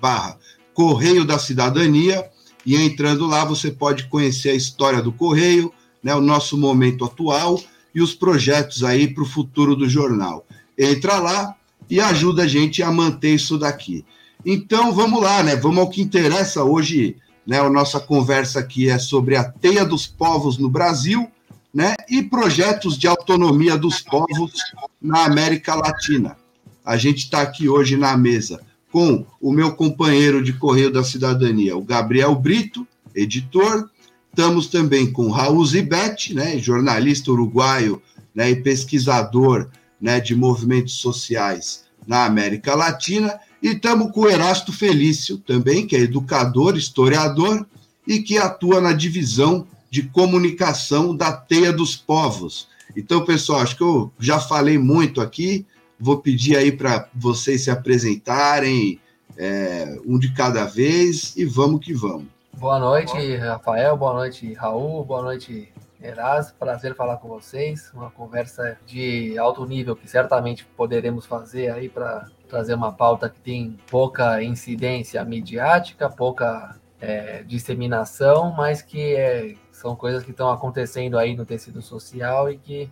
barra 0.00 0.38
Correio 0.74 1.24
da 1.24 1.38
Cidadania, 1.38 2.24
e 2.64 2.76
entrando 2.76 3.26
lá 3.26 3.44
você 3.44 3.70
pode 3.70 4.04
conhecer 4.08 4.50
a 4.50 4.54
história 4.54 5.02
do 5.02 5.12
Correio, 5.12 5.72
né, 6.02 6.14
o 6.14 6.20
nosso 6.20 6.56
momento 6.56 7.04
atual 7.04 7.60
e 7.94 8.00
os 8.00 8.14
projetos 8.14 8.82
aí 8.82 9.12
para 9.12 9.22
o 9.22 9.26
futuro 9.26 9.76
do 9.76 9.88
jornal. 9.88 10.46
Entra 10.78 11.18
lá 11.18 11.54
e 11.88 12.00
ajuda 12.00 12.44
a 12.44 12.48
gente 12.48 12.82
a 12.82 12.90
manter 12.90 13.34
isso 13.34 13.58
daqui. 13.58 14.04
Então 14.44 14.92
vamos 14.92 15.22
lá, 15.22 15.42
né? 15.42 15.54
Vamos 15.54 15.78
ao 15.78 15.90
que 15.90 16.00
interessa 16.00 16.64
hoje, 16.64 17.16
né? 17.46 17.60
A 17.60 17.70
nossa 17.70 18.00
conversa 18.00 18.58
aqui 18.60 18.88
é 18.88 18.98
sobre 18.98 19.36
a 19.36 19.44
teia 19.44 19.84
dos 19.84 20.06
povos 20.06 20.58
no 20.58 20.68
Brasil, 20.68 21.30
né? 21.72 21.94
E 22.08 22.22
projetos 22.22 22.98
de 22.98 23.06
autonomia 23.06 23.76
dos 23.76 24.00
povos 24.00 24.52
na 25.00 25.24
América 25.24 25.74
Latina. 25.74 26.36
A 26.84 26.96
gente 26.96 27.18
está 27.18 27.42
aqui 27.42 27.68
hoje 27.68 27.96
na 27.96 28.16
mesa 28.16 28.60
com 28.92 29.24
o 29.40 29.50
meu 29.50 29.72
companheiro 29.72 30.44
de 30.44 30.52
Correio 30.52 30.92
da 30.92 31.02
Cidadania, 31.02 31.74
o 31.74 31.82
Gabriel 31.82 32.34
Brito, 32.34 32.86
editor. 33.14 33.88
Estamos 34.28 34.66
também 34.66 35.10
com 35.10 35.30
Raul 35.30 35.64
Zibete, 35.64 36.34
né, 36.34 36.58
jornalista 36.58 37.32
uruguaio 37.32 38.00
né, 38.34 38.50
e 38.50 38.56
pesquisador 38.56 39.68
né, 40.00 40.20
de 40.20 40.36
movimentos 40.36 40.94
sociais 40.94 41.84
na 42.06 42.26
América 42.26 42.74
Latina. 42.74 43.40
E 43.62 43.68
estamos 43.68 44.12
com 44.12 44.22
o 44.22 44.28
Erasto 44.28 44.72
Felício, 44.72 45.38
também, 45.38 45.86
que 45.86 45.96
é 45.96 46.00
educador, 46.00 46.76
historiador 46.76 47.66
e 48.06 48.20
que 48.20 48.36
atua 48.36 48.80
na 48.80 48.92
divisão 48.92 49.66
de 49.90 50.02
comunicação 50.02 51.16
da 51.16 51.32
Teia 51.32 51.72
dos 51.72 51.96
Povos. 51.96 52.68
Então, 52.96 53.24
pessoal, 53.24 53.60
acho 53.60 53.76
que 53.76 53.82
eu 53.82 54.12
já 54.18 54.38
falei 54.38 54.76
muito 54.76 55.20
aqui, 55.20 55.64
Vou 56.04 56.18
pedir 56.18 56.56
aí 56.56 56.72
para 56.72 57.08
vocês 57.14 57.62
se 57.62 57.70
apresentarem, 57.70 58.98
é, 59.36 60.00
um 60.04 60.18
de 60.18 60.34
cada 60.34 60.64
vez, 60.64 61.36
e 61.36 61.44
vamos 61.44 61.78
que 61.78 61.94
vamos. 61.94 62.26
Boa 62.54 62.76
noite, 62.80 63.36
Rafael. 63.36 63.96
Boa 63.96 64.12
noite, 64.12 64.52
Raul. 64.52 65.04
Boa 65.04 65.22
noite, 65.22 65.72
Erasmo. 66.02 66.56
Prazer 66.58 66.96
falar 66.96 67.18
com 67.18 67.28
vocês. 67.28 67.92
Uma 67.94 68.10
conversa 68.10 68.76
de 68.84 69.38
alto 69.38 69.64
nível 69.64 69.94
que 69.94 70.10
certamente 70.10 70.64
poderemos 70.76 71.24
fazer 71.24 71.70
aí 71.70 71.88
para 71.88 72.28
trazer 72.48 72.74
uma 72.74 72.90
pauta 72.90 73.28
que 73.28 73.38
tem 73.38 73.78
pouca 73.88 74.42
incidência 74.42 75.24
midiática, 75.24 76.10
pouca 76.10 76.80
é, 77.00 77.44
disseminação, 77.44 78.52
mas 78.56 78.82
que 78.82 79.14
é, 79.14 79.54
são 79.70 79.94
coisas 79.94 80.24
que 80.24 80.32
estão 80.32 80.50
acontecendo 80.50 81.16
aí 81.16 81.36
no 81.36 81.46
tecido 81.46 81.80
social 81.80 82.50
e 82.50 82.58
que 82.58 82.90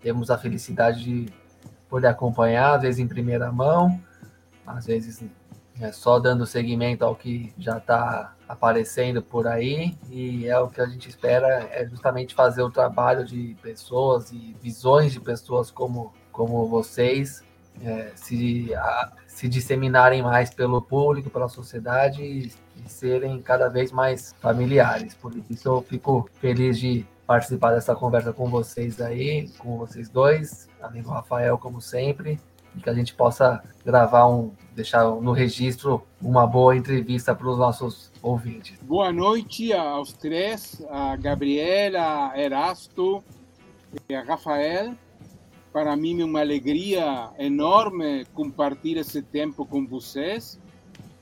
temos 0.00 0.30
a 0.30 0.38
felicidade 0.38 1.02
de 1.02 1.41
poder 1.92 2.06
acompanhar, 2.06 2.76
às 2.76 2.82
vezes 2.82 2.98
em 2.98 3.06
primeira 3.06 3.52
mão, 3.52 4.00
às 4.66 4.86
vezes 4.86 5.22
é 5.78 5.92
só 5.92 6.18
dando 6.18 6.46
seguimento 6.46 7.04
ao 7.04 7.14
que 7.14 7.52
já 7.58 7.76
está 7.76 8.34
aparecendo 8.48 9.20
por 9.20 9.46
aí, 9.46 9.94
e 10.10 10.46
é 10.46 10.58
o 10.58 10.68
que 10.68 10.80
a 10.80 10.86
gente 10.86 11.06
espera, 11.10 11.68
é 11.70 11.86
justamente 11.86 12.34
fazer 12.34 12.62
o 12.62 12.70
trabalho 12.70 13.26
de 13.26 13.54
pessoas 13.60 14.32
e 14.32 14.56
visões 14.62 15.12
de 15.12 15.20
pessoas 15.20 15.70
como, 15.70 16.14
como 16.32 16.66
vocês 16.66 17.44
é, 17.84 18.10
se, 18.14 18.74
a, 18.74 19.12
se 19.26 19.46
disseminarem 19.46 20.22
mais 20.22 20.48
pelo 20.48 20.80
público, 20.80 21.28
pela 21.28 21.48
sociedade 21.50 22.22
e, 22.22 22.52
e 22.86 22.88
serem 22.88 23.42
cada 23.42 23.68
vez 23.68 23.92
mais 23.92 24.34
familiares. 24.40 25.14
Por 25.14 25.34
isso 25.50 25.68
eu 25.68 25.82
fico 25.82 26.26
feliz 26.40 26.78
de 26.78 27.06
participar 27.26 27.72
dessa 27.72 27.94
conversa 27.94 28.32
com 28.32 28.48
vocês 28.48 29.00
aí, 29.00 29.48
com 29.58 29.78
vocês 29.78 30.08
dois, 30.08 30.68
amigo 30.80 31.10
Rafael, 31.10 31.56
como 31.58 31.80
sempre, 31.80 32.38
e 32.76 32.80
que 32.80 32.88
a 32.88 32.94
gente 32.94 33.14
possa 33.14 33.62
gravar 33.84 34.26
um, 34.28 34.52
deixar 34.74 35.04
no 35.04 35.32
registro 35.32 36.02
uma 36.20 36.46
boa 36.46 36.76
entrevista 36.76 37.34
para 37.34 37.48
os 37.48 37.58
nossos 37.58 38.10
ouvintes. 38.22 38.78
Boa 38.82 39.12
noite 39.12 39.72
aos 39.72 40.12
três, 40.12 40.82
a 40.90 41.16
Gabriela, 41.16 42.32
a 42.32 42.40
Erasto 42.40 43.22
e 44.08 44.14
a 44.14 44.22
Rafael. 44.22 44.94
Para 45.72 45.96
mim 45.96 46.20
é 46.20 46.24
uma 46.24 46.40
alegria 46.40 47.30
enorme 47.38 48.26
compartilhar 48.34 49.00
esse 49.00 49.22
tempo 49.22 49.64
com 49.64 49.86
vocês. 49.86 50.60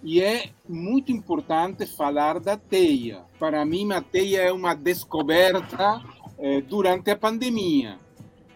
E 0.02 0.20
é 0.20 0.50
muito 0.68 1.12
importante 1.12 1.86
falar 1.86 2.40
da 2.40 2.56
teia. 2.56 3.22
Para 3.38 3.64
mim, 3.64 3.92
a 3.92 4.00
teia 4.00 4.42
é 4.42 4.52
uma 4.52 4.74
descoberta 4.74 6.02
eh, 6.38 6.62
durante 6.62 7.10
a 7.10 7.16
pandemia. 7.16 7.98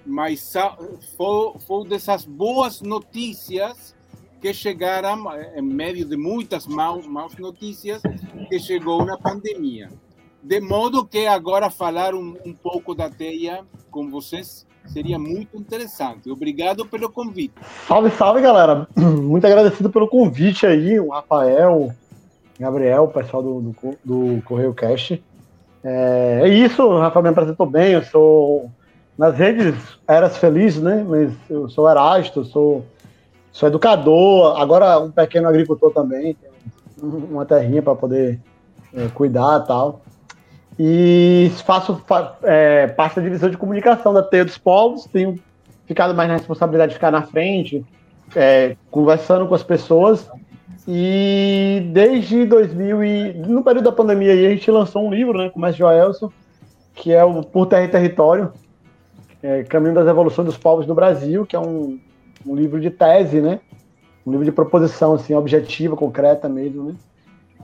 Mas 0.06 0.52
foi, 1.16 1.58
foi 1.66 1.88
dessas 1.88 2.24
boas 2.24 2.80
notícias 2.80 3.94
que 4.40 4.52
chegaram, 4.52 5.24
em 5.56 5.62
meio 5.62 6.04
de 6.04 6.16
muitas 6.16 6.66
maus, 6.66 7.06
maus 7.06 7.36
notícias, 7.36 8.02
que 8.48 8.58
chegou 8.58 9.04
na 9.04 9.16
pandemia. 9.16 9.90
De 10.42 10.60
modo 10.60 11.06
que 11.06 11.26
agora 11.26 11.70
falar 11.70 12.14
um, 12.14 12.36
um 12.44 12.52
pouco 12.52 12.94
da 12.94 13.08
teia 13.08 13.64
com 13.90 14.10
vocês 14.10 14.66
Seria 14.86 15.18
muito 15.18 15.56
interessante. 15.56 16.30
Obrigado 16.30 16.86
pelo 16.86 17.10
convite. 17.10 17.54
Salve, 17.86 18.10
salve, 18.10 18.40
galera. 18.40 18.86
Muito 18.96 19.46
agradecido 19.46 19.90
pelo 19.90 20.06
convite 20.06 20.66
aí, 20.66 21.00
o 21.00 21.10
Rafael, 21.10 21.90
Gabriel, 22.60 23.04
o 23.04 23.08
pessoal 23.08 23.42
do, 23.42 23.60
do, 23.60 23.74
do 24.04 24.42
Correio 24.42 24.74
Cast. 24.74 25.22
É, 25.82 26.40
é, 26.42 26.48
isso, 26.48 26.82
o 26.82 26.98
Rafael 26.98 27.22
me 27.22 27.30
apresentou 27.30 27.66
bem, 27.66 27.92
eu 27.92 28.04
sou 28.04 28.70
nas 29.18 29.36
redes 29.36 29.74
Eras 30.06 30.36
Felizes, 30.36 30.82
né? 30.82 31.04
Mas 31.06 31.32
eu 31.48 31.68
sou 31.68 31.90
Erasto, 31.90 32.44
sou, 32.44 32.84
sou 33.52 33.68
educador, 33.68 34.60
agora 34.60 34.98
um 35.00 35.10
pequeno 35.10 35.48
agricultor 35.48 35.92
também, 35.92 36.36
uma 37.02 37.44
terrinha 37.44 37.82
para 37.82 37.94
poder 37.94 38.40
é, 38.94 39.08
cuidar 39.08 39.62
e 39.62 39.66
tal 39.66 40.04
e 40.78 41.52
faço 41.64 42.02
é, 42.42 42.88
parte 42.88 43.16
da 43.16 43.22
divisão 43.22 43.48
de 43.48 43.56
comunicação 43.56 44.12
da 44.12 44.22
Teia 44.22 44.44
dos 44.44 44.58
Povos, 44.58 45.04
tenho 45.04 45.38
ficado 45.86 46.14
mais 46.14 46.28
na 46.28 46.36
responsabilidade 46.36 46.90
de 46.90 46.94
ficar 46.94 47.10
na 47.10 47.22
frente, 47.22 47.84
é, 48.34 48.76
conversando 48.90 49.46
com 49.46 49.54
as 49.54 49.62
pessoas. 49.62 50.28
E 50.86 51.88
desde 51.92 52.44
2000 52.44 53.04
e 53.04 53.32
no 53.34 53.62
período 53.62 53.84
da 53.84 53.92
pandemia 53.92 54.32
aí, 54.32 54.46
a 54.46 54.50
gente 54.50 54.70
lançou 54.70 55.06
um 55.06 55.12
livro, 55.12 55.38
né, 55.38 55.48
com 55.48 55.58
o 55.58 55.62
Mestre 55.62 55.78
Joelson, 55.78 56.30
que 56.94 57.12
é 57.12 57.24
o 57.24 57.42
Por 57.42 57.66
Terra 57.66 57.84
e 57.84 57.88
Território, 57.88 58.52
é, 59.42 59.62
Caminho 59.62 59.94
das 59.94 60.06
Evoluções 60.06 60.46
dos 60.46 60.58
Povos 60.58 60.86
do 60.86 60.94
Brasil, 60.94 61.46
que 61.46 61.56
é 61.56 61.60
um, 61.60 61.98
um 62.46 62.54
livro 62.54 62.80
de 62.80 62.90
tese, 62.90 63.40
né, 63.40 63.60
um 64.26 64.30
livro 64.30 64.44
de 64.44 64.52
proposição 64.52 65.14
assim 65.14 65.34
objetiva, 65.34 65.96
concreta 65.96 66.48
mesmo, 66.48 66.84
né, 66.84 66.94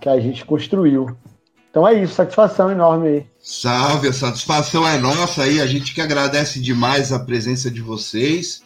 que 0.01 0.09
a 0.09 0.19
gente 0.21 0.45
construiu. 0.45 1.15
Então 1.71 1.87
é 1.87 2.03
isso, 2.03 2.15
satisfação 2.15 2.71
enorme 2.71 3.09
aí. 3.09 3.27
Salve, 3.41 4.09
a 4.09 4.13
satisfação 4.13 4.87
é 4.87 4.99
nossa 4.99 5.45
aí, 5.45 5.61
a 5.61 5.67
gente 5.67 5.95
que 5.95 6.01
agradece 6.01 6.61
demais 6.61 7.13
a 7.13 7.19
presença 7.21 7.71
de 7.71 7.81
vocês. 7.81 8.63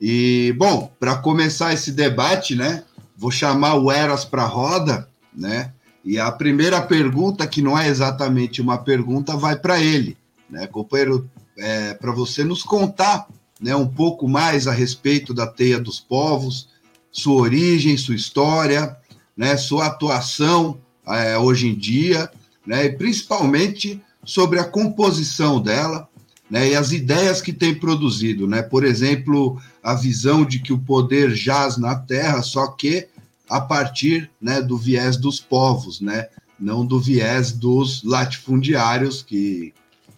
E, 0.00 0.54
bom, 0.56 0.90
para 0.98 1.16
começar 1.16 1.72
esse 1.72 1.90
debate, 1.90 2.54
né, 2.54 2.84
vou 3.16 3.30
chamar 3.30 3.74
o 3.74 3.90
Eras 3.90 4.24
para 4.24 4.44
roda, 4.44 5.08
né, 5.34 5.72
e 6.04 6.18
a 6.18 6.30
primeira 6.30 6.80
pergunta, 6.80 7.46
que 7.46 7.60
não 7.60 7.76
é 7.76 7.88
exatamente 7.88 8.62
uma 8.62 8.78
pergunta, 8.78 9.36
vai 9.36 9.56
para 9.56 9.80
ele, 9.80 10.16
né, 10.48 10.66
companheiro, 10.68 11.28
é, 11.58 11.94
para 11.94 12.12
você 12.12 12.44
nos 12.44 12.62
contar 12.62 13.26
né, 13.60 13.74
um 13.74 13.86
pouco 13.86 14.28
mais 14.28 14.68
a 14.68 14.72
respeito 14.72 15.34
da 15.34 15.46
Teia 15.46 15.80
dos 15.80 15.98
Povos, 15.98 16.68
sua 17.10 17.42
origem, 17.42 17.96
sua 17.96 18.14
história, 18.14 18.96
né, 19.36 19.56
sua 19.56 19.86
atuação 19.86 20.78
é, 21.06 21.36
hoje 21.38 21.68
em 21.68 21.74
dia, 21.74 22.30
né, 22.66 22.86
e 22.86 22.92
principalmente 22.92 24.02
sobre 24.24 24.58
a 24.58 24.64
composição 24.64 25.60
dela 25.60 26.08
né, 26.50 26.70
e 26.70 26.74
as 26.76 26.92
ideias 26.92 27.40
que 27.40 27.52
tem 27.52 27.74
produzido. 27.74 28.46
Né? 28.46 28.62
Por 28.62 28.84
exemplo, 28.84 29.60
a 29.82 29.94
visão 29.94 30.44
de 30.44 30.58
que 30.58 30.72
o 30.72 30.78
poder 30.78 31.30
jaz 31.30 31.76
na 31.76 31.94
terra, 31.94 32.42
só 32.42 32.68
que 32.68 33.08
a 33.48 33.60
partir 33.60 34.30
né, 34.40 34.62
do 34.62 34.76
viés 34.78 35.16
dos 35.16 35.40
povos, 35.40 36.00
né? 36.00 36.28
não 36.58 36.86
do 36.86 36.98
viés 36.98 37.52
dos 37.52 38.02
latifundiários, 38.04 39.22
que, 39.22 39.74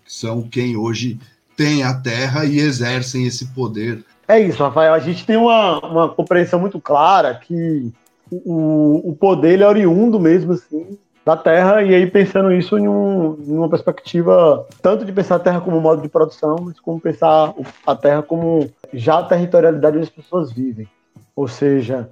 são 0.06 0.42
quem 0.42 0.76
hoje 0.76 1.18
tem 1.56 1.82
a 1.82 1.94
terra 1.94 2.44
e 2.44 2.58
exercem 2.58 3.26
esse 3.26 3.46
poder. 3.46 4.04
É 4.28 4.40
isso, 4.40 4.62
Rafael. 4.62 4.94
A 4.94 4.98
gente 4.98 5.24
tem 5.24 5.36
uma, 5.36 5.80
uma 5.80 6.08
compreensão 6.08 6.60
muito 6.60 6.80
clara 6.80 7.34
que 7.34 7.92
o, 8.30 9.10
o 9.10 9.16
poder 9.16 9.60
é 9.60 9.66
oriundo 9.66 10.18
mesmo 10.20 10.52
assim 10.52 10.98
da 11.26 11.36
Terra, 11.36 11.82
e 11.82 11.92
aí 11.92 12.08
pensando 12.08 12.52
isso 12.52 12.78
em, 12.78 12.86
um, 12.86 13.36
em, 13.44 13.56
uma 13.56 13.68
perspectiva 13.68 14.64
tanto 14.80 15.04
de 15.04 15.10
pensar 15.12 15.34
a 15.34 15.40
Terra 15.40 15.60
como 15.60 15.80
modo 15.80 16.00
de 16.00 16.08
produção, 16.08 16.54
mas 16.62 16.78
como 16.78 17.00
pensar 17.00 17.52
a 17.84 17.96
Terra 17.96 18.22
como 18.22 18.70
já 18.94 19.18
a 19.18 19.24
territorialidade 19.24 19.96
onde 19.96 20.06
as 20.06 20.14
pessoas 20.14 20.52
vivem. 20.52 20.88
Ou 21.34 21.48
seja, 21.48 22.08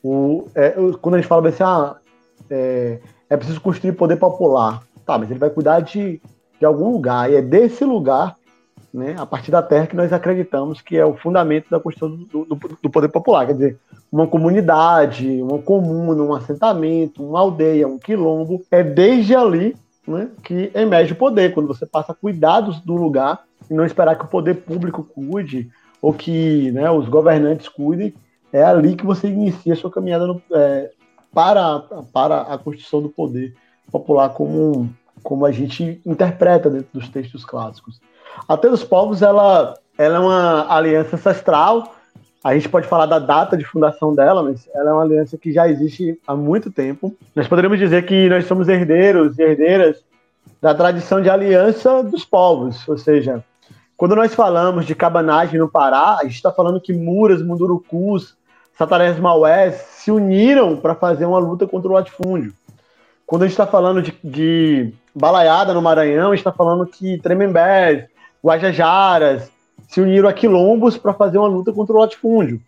o, 0.00 0.46
é, 0.54 0.76
quando 1.00 1.16
a 1.16 1.18
gente 1.18 1.26
fala 1.26 1.48
assim, 1.48 1.64
ah, 1.64 1.96
é, 2.48 3.00
é 3.28 3.36
preciso 3.36 3.60
construir 3.60 3.94
poder 3.94 4.14
popular. 4.14 4.84
Tá, 5.04 5.18
mas 5.18 5.28
ele 5.28 5.40
vai 5.40 5.50
cuidar 5.50 5.80
de, 5.80 6.22
de 6.60 6.64
algum 6.64 6.92
lugar, 6.92 7.28
e 7.32 7.34
é 7.34 7.42
desse 7.42 7.84
lugar 7.84 8.36
né, 8.92 9.14
a 9.18 9.24
partir 9.24 9.50
da 9.50 9.62
terra 9.62 9.86
que 9.86 9.96
nós 9.96 10.12
acreditamos 10.12 10.80
que 10.80 10.96
é 10.96 11.04
o 11.04 11.16
fundamento 11.16 11.70
da 11.70 11.80
construção 11.80 12.14
do, 12.16 12.44
do, 12.44 12.78
do, 12.82 12.90
poder 12.90 13.08
popular. 13.08 13.46
Quer 13.46 13.52
dizer, 13.54 13.78
uma 14.10 14.26
comunidade, 14.26 15.40
uma 15.40 15.58
comuna, 15.58 16.22
um 16.22 16.34
assentamento, 16.34 17.24
uma 17.24 17.40
aldeia, 17.40 17.88
um 17.88 17.98
quilombo, 17.98 18.62
é 18.70 18.82
desde 18.82 19.34
ali 19.34 19.74
né, 20.06 20.28
que 20.42 20.70
emerge 20.74 21.12
o 21.12 21.16
poder, 21.16 21.54
quando 21.54 21.68
você 21.68 21.86
passa 21.86 22.12
a 22.12 22.60
do 22.60 22.94
lugar 22.94 23.44
e 23.70 23.74
não 23.74 23.86
esperar 23.86 24.16
que 24.16 24.24
o 24.24 24.28
poder 24.28 24.56
público 24.56 25.02
cuide 25.02 25.70
ou 26.00 26.12
que 26.12 26.70
né, 26.72 26.90
os 26.90 27.08
governantes 27.08 27.68
cuidem, 27.68 28.12
é 28.52 28.62
ali 28.62 28.96
que 28.96 29.06
você 29.06 29.28
inicia 29.28 29.72
a 29.72 29.76
sua 29.76 29.90
caminhada 29.90 30.26
no, 30.26 30.42
é, 30.52 30.90
para, 31.32 31.78
para 32.12 32.42
a 32.42 32.58
construção 32.58 33.00
do 33.00 33.08
poder 33.08 33.54
popular 33.90 34.30
como, 34.30 34.92
como 35.22 35.46
a 35.46 35.52
gente 35.52 36.00
interpreta 36.04 36.68
dentro 36.68 36.88
dos 36.92 37.08
textos 37.08 37.44
clássicos. 37.44 38.00
A 38.48 38.56
Terra 38.56 38.72
dos 38.72 38.84
Povos 38.84 39.22
ela, 39.22 39.74
ela 39.96 40.16
é 40.16 40.18
uma 40.18 40.74
aliança 40.74 41.16
ancestral. 41.16 41.94
A 42.42 42.54
gente 42.54 42.68
pode 42.68 42.86
falar 42.86 43.06
da 43.06 43.18
data 43.18 43.56
de 43.56 43.64
fundação 43.64 44.14
dela, 44.14 44.42
mas 44.42 44.68
ela 44.74 44.90
é 44.90 44.92
uma 44.92 45.02
aliança 45.02 45.38
que 45.38 45.52
já 45.52 45.68
existe 45.68 46.18
há 46.26 46.34
muito 46.34 46.70
tempo. 46.70 47.14
Nós 47.34 47.46
poderíamos 47.46 47.78
dizer 47.78 48.04
que 48.04 48.28
nós 48.28 48.46
somos 48.46 48.68
herdeiros 48.68 49.38
e 49.38 49.42
herdeiras 49.42 50.02
da 50.60 50.74
tradição 50.74 51.20
de 51.20 51.30
aliança 51.30 52.02
dos 52.02 52.24
povos, 52.24 52.86
ou 52.88 52.96
seja, 52.96 53.44
quando 53.96 54.16
nós 54.16 54.34
falamos 54.34 54.84
de 54.84 54.96
cabanagem 54.96 55.60
no 55.60 55.68
Pará, 55.68 56.18
a 56.18 56.24
gente 56.24 56.34
está 56.34 56.50
falando 56.50 56.80
que 56.80 56.92
Muras, 56.92 57.40
Mundurucus, 57.40 58.36
Satarés 58.76 59.18
Maués 59.18 59.74
se 59.92 60.10
uniram 60.10 60.76
para 60.76 60.94
fazer 60.94 61.24
uma 61.24 61.38
luta 61.38 61.68
contra 61.68 61.88
o 61.88 61.94
latifúndio. 61.94 62.52
Quando 63.24 63.42
a 63.42 63.46
gente 63.46 63.52
está 63.52 63.66
falando 63.66 64.02
de, 64.02 64.12
de, 64.24 64.92
balaiada 65.14 65.72
no 65.72 65.80
Maranhão, 65.80 66.28
a 66.28 66.34
gente 66.34 66.40
está 66.40 66.50
falando 66.50 66.84
que 66.86 67.18
Tremembés, 67.18 68.06
Guajajaras 68.44 69.50
se 69.88 70.00
uniram 70.00 70.28
a 70.28 70.32
quilombos 70.32 70.96
para 70.96 71.12
fazer 71.12 71.38
uma 71.38 71.48
luta 71.48 71.72
contra 71.72 71.94
o 71.94 72.00
latifúndio. 72.00 72.60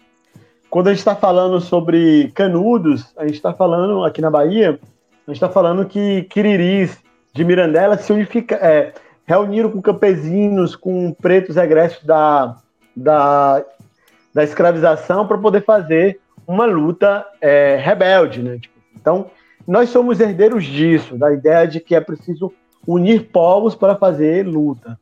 Quando 0.71 0.89
a 0.89 0.91
gente 0.91 0.99
está 0.99 1.17
falando 1.17 1.61
sobre 1.61 2.31
canudos, 2.35 3.13
a 3.17 3.25
gente 3.27 3.37
está 3.37 3.53
falando 3.53 4.05
aqui 4.05 4.21
na 4.21 4.31
Bahia, 4.31 4.79
a 5.27 5.31
gente 5.31 5.37
está 5.37 5.49
falando 5.49 5.87
que 5.87 6.25
quiriris 6.25 6.99
de 7.33 7.45
Mirandela 7.45 7.97
se 7.97 8.13
unifica, 8.13 8.57
é, 8.57 8.93
reuniram 9.25 9.71
com 9.71 9.81
campesinos, 9.81 10.77
com 10.77 11.13
pretos 11.13 11.57
egressos 11.57 12.05
da, 12.05 12.57
da, 12.95 13.65
da 14.33 14.45
escravização 14.45 15.27
para 15.27 15.39
poder 15.39 15.65
fazer 15.65 16.21
uma 16.47 16.67
luta 16.67 17.27
é, 17.41 17.77
rebelde. 17.77 18.43
Né? 18.43 18.59
Tipo, 18.59 18.75
então, 18.95 19.27
nós 19.67 19.89
somos 19.89 20.21
herdeiros 20.21 20.65
disso, 20.65 21.17
da 21.17 21.33
ideia 21.33 21.67
de 21.67 21.81
que 21.81 21.95
é 21.95 22.01
preciso 22.01 22.53
unir 22.87 23.31
povos 23.31 23.75
para 23.75 23.97
fazer 23.97 24.47
luta. 24.47 24.99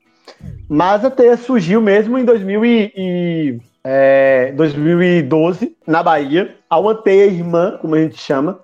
Mas 0.69 1.05
a 1.05 1.11
teia 1.11 1.37
surgiu 1.37 1.81
mesmo 1.81 2.19
em 2.19 2.25
2000 2.25 2.65
e, 2.65 2.93
e, 2.97 3.61
é, 3.85 4.53
2012, 4.53 5.77
na 5.87 6.03
Bahia, 6.03 6.57
há 6.69 6.79
uma 6.79 6.95
teia 6.95 7.27
irmã, 7.27 7.77
como 7.81 7.95
a 7.95 8.01
gente 8.01 8.17
chama, 8.17 8.61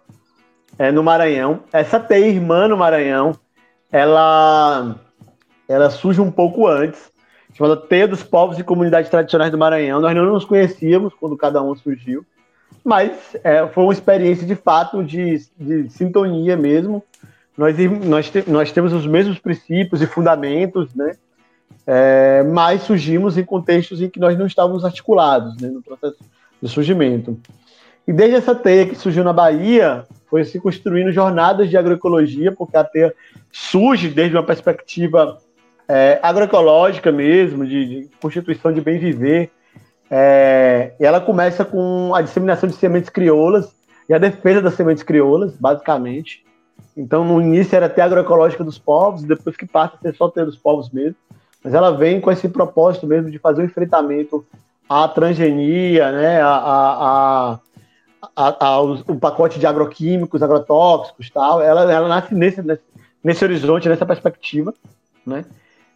é, 0.79 0.91
no 0.91 1.03
Maranhão. 1.03 1.61
Essa 1.73 1.99
teia 1.99 2.27
irmã 2.27 2.69
no 2.69 2.77
Maranhão, 2.77 3.33
ela, 3.91 4.97
ela 5.69 5.91
surge 5.91 6.21
um 6.21 6.31
pouco 6.31 6.67
antes, 6.67 7.11
chamada 7.55 7.77
Teia 7.77 8.07
dos 8.07 8.23
Povos 8.23 8.59
e 8.59 8.65
Comunidades 8.65 9.11
Tradicionais 9.11 9.51
do 9.51 9.59
Maranhão. 9.59 10.01
Nós 10.01 10.15
não 10.15 10.25
nos 10.25 10.45
conhecíamos 10.45 11.13
quando 11.15 11.37
cada 11.37 11.63
um 11.63 11.75
surgiu, 11.75 12.25
mas 12.85 13.37
é, 13.43 13.67
foi 13.67 13.85
uma 13.85 13.93
experiência 13.93 14.47
de 14.47 14.55
fato 14.55 15.03
de, 15.03 15.43
de 15.59 15.91
sintonia 15.91 16.57
mesmo. 16.57 17.03
Nós, 17.57 17.77
nós, 18.07 18.33
nós 18.47 18.73
temos 18.73 18.93
os 18.93 19.07
mesmos 19.07 19.39
princípios 19.41 20.01
e 20.01 20.07
fundamentos, 20.07 20.95
né? 20.95 21.17
É, 21.87 22.43
mas 22.43 22.83
surgimos 22.83 23.39
em 23.39 23.45
contextos 23.45 24.03
em 24.03 24.11
que 24.11 24.21
nós 24.21 24.37
não 24.37 24.47
estávamos 24.47 24.85
articulados 24.85 25.57
né, 25.57 25.69
no 25.69 25.83
processo 25.83 26.19
de 26.63 26.69
surgimento. 26.69 27.39
E 28.07 28.13
desde 28.13 28.37
essa 28.37 28.55
teia 28.55 28.87
que 28.87 28.95
surgiu 28.95 29.25
na 29.25 29.33
Bahia, 29.33 30.05
foi 30.29 30.45
se 30.45 30.61
construindo 30.61 31.13
jornadas 31.13 31.69
de 31.71 31.77
agroecologia, 31.77 32.53
porque 32.53 32.77
a 32.77 32.85
teia 32.85 33.15
surge 33.51 34.09
desde 34.09 34.37
uma 34.37 34.43
perspectiva 34.43 35.39
é, 35.89 36.19
agroecológica 36.23 37.11
mesmo, 37.11 37.67
de, 37.67 38.03
de, 38.03 38.11
constituição 38.21 38.73
de 38.73 38.81
bem 38.81 38.99
viver. 38.99 39.51
É, 40.11 40.93
e 41.01 41.05
ela 41.05 41.21
começa 41.21 41.65
com 41.65 42.15
a 42.15 42.23
disseminação 42.23 42.69
de 42.69 42.75
sementes 42.77 43.11
crioulas 43.11 43.75
e 44.09 44.15
a 44.15 44.19
defesa 44.19 44.61
das 44.61 44.75
sementes 44.75 45.03
crioulas, 45.03 45.55
basicamente. 45.57 46.45
Então, 46.97 47.25
no 47.25 47.41
início 47.41 47.77
era 47.77 47.87
até 47.87 48.03
agroecológica 48.03 48.65
dos 48.65 48.79
povos, 48.79 49.23
depois 49.23 49.57
que 49.57 49.67
passa 49.67 49.97
a 49.97 49.99
ser 49.99 50.15
só 50.15 50.29
ter 50.29 50.45
dos 50.45 50.57
povos 50.57 50.91
mesmo. 50.91 51.17
Mas 51.69 51.75
ela 51.75 51.91
vem 51.91 52.19
com 52.19 52.33
esse 52.33 52.49
propósito 52.49 53.07
mesmo 53.07 53.31
de 53.31 53.39
fazer 53.39 53.61
um 53.61 53.67
enfrentamento 53.67 54.43
à 54.89 55.07
transgenia, 55.07 56.11
né, 56.11 56.41
a, 56.41 56.49
a, 56.49 57.61
a, 58.35 58.67
a 58.67 58.81
o 58.81 59.21
pacote 59.21 59.59
de 59.59 59.67
agroquímicos, 59.67 60.43
agrotóxicos 60.43 61.29
tal. 61.29 61.61
Ela, 61.61 61.93
ela 61.93 62.09
nasce 62.09 62.35
nesse, 62.35 62.63
nesse, 62.63 62.83
nesse 63.23 63.45
horizonte, 63.45 63.87
nessa 63.87 64.07
perspectiva, 64.07 64.73
né? 65.27 65.45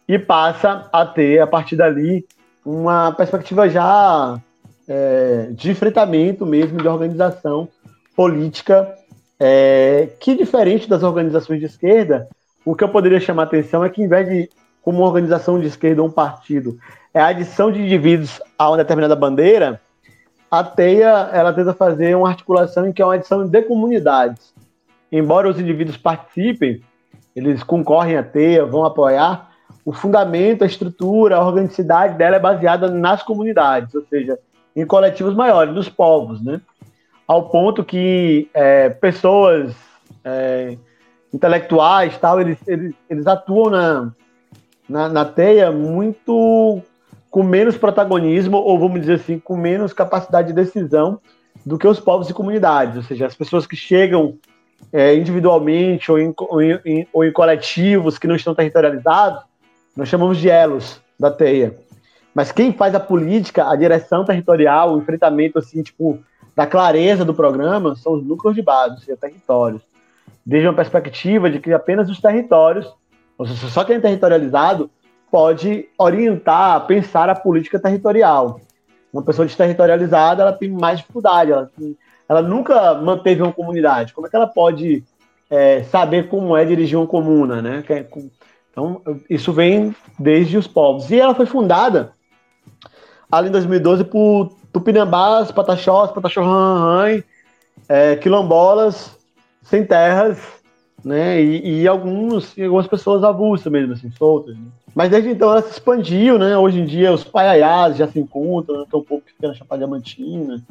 E 0.07 0.19
passa 0.19 0.87
a 0.93 1.07
ter, 1.07 1.39
a 1.41 1.47
partir 1.47 1.75
dali, 1.75 2.23
uma 2.63 3.11
perspectiva 3.11 3.67
já 3.67 4.39
é, 4.87 5.47
de 5.53 5.71
enfrentamento 5.71 6.45
mesmo, 6.45 6.77
de 6.77 6.87
organização 6.87 7.67
política 8.15 8.93
é, 9.39 10.09
que, 10.19 10.35
diferente 10.35 10.87
das 10.87 11.01
organizações 11.01 11.59
de 11.59 11.65
esquerda, 11.65 12.27
o 12.63 12.75
que 12.75 12.83
eu 12.83 12.89
poderia 12.89 13.19
chamar 13.19 13.43
a 13.43 13.45
atenção 13.45 13.83
é 13.83 13.89
que, 13.89 14.03
em 14.03 14.07
vez 14.07 14.29
de, 14.29 14.49
como 14.83 14.99
uma 14.99 15.07
organização 15.07 15.59
de 15.59 15.65
esquerda 15.65 16.01
ou 16.01 16.07
um 16.07 16.11
partido, 16.11 16.77
é 17.13 17.19
a 17.19 17.27
adição 17.27 17.71
de 17.71 17.81
indivíduos 17.81 18.39
a 18.57 18.69
uma 18.69 18.77
determinada 18.77 19.15
bandeira, 19.15 19.81
a 20.51 20.63
TEIA 20.63 21.29
ela 21.31 21.51
tenta 21.51 21.73
fazer 21.73 22.15
uma 22.15 22.27
articulação 22.27 22.87
em 22.87 22.93
que 22.93 23.01
é 23.01 23.05
uma 23.05 23.15
adição 23.15 23.47
de 23.47 23.61
comunidades. 23.63 24.53
Embora 25.11 25.49
os 25.49 25.59
indivíduos 25.59 25.97
participem, 25.97 26.81
eles 27.35 27.63
concorrem 27.63 28.17
à 28.17 28.23
TEIA, 28.23 28.65
vão 28.65 28.85
apoiar, 28.85 29.49
o 29.85 29.91
fundamento, 29.91 30.63
a 30.63 30.67
estrutura, 30.67 31.37
a 31.37 31.45
organicidade 31.45 32.17
dela 32.17 32.35
é 32.35 32.39
baseada 32.39 32.89
nas 32.89 33.23
comunidades, 33.23 33.95
ou 33.95 34.03
seja, 34.05 34.37
em 34.75 34.85
coletivos 34.85 35.33
maiores, 35.33 35.73
nos 35.73 35.89
povos, 35.89 36.43
né? 36.43 36.61
ao 37.27 37.49
ponto 37.49 37.83
que 37.83 38.49
é, 38.53 38.89
pessoas 38.89 39.73
é, 40.23 40.77
intelectuais 41.33 42.17
tal 42.17 42.39
eles, 42.39 42.57
eles, 42.67 42.93
eles 43.09 43.27
atuam 43.27 43.69
na, 43.69 44.11
na, 44.93 45.09
na, 45.09 45.25
teia 45.25 45.71
muito 45.71 46.81
com 47.29 47.43
menos 47.43 47.77
protagonismo 47.77 48.57
ou 48.57 48.77
vamos 48.77 49.01
dizer 49.01 49.15
assim 49.15 49.39
com 49.39 49.57
menos 49.57 49.91
capacidade 49.91 50.49
de 50.49 50.53
decisão 50.53 51.19
do 51.65 51.77
que 51.77 51.87
os 51.87 51.99
povos 51.99 52.29
e 52.29 52.33
comunidades 52.33 52.97
ou 52.97 53.03
seja 53.03 53.25
as 53.25 53.35
pessoas 53.35 53.65
que 53.65 53.75
chegam 53.75 54.35
é, 54.91 55.15
individualmente 55.15 56.11
ou 56.11 56.19
em, 56.19 56.33
ou, 56.37 56.61
em, 56.61 57.07
ou 57.11 57.25
em 57.25 57.31
coletivos 57.31 58.17
que 58.17 58.27
não 58.27 58.35
estão 58.35 58.53
territorializados 58.53 59.41
nós 59.97 60.09
chamamos 60.09 60.37
de 60.37 60.49
elos 60.49 61.01
da 61.19 61.31
teia 61.31 61.75
mas 62.35 62.51
quem 62.51 62.71
faz 62.71 62.93
a 62.93 62.99
política 62.99 63.69
a 63.69 63.75
direção 63.75 64.23
territorial 64.23 64.93
o 64.93 64.99
enfrentamento 64.99 65.57
assim 65.57 65.81
tipo 65.81 66.23
da 66.55 66.67
clareza 66.67 67.25
do 67.25 67.33
programa 67.33 67.95
são 67.95 68.13
os 68.13 68.23
núcleos 68.23 68.55
de 68.55 68.61
base, 68.61 68.95
ou 68.95 68.99
seja, 68.99 69.17
territórios. 69.17 69.81
Desde 70.45 70.67
uma 70.67 70.75
perspectiva 70.75 71.49
de 71.49 71.59
que 71.59 71.73
apenas 71.73 72.09
os 72.09 72.19
territórios, 72.19 72.91
só 73.69 73.83
quem 73.83 73.97
é 73.97 73.99
territorializado 73.99 74.89
pode 75.31 75.89
orientar, 75.97 76.85
pensar 76.85 77.29
a 77.29 77.35
política 77.35 77.79
territorial. 77.79 78.59
Uma 79.11 79.23
pessoa 79.23 79.45
desterritorializada, 79.45 80.43
ela 80.43 80.53
tem 80.53 80.69
mais 80.69 80.99
dificuldade, 80.99 81.51
ela, 81.51 81.69
tem, 81.77 81.97
ela 82.27 82.41
nunca 82.41 82.93
manteve 82.95 83.41
uma 83.41 83.51
comunidade. 83.51 84.13
Como 84.13 84.27
é 84.27 84.29
que 84.29 84.35
ela 84.35 84.47
pode 84.47 85.03
é, 85.49 85.83
saber 85.83 86.29
como 86.29 86.55
é 86.55 86.65
dirigir 86.65 86.97
uma 86.97 87.07
comuna, 87.07 87.61
né? 87.61 87.83
É 87.89 88.05
então, 88.71 89.01
isso 89.29 89.53
vem 89.53 89.95
desde 90.17 90.57
os 90.57 90.65
povos. 90.65 91.11
E 91.11 91.19
ela 91.19 91.35
foi 91.35 91.45
fundada 91.45 92.11
ali 93.31 93.49
em 93.49 93.51
2012 93.51 94.03
por 94.05 94.51
Tupinambás, 94.71 95.51
Pataxós, 95.51 96.11
Pataxó 96.11 96.41
é, 97.87 98.15
quilombolas 98.15 99.15
sem 99.61 99.85
terras, 99.85 100.62
né? 101.03 101.41
E, 101.41 101.81
e, 101.81 101.87
alguns, 101.87 102.57
algumas 102.57 102.87
pessoas 102.87 103.23
avulsas 103.23 103.71
mesmo, 103.71 103.93
assim, 103.93 104.09
soltas. 104.11 104.55
Né? 104.55 104.65
Mas 104.95 105.09
desde 105.09 105.29
então 105.29 105.51
ela 105.51 105.61
se 105.61 105.71
expandiu, 105.71 106.37
né? 106.37 106.57
Hoje 106.57 106.79
em 106.79 106.85
dia 106.85 107.11
os 107.11 107.23
paiaiás 107.23 107.97
já 107.97 108.07
se 108.07 108.19
encontram, 108.19 108.79
né? 108.79 108.85
tem 108.89 108.99
um 108.99 109.03
pouco 109.03 109.25
que 109.25 109.47
na 109.47 109.53
Chapada 109.53 109.79
Diamantina. 109.79 110.61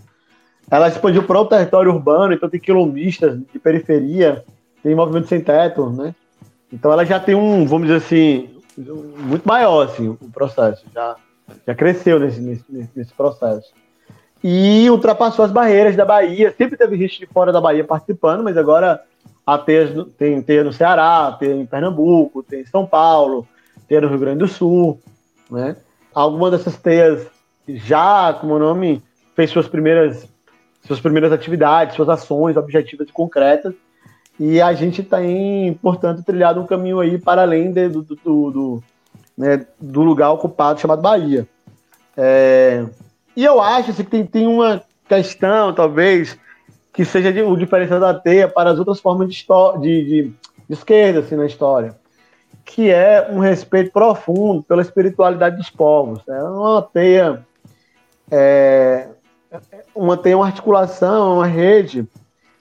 Ela 0.70 0.88
expandiu 0.88 1.24
para 1.24 1.40
o 1.40 1.44
território 1.44 1.92
urbano, 1.92 2.32
então 2.32 2.48
tem 2.48 2.60
quilombistas 2.60 3.38
de 3.52 3.58
periferia, 3.58 4.44
tem 4.82 4.94
movimento 4.94 5.28
sem 5.28 5.40
teto, 5.40 5.90
né? 5.90 6.14
Então 6.72 6.90
ela 6.90 7.04
já 7.04 7.20
tem 7.20 7.34
um, 7.34 7.66
vamos 7.66 7.88
dizer 7.88 7.98
assim, 7.98 8.48
muito 8.78 9.46
maior 9.46 9.84
assim, 9.84 10.08
o 10.08 10.30
processo, 10.32 10.84
já, 10.94 11.16
já 11.66 11.74
cresceu 11.74 12.18
nesse, 12.18 12.40
nesse, 12.40 12.64
nesse 12.94 13.12
processo 13.12 13.72
e 14.42 14.90
ultrapassou 14.90 15.44
as 15.44 15.52
barreiras 15.52 15.94
da 15.94 16.04
Bahia. 16.04 16.52
Sempre 16.56 16.76
teve 16.76 16.96
gente 16.96 17.18
de 17.20 17.26
fora 17.26 17.52
da 17.52 17.60
Bahia 17.60 17.84
participando, 17.84 18.42
mas 18.42 18.56
agora 18.56 19.00
a 19.46 19.58
teia, 19.58 20.06
tem 20.16 20.40
teia 20.42 20.64
no 20.64 20.72
Ceará, 20.72 21.36
tem 21.38 21.60
em 21.60 21.66
Pernambuco, 21.66 22.42
tem 22.42 22.60
em 22.60 22.66
São 22.66 22.86
Paulo, 22.86 23.46
tem 23.88 24.00
no 24.00 24.08
Rio 24.08 24.18
Grande 24.18 24.38
do 24.38 24.48
Sul, 24.48 25.00
né? 25.50 25.76
Algumas 26.14 26.52
dessas 26.52 26.76
teias 26.76 27.26
já, 27.68 28.32
como 28.34 28.54
o 28.54 28.58
nome, 28.58 29.02
fez 29.34 29.50
suas 29.50 29.68
primeiras, 29.68 30.26
suas 30.86 31.00
primeiras 31.00 31.32
atividades, 31.32 31.96
suas 31.96 32.08
ações 32.08 32.56
objetivas 32.56 33.08
e 33.08 33.12
concretas, 33.12 33.74
e 34.38 34.60
a 34.60 34.72
gente 34.72 35.02
tem, 35.02 35.74
portanto, 35.74 36.22
trilhado 36.22 36.60
um 36.60 36.66
caminho 36.66 37.00
aí 37.00 37.18
para 37.18 37.42
além 37.42 37.70
de, 37.70 37.88
do, 37.88 38.02
do, 38.02 38.16
do, 38.16 38.82
né, 39.36 39.66
do 39.80 40.02
lugar 40.02 40.30
ocupado 40.32 40.80
chamado 40.80 41.02
Bahia. 41.02 41.46
É, 42.16 42.84
e 43.36 43.44
eu 43.44 43.60
acho 43.60 43.90
assim, 43.90 44.04
que 44.04 44.10
tem, 44.10 44.26
tem 44.26 44.46
uma 44.46 44.82
questão, 45.08 45.72
talvez, 45.72 46.38
que 46.92 47.04
seja 47.04 47.30
o 47.46 47.56
diferencial 47.56 47.98
da 47.98 48.12
teia 48.12 48.48
para 48.48 48.70
as 48.70 48.78
outras 48.78 49.00
formas 49.00 49.28
de, 49.28 49.46
de, 49.80 50.04
de, 50.04 50.22
de 50.68 50.72
esquerda 50.72 51.20
assim, 51.20 51.36
na 51.36 51.46
história, 51.46 51.96
que 52.64 52.90
é 52.90 53.28
um 53.30 53.38
respeito 53.38 53.90
profundo 53.90 54.62
pela 54.62 54.82
espiritualidade 54.82 55.56
dos 55.56 55.70
povos. 55.70 56.20
É 56.28 56.42
uma 56.42 56.82
teia, 56.82 57.46
é, 58.30 59.08
uma 59.94 60.16
teia, 60.16 60.36
uma 60.36 60.46
articulação, 60.46 61.36
uma 61.36 61.46
rede 61.46 62.06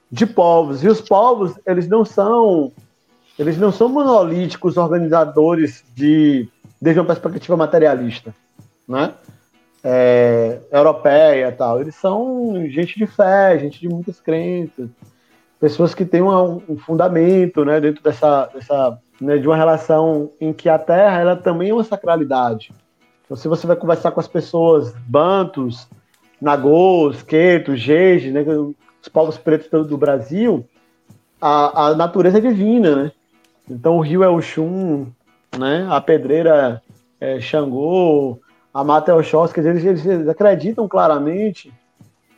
de 0.10 0.26
povos. 0.26 0.84
E 0.84 0.88
os 0.88 1.02
povos, 1.02 1.54
eles 1.66 1.88
não 1.88 2.06
são, 2.06 2.72
eles 3.38 3.58
não 3.58 3.72
são 3.72 3.90
monolíticos 3.90 4.78
organizadores 4.78 5.84
de 5.96 6.48
desde 6.82 7.00
uma 7.00 7.06
perspectiva 7.06 7.56
materialista, 7.56 8.34
né? 8.88 9.14
É, 9.84 10.60
europeia 10.72 11.52
tal. 11.52 11.82
Eles 11.82 11.96
são 11.96 12.66
gente 12.68 12.98
de 12.98 13.08
fé, 13.08 13.58
gente 13.60 13.80
de 13.80 13.90
muitas 13.90 14.20
crenças, 14.20 14.90
pessoas 15.60 15.94
que 15.94 16.06
têm 16.06 16.22
um, 16.22 16.62
um 16.68 16.78
fundamento 16.78 17.64
né, 17.66 17.80
dentro 17.80 18.04
dessa, 18.04 18.48
dessa 18.48 18.98
né, 19.20 19.38
de 19.38 19.48
uma 19.48 19.56
relação 19.56 20.32
em 20.40 20.52
que 20.52 20.68
a 20.68 20.80
Terra 20.80 21.20
ela 21.20 21.36
também 21.36 21.70
é 21.70 21.74
uma 21.74 21.84
sacralidade. 21.84 22.74
Então, 23.24 23.38
se 23.38 23.48
você 23.48 23.66
vai 23.66 23.76
conversar 23.76 24.12
com 24.12 24.20
as 24.20 24.28
pessoas 24.28 24.94
bantos, 25.08 25.88
nagôs, 26.42 27.22
quetos, 27.22 27.80
jeje, 27.80 28.32
né, 28.32 28.44
os 29.02 29.08
povos 29.08 29.38
pretos 29.38 29.88
do, 29.88 29.98
Brasil, 29.98 30.68
a, 31.40 31.88
a, 31.88 31.96
natureza 31.96 32.40
é 32.40 32.42
divina, 32.42 32.96
né? 32.96 33.12
Então 33.70 33.98
o 33.98 34.02
rio 34.02 34.24
é 34.24 34.30
o 34.30 34.42
Xum, 34.42 35.08
né? 35.58 35.88
A 35.90 36.02
pedreira 36.02 36.82
é 37.20 37.40
Xangô, 37.40 38.40
a 38.74 38.84
Mata 38.84 39.16
Oxóssi, 39.16 39.60
eles, 39.60 40.06
eles 40.06 40.28
acreditam 40.28 40.88
claramente 40.88 41.74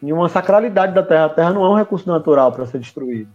em 0.02 0.12
uma 0.12 0.28
sacralidade 0.28 0.94
da 0.94 1.04
terra. 1.04 1.26
A 1.26 1.30
terra 1.30 1.54
não 1.54 1.66
é 1.66 1.70
um 1.70 1.76
recurso 1.76 2.08
natural 2.08 2.52
para 2.52 2.66
ser 2.66 2.80
destruído. 2.80 3.30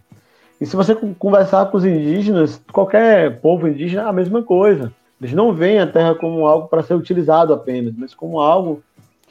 E 0.59 0.65
se 0.65 0.75
você 0.75 0.93
conversar 0.93 1.65
com 1.67 1.77
os 1.77 1.85
indígenas, 1.85 2.61
qualquer 2.71 3.39
povo 3.39 3.67
indígena, 3.67 4.07
a 4.07 4.13
mesma 4.13 4.43
coisa. 4.43 4.91
Eles 5.21 5.33
não 5.33 5.53
veem 5.53 5.79
a 5.79 5.87
terra 5.87 6.15
como 6.15 6.45
algo 6.45 6.67
para 6.67 6.83
ser 6.83 6.93
utilizado 6.93 7.53
apenas, 7.53 7.93
mas 7.97 8.13
como 8.13 8.39
algo 8.39 8.81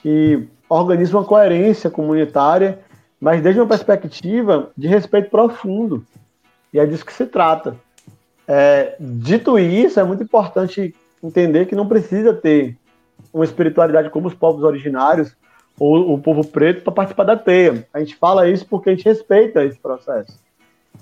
que 0.02 0.46
organiza 0.68 1.16
uma 1.16 1.24
coerência 1.24 1.88
comunitária, 1.90 2.78
mas 3.20 3.42
desde 3.42 3.60
uma 3.60 3.66
perspectiva 3.66 4.70
de 4.76 4.86
respeito 4.86 5.30
profundo. 5.30 6.04
E 6.72 6.78
é 6.78 6.86
disso 6.86 7.06
que 7.06 7.12
se 7.12 7.26
trata. 7.26 7.74
É, 8.46 8.96
dito 8.98 9.58
isso, 9.58 9.98
é 9.98 10.04
muito 10.04 10.22
importante 10.22 10.94
entender 11.22 11.66
que 11.66 11.74
não 11.74 11.86
precisa 11.86 12.32
ter 12.32 12.76
uma 13.32 13.44
espiritualidade 13.44 14.10
como 14.10 14.28
os 14.28 14.34
povos 14.34 14.62
originários 14.62 15.36
ou 15.78 16.14
o 16.14 16.18
povo 16.18 16.46
preto 16.46 16.82
para 16.82 16.92
participar 16.92 17.24
da 17.24 17.36
teia. 17.36 17.86
A 17.92 18.00
gente 18.00 18.16
fala 18.16 18.48
isso 18.48 18.66
porque 18.66 18.90
a 18.90 18.94
gente 18.94 19.04
respeita 19.04 19.64
esse 19.64 19.78
processo. 19.78 20.38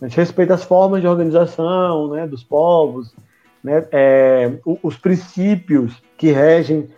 A 0.00 0.06
gente 0.06 0.16
respeita 0.16 0.54
as 0.54 0.64
formas 0.64 1.00
de 1.00 1.08
organização 1.08 2.10
né, 2.10 2.26
dos 2.26 2.44
povos, 2.44 3.14
né, 3.64 3.86
é, 3.90 4.52
os 4.82 4.96
princípios 4.98 6.02
que 6.18 6.30
regem 6.30 6.88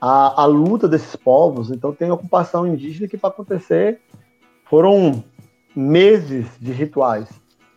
a, 0.00 0.42
a, 0.42 0.44
luta 0.46 0.88
desses 0.88 1.14
povos. 1.14 1.70
Então, 1.70 1.92
tem 1.92 2.10
ocupação 2.10 2.66
indígena 2.66 3.08
que, 3.08 3.16
para 3.16 3.30
acontecer, 3.30 4.00
foram 4.64 5.22
meses 5.74 6.46
de 6.60 6.72
rituais 6.72 7.28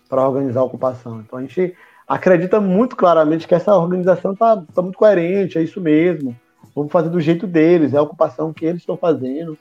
para 0.09 0.27
organizar 0.27 0.61
a 0.61 0.65
ocupação. 0.65 1.21
Então, 1.21 1.37
a 1.37 1.41
gente 1.41 1.75
acredita 2.07 2.59
muito 2.59 2.95
claramente 2.95 3.47
que 3.47 3.55
essa 3.55 3.75
organização 3.77 4.33
está 4.33 4.57
tá 4.73 4.81
muito 4.81 4.97
coerente, 4.97 5.57
é 5.57 5.63
isso 5.63 5.79
mesmo. 5.79 6.35
Vamos 6.75 6.91
fazer 6.91 7.09
do 7.09 7.19
jeito 7.19 7.45
deles, 7.45 7.93
é 7.93 7.97
a 7.97 8.01
ocupação 8.01 8.53
que 8.53 8.65
eles 8.65 8.81
estão 8.81 8.97
fazendo. 8.97 9.57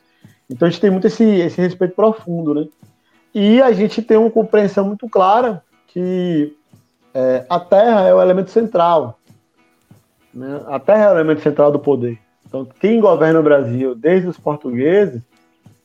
Então 0.48 0.66
a 0.66 0.70
gente 0.70 0.80
tem 0.80 0.90
muito 0.90 1.06
esse, 1.06 1.24
esse 1.24 1.60
respeito 1.60 1.94
profundo, 1.94 2.54
né? 2.54 2.66
E 3.34 3.62
a 3.62 3.72
gente 3.72 4.02
tem 4.02 4.16
uma 4.16 4.30
compreensão 4.30 4.84
muito 4.84 5.08
clara 5.08 5.62
que 5.86 6.56
é, 7.14 7.44
a 7.48 7.60
terra 7.60 8.08
é 8.08 8.14
o 8.14 8.20
elemento 8.20 8.50
central. 8.50 9.18
Né? 10.34 10.60
A 10.66 10.78
terra 10.78 11.04
é 11.04 11.08
o 11.08 11.16
elemento 11.16 11.40
central 11.40 11.70
do 11.70 11.78
poder. 11.78 12.18
Então, 12.46 12.66
quem 12.80 13.00
governa 13.00 13.38
o 13.38 13.44
Brasil, 13.44 13.94
desde 13.94 14.26
os 14.26 14.36
portugueses, 14.36 15.22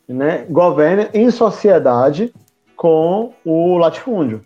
né, 0.08 0.46
governa 0.50 1.10
em 1.14 1.30
sociedade 1.30 2.34
com 2.76 3.34
o 3.44 3.78
latifúndio. 3.78 4.42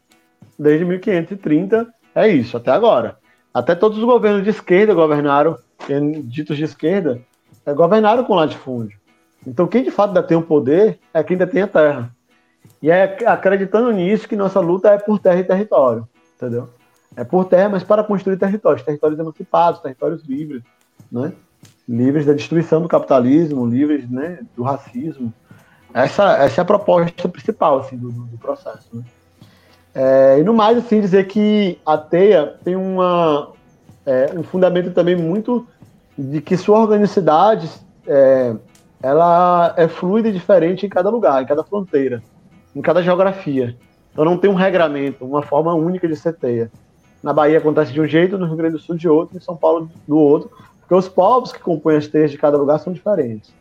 Desde 0.58 0.86
1530 0.86 1.88
é 2.14 2.28
isso, 2.28 2.58
até 2.58 2.72
agora. 2.72 3.18
Até 3.54 3.76
todos 3.76 3.98
os 3.98 4.04
governos 4.04 4.44
de 4.44 4.50
esquerda 4.50 4.94
governaram, 4.94 5.58
ditos 6.26 6.58
de 6.58 6.64
esquerda, 6.64 7.22
é, 7.66 7.74
governaram 7.74 8.24
com 8.24 8.36
latifúndio. 8.36 9.00
Então, 9.46 9.68
quem 9.68 9.84
de 9.84 9.92
fato 9.92 10.22
tem 10.24 10.38
o 10.38 10.42
poder 10.42 11.00
é 11.14 11.24
quem 11.24 11.38
tem 11.38 11.62
a 11.62 11.68
terra. 11.68 12.16
E 12.82 12.90
é 12.90 13.18
acreditando 13.26 13.92
nisso 13.92 14.28
que 14.28 14.36
nossa 14.36 14.60
luta 14.60 14.90
é 14.90 14.98
por 14.98 15.20
terra 15.20 15.40
e 15.40 15.44
território, 15.44 16.08
entendeu? 16.36 16.70
É 17.16 17.24
por 17.24 17.46
terra, 17.46 17.70
mas 17.70 17.84
para 17.84 18.04
construir 18.04 18.38
territórios, 18.38 18.84
territórios 18.84 19.20
emancipados, 19.20 19.82
territórios 19.82 20.24
livres, 20.24 20.64
né? 21.12 21.34
Livres 21.88 22.26
da 22.26 22.34
destruição 22.34 22.82
do 22.82 22.88
capitalismo, 22.88 23.66
livres 23.66 24.10
né, 24.10 24.40
do 24.56 24.64
racismo. 24.64 25.34
Essa, 25.94 26.38
essa 26.38 26.62
é 26.62 26.64
a 26.64 26.66
proposta 26.66 27.28
principal 27.28 27.80
assim, 27.80 27.98
do, 27.98 28.12
do 28.12 28.38
processo. 28.38 28.88
Né? 28.94 29.04
É, 29.94 30.38
e 30.40 30.44
no 30.44 30.54
mais, 30.54 30.78
assim, 30.78 31.02
dizer 31.02 31.28
que 31.28 31.80
a 31.84 31.98
teia 31.98 32.56
tem 32.64 32.76
uma, 32.76 33.52
é, 34.06 34.32
um 34.36 34.44
fundamento 34.44 34.92
também 34.92 35.16
muito 35.16 35.68
de 36.18 36.42
que 36.42 36.58
sua 36.58 36.80
organicidade 36.80 37.70
é, 38.08 38.56
ela 39.02 39.74
é 39.78 39.88
fluida 39.88 40.30
e 40.30 40.34
diferente 40.34 40.86
em 40.86 40.90
cada 40.90 41.10
lugar, 41.10 41.42
em 41.42 41.46
cada 41.46 41.64
fronteira, 41.64 42.22
em 42.76 42.82
cada 42.82 43.02
geografia. 43.02 43.76
Então 44.12 44.26
não 44.26 44.38
tem 44.38 44.50
um 44.50 44.56
regramento, 44.56 45.26
uma 45.26 45.42
forma 45.42 45.74
única 45.74 46.08
de 46.08 46.16
ser 46.16 46.34
teia. 46.34 46.72
Na 47.22 47.34
Bahia 47.34 47.58
acontece 47.58 47.92
de 47.92 48.02
um 48.02 48.08
jeito, 48.08 48.38
no 48.38 48.46
Rio 48.46 48.56
Grande 48.56 48.74
do 48.74 48.80
Sul 48.80 48.96
de 48.96 49.08
outro, 49.08 49.38
em 49.38 49.42
São 49.42 49.56
Paulo 49.56 49.90
do 50.08 50.18
outro, 50.18 50.50
porque 50.80 50.96
os 50.96 51.08
povos 51.08 51.52
que 51.52 51.60
compõem 51.60 51.98
as 51.98 52.08
teias 52.08 52.32
de 52.32 52.38
cada 52.38 52.58
lugar 52.58 52.80
são 52.80 52.92
diferentes. 52.92 53.54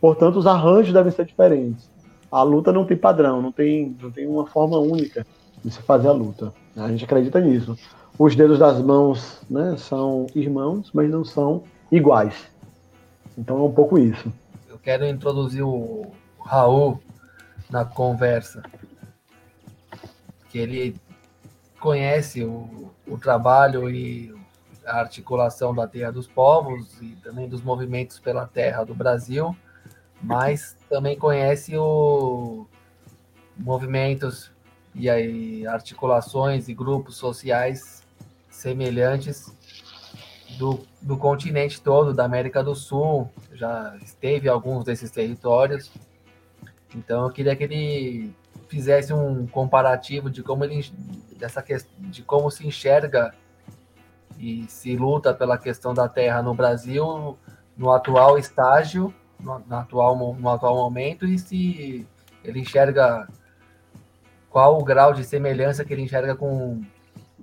Portanto, 0.00 0.36
os 0.36 0.46
arranjos 0.46 0.92
devem 0.92 1.10
ser 1.10 1.24
diferentes. 1.24 1.90
A 2.30 2.42
luta 2.42 2.72
não 2.72 2.84
tem 2.84 2.96
padrão, 2.96 3.40
não 3.40 3.50
tem, 3.50 3.96
não 4.00 4.10
tem 4.10 4.26
uma 4.26 4.46
forma 4.46 4.78
única 4.78 5.26
de 5.64 5.70
se 5.70 5.82
fazer 5.82 6.08
a 6.08 6.12
luta. 6.12 6.52
A 6.76 6.88
gente 6.88 7.04
acredita 7.04 7.40
nisso. 7.40 7.76
Os 8.18 8.34
dedos 8.34 8.58
das 8.58 8.80
mãos 8.80 9.42
né, 9.48 9.76
são 9.76 10.26
irmãos, 10.34 10.90
mas 10.94 11.10
não 11.10 11.22
são 11.22 11.64
iguais. 11.92 12.46
Então 13.36 13.58
é 13.58 13.62
um 13.62 13.72
pouco 13.72 13.98
isso. 13.98 14.32
Eu 14.68 14.78
quero 14.78 15.06
introduzir 15.06 15.62
o 15.62 16.10
Raul 16.40 16.98
na 17.68 17.84
conversa. 17.84 18.62
Que 20.48 20.58
ele 20.58 20.96
conhece 21.78 22.42
o, 22.42 22.90
o 23.06 23.18
trabalho 23.18 23.90
e 23.90 24.34
a 24.86 25.00
articulação 25.00 25.74
da 25.74 25.86
Terra 25.86 26.10
dos 26.10 26.26
Povos 26.26 26.98
e 27.02 27.16
também 27.16 27.46
dos 27.46 27.60
movimentos 27.60 28.18
pela 28.18 28.46
terra 28.46 28.84
do 28.84 28.94
Brasil, 28.94 29.54
mas 30.22 30.74
também 30.88 31.18
conhece 31.18 31.76
o 31.76 32.66
movimentos 33.58 34.50
e 34.94 35.10
aí 35.10 35.66
articulações 35.66 36.68
e 36.68 36.74
grupos 36.74 37.16
sociais 37.16 38.05
semelhantes 38.56 39.54
do, 40.58 40.80
do 41.00 41.16
continente 41.16 41.80
todo, 41.80 42.14
da 42.14 42.24
América 42.24 42.64
do 42.64 42.74
Sul, 42.74 43.30
já 43.52 43.96
esteve 44.02 44.48
em 44.48 44.50
alguns 44.50 44.84
desses 44.84 45.10
territórios. 45.10 45.92
Então 46.94 47.24
eu 47.24 47.30
queria 47.30 47.54
que 47.54 47.64
ele 47.64 48.34
fizesse 48.68 49.12
um 49.12 49.46
comparativo 49.46 50.30
de 50.30 50.42
como 50.42 50.64
ele 50.64 50.90
dessa 51.38 51.62
de 51.98 52.22
como 52.22 52.50
se 52.50 52.66
enxerga 52.66 53.34
e 54.38 54.64
se 54.68 54.96
luta 54.96 55.34
pela 55.34 55.58
questão 55.58 55.92
da 55.92 56.08
terra 56.08 56.42
no 56.42 56.54
Brasil 56.54 57.38
no 57.76 57.92
atual 57.92 58.38
estágio, 58.38 59.14
no, 59.38 59.58
no 59.58 59.76
atual 59.76 60.34
no 60.34 60.48
atual 60.48 60.76
momento 60.76 61.26
e 61.26 61.38
se 61.38 62.06
ele 62.42 62.60
enxerga 62.60 63.28
qual 64.48 64.80
o 64.80 64.84
grau 64.84 65.12
de 65.12 65.22
semelhança 65.22 65.84
que 65.84 65.92
ele 65.92 66.02
enxerga 66.02 66.34
com 66.34 66.82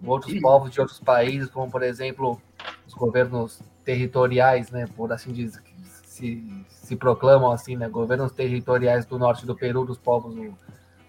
outros 0.05 0.39
povos 0.39 0.71
de 0.71 0.79
outros 0.79 0.99
países, 0.99 1.49
como 1.49 1.71
por 1.71 1.83
exemplo 1.83 2.41
os 2.85 2.93
governos 2.93 3.61
territoriais, 3.83 4.69
né, 4.71 4.87
por 4.95 5.11
assim 5.11 5.31
dizer, 5.31 5.61
se, 6.03 6.43
se 6.67 6.95
proclamam 6.95 7.51
assim, 7.51 7.75
né, 7.75 7.87
governos 7.87 8.31
territoriais 8.31 9.05
do 9.05 9.17
norte 9.17 9.45
do 9.45 9.55
Peru, 9.55 9.85
dos 9.85 9.97
povos 9.97 10.35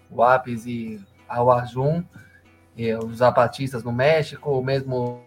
o 0.09 0.23
Apis 0.23 0.65
e 0.65 1.01
Awajun, 1.27 2.03
os 3.03 3.17
zapatistas 3.17 3.83
no 3.83 3.91
México, 3.91 4.61
mesmo 4.63 5.21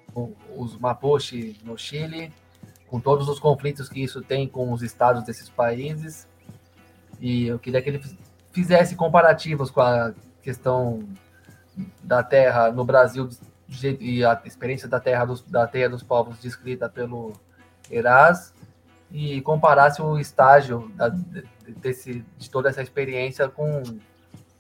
os 0.57 0.77
Mapuche 0.79 1.57
no 1.65 1.77
Chile, 1.79 2.33
com 2.87 3.01
todos 3.01 3.29
os 3.29 3.39
conflitos 3.39 3.89
que 3.89 4.03
isso 4.03 4.23
tem 4.23 4.49
com 4.49 4.73
os 4.73 4.83
estados 4.83 5.23
desses 5.25 5.49
países. 5.49 6.27
E 7.21 7.47
eu 7.47 7.59
queria 7.59 7.83
que 7.83 7.91
ele 7.91 8.03
fizesse 8.53 8.97
comparativos 8.97 9.71
com 9.71 9.81
a 9.81 10.13
questão 10.43 11.07
da 12.03 12.23
terra 12.23 12.71
no 12.71 12.85
Brasil 12.85 13.29
e 14.01 14.25
a 14.25 14.41
experiência 14.45 14.89
da 14.89 14.99
terra 14.99 15.25
dos, 15.25 15.43
da 15.43 15.67
terra 15.67 15.91
dos 15.91 16.03
povos 16.03 16.39
descrita 16.41 16.89
pelo 16.89 17.33
Eraz 17.91 18.53
e 19.11 19.41
comparasse 19.43 20.01
o 20.03 20.19
estágio 20.19 20.91
da, 20.95 21.09
desse, 21.67 22.25
de 22.37 22.51
toda 22.51 22.69
essa 22.69 22.83
experiência 22.83 23.49
com, 23.49 23.83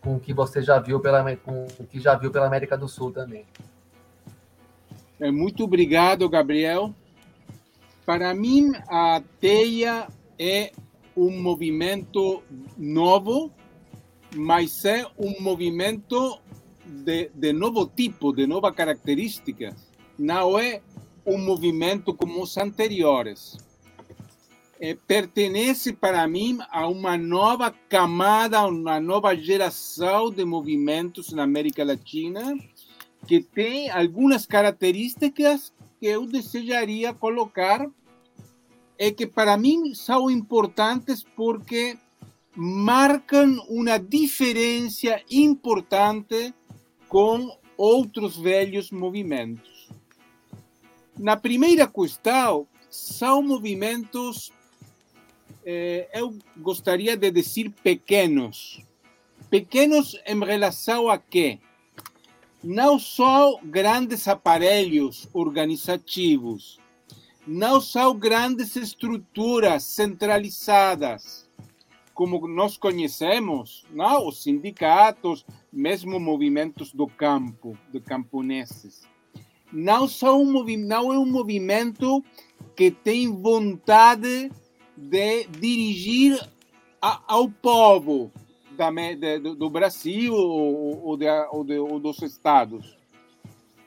com 0.00 0.16
o 0.16 0.20
que 0.20 0.32
você 0.32 0.62
já 0.62 0.78
viu 0.78 1.00
pela 1.00 1.36
com 1.36 1.66
o 1.78 1.86
que 1.86 2.00
já 2.00 2.14
viu 2.14 2.30
pela 2.30 2.46
América 2.46 2.76
do 2.76 2.88
Sul 2.88 3.12
também. 3.12 3.44
É, 5.20 5.30
muito 5.30 5.64
obrigado, 5.64 6.28
Gabriel. 6.28 6.94
Para 8.06 8.34
mim, 8.34 8.72
a 8.88 9.22
teia 9.40 10.06
é 10.38 10.72
um 11.16 11.42
movimento 11.42 12.42
novo 12.76 13.52
mas 14.34 14.84
é 14.84 15.06
um 15.18 15.40
movimento 15.40 16.38
de, 16.88 17.30
de 17.34 17.52
novo 17.52 17.86
tipo, 17.86 18.32
de 18.32 18.46
nova 18.46 18.72
característica. 18.72 19.76
Não 20.18 20.58
é 20.58 20.80
um 21.24 21.38
movimento 21.38 22.14
como 22.14 22.42
os 22.42 22.56
anteriores. 22.56 23.56
É, 24.80 24.94
pertence 24.94 25.92
para 25.92 26.26
mim 26.28 26.58
a 26.70 26.86
uma 26.86 27.18
nova 27.18 27.70
camada, 27.88 28.66
uma 28.66 29.00
nova 29.00 29.34
geração 29.34 30.30
de 30.30 30.44
movimentos 30.44 31.32
na 31.32 31.42
América 31.42 31.84
Latina 31.84 32.56
que 33.26 33.40
tem 33.40 33.90
algumas 33.90 34.46
características 34.46 35.72
que 36.00 36.06
eu 36.06 36.26
desejaria 36.26 37.12
colocar 37.12 37.90
e 38.98 39.12
que 39.12 39.26
para 39.26 39.56
mim 39.56 39.94
são 39.94 40.30
importantes 40.30 41.24
porque 41.36 41.98
marcan 42.54 43.60
una 43.68 43.98
diferencia 43.98 45.22
importante 45.30 46.54
com 47.08 47.56
outros 47.76 48.36
velhos 48.36 48.90
movimentos. 48.90 49.88
Na 51.16 51.36
primeira 51.36 51.86
questão, 51.86 52.66
são 52.90 53.42
movimentos, 53.42 54.52
eh, 55.64 56.08
eu 56.12 56.36
gostaria 56.56 57.16
de 57.16 57.30
dizer 57.30 57.70
pequenos. 57.82 58.80
Pequenos 59.50 60.16
em 60.26 60.38
relação 60.44 61.08
a 61.08 61.18
quê? 61.18 61.58
Não 62.62 62.98
são 62.98 63.60
grandes 63.64 64.28
aparelhos 64.28 65.28
organizativos, 65.32 66.78
não 67.46 67.80
são 67.80 68.16
grandes 68.16 68.76
estruturas 68.76 69.84
centralizadas 69.84 71.47
como 72.18 72.48
nós 72.48 72.76
conhecemos, 72.76 73.86
não? 73.92 74.26
os 74.26 74.42
sindicatos, 74.42 75.46
mesmo 75.72 76.18
movimentos 76.18 76.92
do 76.92 77.06
campo, 77.06 77.78
de 77.92 78.00
camponeses. 78.00 79.06
Não, 79.72 80.08
são 80.08 80.42
um 80.42 80.64
não 80.76 81.12
é 81.12 81.16
um 81.16 81.24
movimento 81.24 82.20
que 82.74 82.90
tem 82.90 83.30
vontade 83.30 84.50
de 84.96 85.44
dirigir 85.46 86.44
a, 87.00 87.22
ao 87.28 87.48
povo 87.48 88.32
da, 88.76 88.90
de, 88.90 89.38
do 89.38 89.70
Brasil 89.70 90.34
ou, 90.34 91.06
ou, 91.06 91.16
de, 91.16 91.26
ou, 91.52 91.62
de, 91.62 91.78
ou 91.78 92.00
dos 92.00 92.20
estados. 92.22 92.98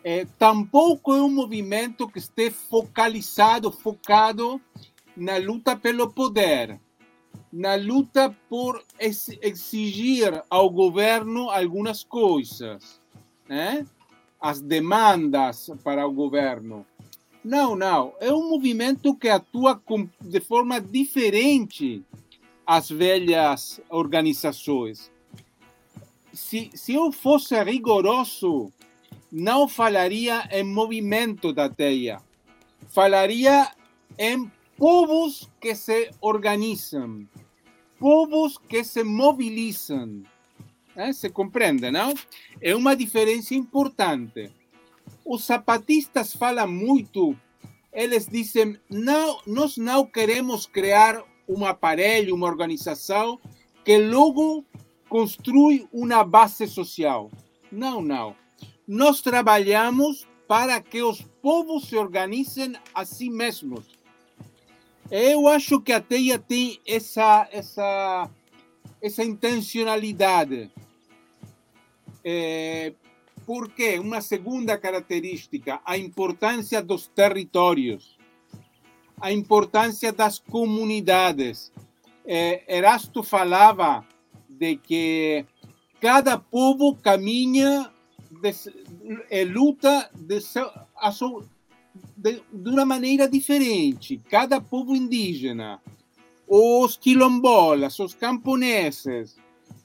É, 0.05 0.23
tampouco 0.39 1.13
é 1.13 1.21
um 1.21 1.29
movimento 1.29 2.07
que 2.07 2.19
esteja 2.19 2.55
focalizado, 2.69 3.69
focado 3.73 4.61
na 5.17 5.37
luta 5.37 5.75
pelo 5.75 6.09
poder, 6.09 6.79
na 7.51 7.75
luta 7.75 8.35
por 8.49 8.83
exigir 8.99 10.43
ao 10.49 10.69
governo 10.69 11.49
algumas 11.49 12.03
coisas, 12.03 12.99
né? 13.47 13.85
as 14.39 14.61
demandas 14.61 15.69
para 15.83 16.07
o 16.07 16.11
governo. 16.11 16.85
Não, 17.43 17.75
não. 17.75 18.13
É 18.19 18.31
um 18.31 18.49
movimento 18.49 19.15
que 19.15 19.27
atua 19.29 19.81
de 20.19 20.39
forma 20.39 20.79
diferente 20.79 22.03
às 22.65 22.89
velhas 22.89 23.81
organizações. 23.89 25.11
Se, 26.33 26.71
se 26.73 26.93
eu 26.93 27.11
fosse 27.11 27.61
rigoroso, 27.63 28.71
não 29.31 29.67
falaria 29.67 30.47
em 30.51 30.63
movimento 30.63 31.51
da 31.51 31.69
teia. 31.69 32.21
Falaria 32.89 33.71
em 34.17 34.51
povos 34.77 35.49
que 35.59 35.75
se 35.75 36.09
organizam, 36.19 37.27
povos 38.01 38.57
que 38.57 38.83
se 38.83 39.03
mobilizam. 39.03 40.23
Eh? 40.95 41.13
Se 41.13 41.29
compreende, 41.29 41.91
não? 41.91 42.15
É 42.59 42.75
uma 42.75 42.95
diferença 42.95 43.53
importante. 43.53 44.51
Os 45.23 45.45
zapatistas 45.45 46.33
falam 46.33 46.67
muito, 46.67 47.37
eles 47.93 48.27
dizem, 48.27 48.75
não, 48.89 49.39
nós 49.45 49.77
não 49.77 50.03
queremos 50.03 50.65
criar 50.65 51.23
um 51.47 51.63
aparelho, 51.63 52.33
uma 52.33 52.47
organização 52.47 53.39
que 53.85 53.97
logo 53.99 54.65
construi 55.07 55.87
uma 55.93 56.23
base 56.23 56.67
social. 56.67 57.29
Não, 57.71 58.01
não. 58.01 58.35
Nós 58.87 59.21
trabalhamos 59.21 60.27
para 60.47 60.81
que 60.81 61.03
os 61.03 61.21
povos 61.41 61.87
se 61.87 61.95
organizem 61.95 62.73
a 62.95 63.05
si 63.05 63.29
mesmos. 63.29 64.00
Eu 65.11 65.45
acho 65.49 65.81
que 65.81 65.91
a 65.91 65.99
TEIA 65.99 66.39
tem 66.39 66.79
essa, 66.87 67.45
essa, 67.51 68.29
essa 69.01 69.21
intencionalidade. 69.25 70.71
É, 72.23 72.93
por 73.45 73.69
quê? 73.69 73.99
Uma 73.99 74.21
segunda 74.21 74.77
característica, 74.77 75.81
a 75.83 75.97
importância 75.97 76.81
dos 76.81 77.07
territórios, 77.07 78.17
a 79.19 79.33
importância 79.33 80.13
das 80.13 80.39
comunidades. 80.39 81.73
É, 82.25 82.77
Erasto 82.77 83.21
falava 83.21 84.07
de 84.47 84.77
que 84.77 85.45
cada 85.99 86.37
povo 86.37 86.95
caminha 86.95 87.91
de, 88.41 88.51
é, 89.29 89.43
luta 89.43 90.09
de, 90.15 90.39
de, 92.21 92.41
de 92.53 92.69
uma 92.69 92.85
maneira 92.85 93.27
diferente. 93.27 94.21
Cada 94.29 94.61
povo 94.61 94.95
indígena, 94.95 95.81
os 96.47 96.95
quilombolas, 96.95 97.97
os 97.99 98.13
camponeses, 98.13 99.35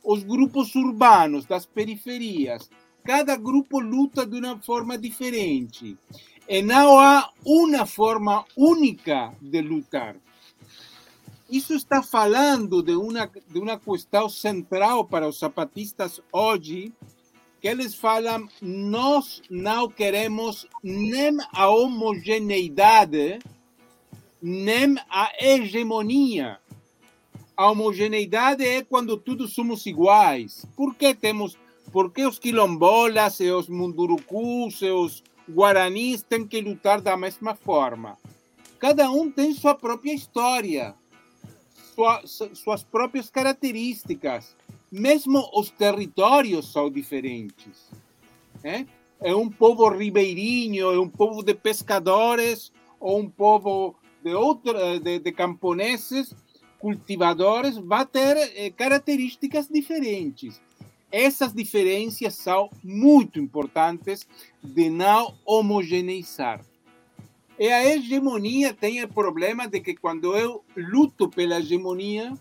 os 0.05 0.23
grupos 0.23 0.75
urbanos 0.75 1.47
das 1.47 1.65
periferias, 1.65 2.71
cada 3.03 3.37
grupo 3.37 3.81
luta 3.81 4.27
de 4.27 4.39
uma 4.39 4.59
forma 4.61 4.99
diferente. 4.99 5.97
E 6.49 6.63
não 6.63 7.01
há 7.01 7.31
uma 7.45 7.87
forma 7.87 8.45
única 8.57 9.33
de 9.41 9.63
lutar. 9.63 10.17
Isso 11.51 11.75
está 11.75 12.03
falando 12.03 12.83
de 12.83 12.95
uma, 12.95 13.27
de 13.27 13.59
uma 13.59 13.79
questão 13.79 14.29
central 14.29 15.05
para 15.05 15.29
os 15.29 15.39
zapatistas 15.39 16.21
hoje, 16.33 16.93
que 17.67 17.71
eles 17.71 17.97
falam: 17.97 18.49
nós 18.63 19.43
não 19.51 19.91
queremos 19.91 20.69
nem 20.85 21.37
a 21.53 21.69
homogeneidade, 21.69 23.41
nem 24.41 24.95
a 25.11 25.33
hegemonia. 25.41 26.61
A 27.57 27.69
homogeneidade 27.71 28.65
é 28.65 28.85
quando 28.85 29.17
todos 29.17 29.53
somos 29.53 29.85
iguais. 29.85 30.65
Por 30.77 30.95
que 30.95 31.13
temos 31.13 31.59
por 31.91 32.13
que 32.13 32.25
os 32.25 32.39
quilombolas 32.39 33.41
e 33.41 33.51
os 33.51 33.69
mundurucus 33.69 34.83
e 34.83 34.91
os 34.91 35.25
guaranis 35.51 36.23
têm 36.23 36.47
que 36.47 36.61
lutar 36.61 37.01
da 37.01 37.17
mesma 37.17 37.57
forma? 37.57 38.17
Cada 38.79 39.11
um 39.11 39.29
tem 39.29 39.53
sua 39.55 39.75
própria 39.75 40.13
história, 40.13 40.95
sua, 41.95 42.23
suas 42.27 42.85
próprias 42.85 43.29
características. 43.29 44.55
Mesmo 44.91 45.51
os 45.55 45.71
territórios 45.71 46.73
são 46.73 46.91
diferentes. 46.91 47.91
É? 48.65 48.87
é 49.21 49.35
um 49.35 49.49
povo 49.49 49.89
ribeirinho, 49.89 50.93
é 50.93 50.99
um 50.99 51.09
povo 51.09 51.43
de 51.43 51.55
pescadores, 51.55 52.73
ou 53.01 53.21
um 53.21 53.29
povo 53.29 53.97
de, 54.23 54.35
outro, 54.35 54.75
de, 55.01 55.19
de 55.19 55.33
camponeses, 55.33 56.35
cultivadores, 56.79 57.77
vai 57.77 58.05
ter 58.07 58.37
eh, 58.37 58.71
características 58.71 59.69
diferentes. 59.69 60.61
Essas 61.11 61.53
diferenças 61.53 62.35
são 62.35 62.69
muito 62.83 63.39
importantes 63.39 64.27
de 64.63 64.91
não 64.91 65.35
homogeneizar. 65.45 66.65
E 67.59 67.69
a 67.71 67.87
hegemonia 67.87 68.75
tem 68.75 69.03
o 69.03 69.09
problema 69.09 69.67
de 69.67 69.81
que 69.81 69.95
quando 69.95 70.37
eu 70.37 70.63
luto 70.77 71.29
pela 71.31 71.59
hegemonia, 71.59 72.35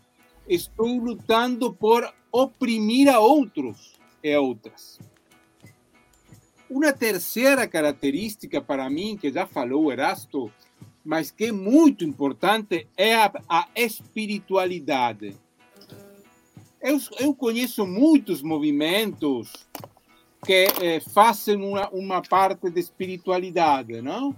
estou 0.47 0.97
lutando 0.97 1.73
por 1.73 2.13
oprimir 2.35 3.07
a 3.07 3.19
outros 3.19 3.93
e 4.21 4.35
outras. 4.35 4.99
Uma 6.69 6.91
terceira 6.91 7.65
característica 7.65 8.59
para 8.61 8.89
mim, 8.89 9.15
que 9.15 9.31
já 9.31 9.45
falou 9.45 9.91
Erasto, 9.91 10.51
mas 11.03 11.31
que 11.31 11.45
é 11.45 11.51
muito 11.51 12.03
importante, 12.03 12.87
é 12.97 13.15
a, 13.15 13.31
a 13.47 13.67
espiritualidade. 13.75 15.37
Eu, 16.81 16.99
eu 17.19 17.33
conheço 17.33 17.85
muitos 17.85 18.41
movimentos 18.41 19.51
que 20.45 20.67
eh, 20.81 20.99
fazem 20.99 21.55
uma, 21.55 21.89
uma 21.89 22.21
parte 22.21 22.69
de 22.69 22.79
espiritualidade, 22.79 24.01
não? 24.01 24.35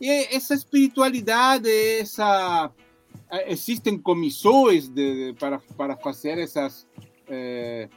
E 0.00 0.08
essa 0.34 0.54
espiritualidade, 0.54 1.68
essa 2.00 2.72
eh, 3.30 3.52
existem 3.52 3.98
comissões 3.98 4.88
de, 4.88 5.34
para, 5.38 5.58
para 5.76 5.96
fazer 5.96 6.38
essas 6.38 6.86
eh, 7.28 7.88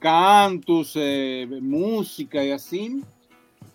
cantos, 0.00 0.94
eh, 0.96 1.46
música 1.60 2.44
e 2.44 2.52
assim, 2.52 3.02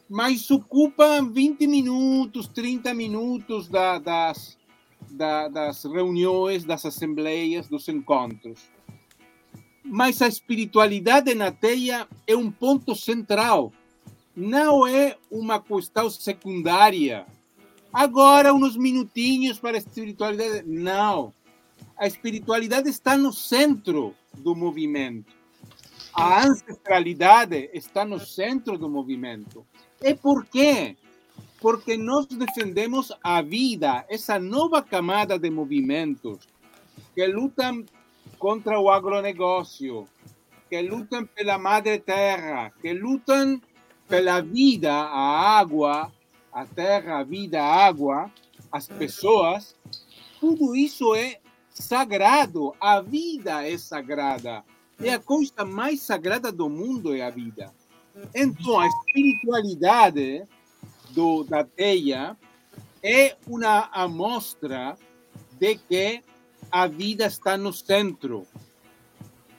mas 0.10 0.50
ocupam 0.52 1.32
20 1.32 1.68
minutos, 1.68 2.48
30 2.48 2.94
minutos 2.94 3.68
da, 3.68 4.00
das, 4.00 4.58
da, 5.10 5.48
das 5.48 5.84
reuniões, 5.84 6.64
das 6.64 6.86
assembleias, 6.86 7.68
dos 7.68 7.88
encontros. 7.88 8.62
Mas 9.84 10.22
a 10.22 10.28
espiritualidade 10.28 11.34
na 11.34 11.52
teia 11.52 12.08
é 12.26 12.36
um 12.36 12.52
ponto 12.52 12.94
central, 12.96 13.72
não 14.36 14.86
é 14.86 15.18
uma 15.32 15.62
questão 15.62 16.10
secundária. 16.10 17.26
Agora, 17.92 18.54
uns 18.54 18.76
minutinhos 18.76 19.60
para 19.60 19.78
a 19.78 19.80
espiritualidade. 19.80 20.64
Não. 20.68 21.34
A 21.98 22.06
espiritualidade 22.06 22.90
está 22.90 23.18
no 23.18 23.34
centro 23.34 24.14
do 24.38 24.56
movimento. 24.56 25.34
A 26.14 26.44
ancestralidade 26.44 27.70
está 27.74 28.04
no 28.04 28.20
centro 28.20 28.78
do 28.78 28.90
movimento. 28.90 29.66
E 30.02 30.16
por 30.16 30.46
quê? 30.46 30.96
Porque 31.60 31.98
nós 31.98 32.28
defendemos 32.28 33.12
a 33.24 33.42
vida, 33.42 34.06
essa 34.10 34.40
nova 34.40 34.82
camada 34.82 35.38
de 35.38 35.50
movimentos 35.50 36.48
que 37.14 37.26
lutam 37.28 37.86
contra 38.38 38.80
o 38.80 38.90
agronegócio, 38.90 40.08
que 40.70 40.82
lutam 40.82 41.26
pela 41.26 41.58
madre 41.58 42.00
terra, 42.00 42.72
que 42.82 42.94
lutam 42.94 43.62
pela 44.08 44.42
vida, 44.42 44.94
a 44.94 45.60
água, 45.60 46.12
a 46.52 46.66
terra, 46.66 47.20
a 47.20 47.24
vida, 47.24 47.62
a 47.62 47.86
água, 47.86 48.32
as 48.72 48.88
pessoas, 48.88 49.76
tudo 50.40 50.76
isso 50.76 51.16
é 51.16 51.40
sagrado. 51.82 52.74
A 52.80 53.02
vida 53.02 53.68
é 53.68 53.78
sagrada. 53.78 54.64
É 55.00 55.14
a 55.14 55.20
coisa 55.20 55.64
mais 55.64 56.02
sagrada 56.02 56.52
do 56.52 56.70
mundo 56.70 57.16
é 57.16 57.22
a 57.22 57.30
vida. 57.30 57.74
Então, 58.34 58.80
a 58.80 58.88
espiritualidade 58.88 60.44
do, 61.12 61.44
da 61.44 61.64
teia 61.64 62.36
é 63.04 63.36
uma 63.46 63.90
amostra 63.92 64.98
de 65.60 65.76
que 65.76 66.24
a 66.72 66.88
vida 66.88 67.28
está 67.28 67.56
no 67.56 67.72
centro, 67.72 68.48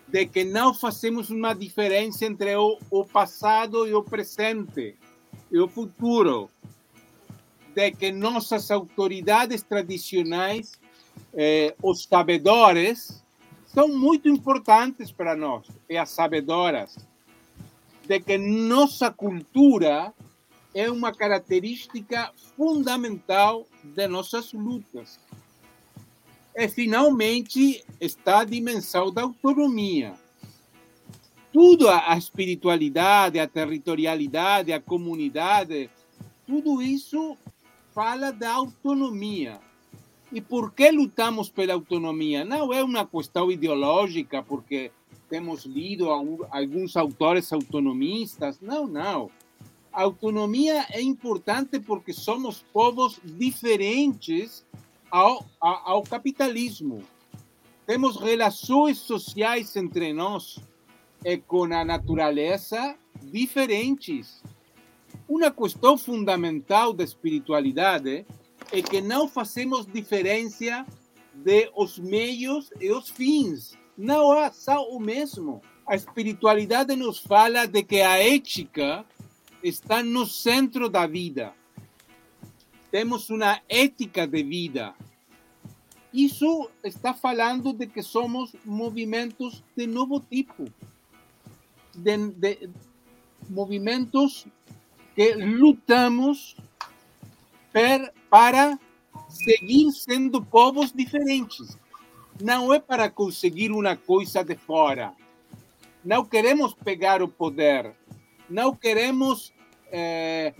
de 0.08 0.26
que 0.26 0.44
não 0.44 0.74
fazemos 0.74 1.30
uma 1.30 1.54
diferença 1.54 2.24
entre 2.24 2.56
o, 2.56 2.78
o 2.90 3.04
passado 3.04 3.86
e 3.86 3.94
o 3.94 4.02
presente 4.02 4.96
e 5.50 5.58
o 5.58 5.68
futuro, 5.68 6.50
de 7.74 7.92
que 7.92 8.10
nossas 8.10 8.70
autoridades 8.70 9.62
tradicionais, 9.62 10.78
eh, 11.34 11.74
os 11.82 12.04
sabedores, 12.04 13.22
são 13.66 13.88
muito 13.88 14.28
importantes 14.28 15.12
para 15.12 15.36
nós, 15.36 15.66
e 15.88 15.96
as 15.96 16.10
sabedoras, 16.10 16.96
de 18.06 18.18
que 18.20 18.38
nossa 18.38 19.10
cultura 19.10 20.12
é 20.74 20.90
uma 20.90 21.12
característica 21.12 22.32
fundamental 22.56 23.66
de 23.82 24.06
nossas 24.06 24.52
lutas. 24.52 25.20
E, 26.54 26.68
finalmente, 26.68 27.84
está 28.00 28.40
a 28.40 28.44
dimensão 28.44 29.12
da 29.12 29.22
autonomia. 29.22 30.14
Tudo, 31.52 31.88
a 31.88 32.16
espiritualidade, 32.16 33.38
a 33.38 33.46
territorialidade, 33.46 34.72
a 34.72 34.80
comunidade, 34.80 35.90
tudo 36.46 36.82
isso 36.82 37.36
fala 37.94 38.32
da 38.32 38.52
autonomia. 38.52 39.60
E 40.30 40.40
por 40.40 40.72
que 40.72 40.90
lutamos 40.90 41.48
pela 41.48 41.72
autonomia? 41.72 42.44
Não 42.44 42.72
é 42.72 42.84
uma 42.84 43.06
questão 43.06 43.50
ideológica, 43.50 44.42
porque 44.42 44.90
temos 45.28 45.64
lido 45.64 46.10
alguns 46.10 46.96
autores 46.96 47.52
autonomistas. 47.52 48.60
Não, 48.60 48.86
não. 48.86 49.30
A 49.92 50.02
autonomia 50.02 50.86
é 50.90 51.00
importante 51.00 51.80
porque 51.80 52.12
somos 52.12 52.62
povos 52.72 53.18
diferentes 53.24 54.64
ao, 55.10 55.44
ao 55.60 56.02
capitalismo. 56.02 57.02
Temos 57.86 58.16
relações 58.16 58.98
sociais 58.98 59.74
entre 59.76 60.12
nós 60.12 60.58
e 61.24 61.38
com 61.38 61.64
a 61.64 61.84
natureza 61.84 62.94
diferentes. 63.22 64.42
Uma 65.26 65.50
questão 65.50 65.96
fundamental 65.96 66.92
da 66.92 67.02
espiritualidade 67.02 68.10
é 68.10 68.24
que 68.68 69.00
não 69.00 69.28
fazemos 69.28 69.86
diferença 69.86 70.86
de 71.34 71.70
os 71.74 71.98
meios 71.98 72.70
e 72.80 72.90
os 72.90 73.08
fins. 73.08 73.76
Não 73.96 74.34
é 74.34 74.50
só 74.50 74.82
o 74.90 75.00
mesmo. 75.00 75.62
A 75.86 75.96
espiritualidade 75.96 76.94
nos 76.94 77.18
fala 77.18 77.66
de 77.66 77.82
que 77.82 78.00
a 78.00 78.18
ética 78.18 79.04
está 79.62 80.02
no 80.02 80.26
centro 80.26 80.88
da 80.88 81.06
vida. 81.06 81.54
Temos 82.90 83.30
uma 83.30 83.60
ética 83.68 84.26
de 84.26 84.42
vida. 84.42 84.94
Isso 86.12 86.70
está 86.82 87.12
falando 87.12 87.72
de 87.72 87.86
que 87.86 88.02
somos 88.02 88.54
movimentos 88.64 89.62
de 89.76 89.86
novo 89.86 90.20
tipo. 90.20 90.64
De, 91.94 92.16
de 92.32 92.70
movimentos 93.48 94.46
que 95.14 95.34
lutamos 95.34 96.56
per, 97.72 98.12
para 98.30 98.78
seguir 99.28 99.90
sendo 99.92 100.42
povos 100.44 100.92
diferentes. 100.92 101.78
Não 102.40 102.72
é 102.72 102.78
para 102.78 103.10
conseguir 103.10 103.70
uma 103.72 103.96
coisa 103.96 104.42
de 104.44 104.54
fora. 104.54 105.12
Não 106.04 106.24
queremos 106.24 106.74
pegar 106.74 107.22
o 107.22 107.28
poder. 107.28 107.94
Não 108.48 108.74
queremos 108.74 109.52
é, 109.90 110.54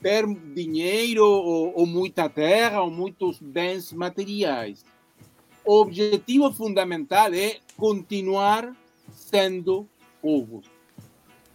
ter 0.00 0.26
dinheiro 0.54 1.24
ou, 1.24 1.72
ou 1.76 1.86
muita 1.86 2.28
terra 2.28 2.82
ou 2.82 2.90
muitos 2.90 3.38
bens 3.40 3.92
materiais. 3.92 4.84
O 5.64 5.80
objetivo 5.80 6.52
fundamental 6.52 7.34
é 7.34 7.58
continuar 7.76 8.74
sendo 9.10 9.88
povos. 10.22 10.66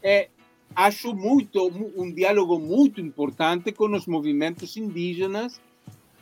É 0.02 0.30
acho 0.76 1.14
muito 1.14 1.68
um 1.96 2.12
diálogo 2.12 2.60
muito 2.60 3.02
importante 3.02 3.72
com 3.72 3.94
os 3.96 4.06
movimentos 4.06 4.76
indígenas 4.78 5.60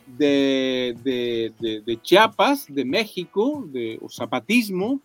de, 0.06 0.94
de, 1.02 1.52
de, 1.60 1.80
de 1.80 1.98
Chiapas, 2.02 2.66
de 2.68 2.84
México, 2.84 3.68
de, 3.72 3.98
o 4.00 4.08
zapatismo, 4.08 5.00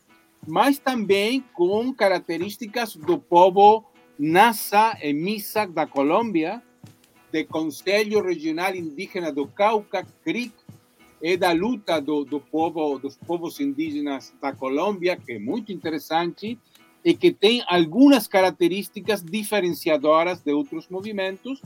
mas 0.46 0.80
também 0.80 1.44
com 1.54 1.94
características 1.94 2.96
do 2.96 3.18
povo 3.18 3.86
Nasa 4.18 4.98
e 5.02 5.14
Misak 5.14 5.72
da 5.72 5.86
Colômbia, 5.86 6.62
do 7.32 7.46
Conselho 7.48 8.22
Regional 8.22 8.76
Indígena 8.76 9.32
do 9.32 9.48
Cauca, 9.48 10.06
CRIC, 10.24 10.54
e 11.22 11.36
da 11.36 11.52
luta 11.52 12.00
do, 12.00 12.24
do 12.24 12.40
povo, 12.40 13.00
dos 13.00 13.18
povos 13.18 13.60
indígenas 13.60 14.34
da 14.42 14.54
Colômbia, 14.54 15.18
que 15.18 15.34
é 15.34 15.40
muito 15.40 15.72
interessante, 15.72 16.60
e 17.08 17.16
que 17.16 17.32
tem 17.32 17.64
algumas 17.70 18.28
características 18.28 19.24
diferenciadoras 19.24 20.42
de 20.42 20.52
outros 20.52 20.90
movimentos 20.90 21.62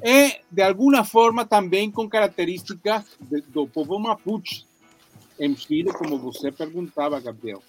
e, 0.00 0.36
de 0.48 0.62
alguma 0.62 1.02
forma, 1.02 1.44
também 1.44 1.90
com 1.90 2.08
características 2.08 3.04
de, 3.20 3.40
do 3.40 3.66
povo 3.66 3.98
mapuche 3.98 4.64
em 5.36 5.56
Chile, 5.56 5.92
como 5.92 6.16
você 6.16 6.52
perguntava, 6.52 7.18
Gabriel. 7.18 7.60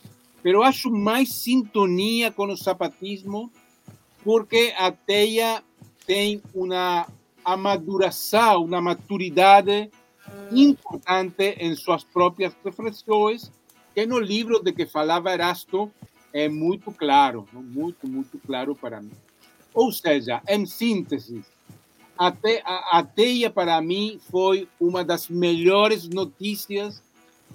Pero 0.44 0.62
acho 0.62 0.92
mais 0.92 1.34
sintonia 1.34 2.32
com 2.32 2.46
o 2.46 2.56
zapatismo 2.56 3.52
porque 4.24 4.72
a 4.78 4.92
teia 4.92 5.64
tem 6.06 6.44
uma 6.54 7.08
amaduração, 7.44 8.66
uma 8.66 8.82
maturidade 8.82 9.90
importante 10.52 11.56
em 11.58 11.76
suas 11.76 12.04
próprias 12.04 12.54
reflexões, 12.64 13.52
que 13.96 14.06
no 14.06 14.20
livro 14.20 14.62
de 14.62 14.72
que 14.72 14.86
falava 14.86 15.34
Erasto, 15.34 15.92
é 16.34 16.48
muito 16.48 16.92
claro, 16.92 17.48
muito, 17.54 18.08
muito 18.08 18.40
claro 18.40 18.76
para 18.76 19.02
mim. 19.02 19.12
Ou 19.74 19.92
seja, 19.92 20.42
em 20.48 20.66
síntese, 20.66 21.44
até 22.18 22.62
a, 22.66 23.00
a 23.00 23.04
teia 23.04 23.50
para 23.50 23.82
mim 23.82 24.20
foi 24.30 24.68
uma 24.80 25.04
das 25.04 25.30
melhores 25.30 26.08
notícias 26.08 27.02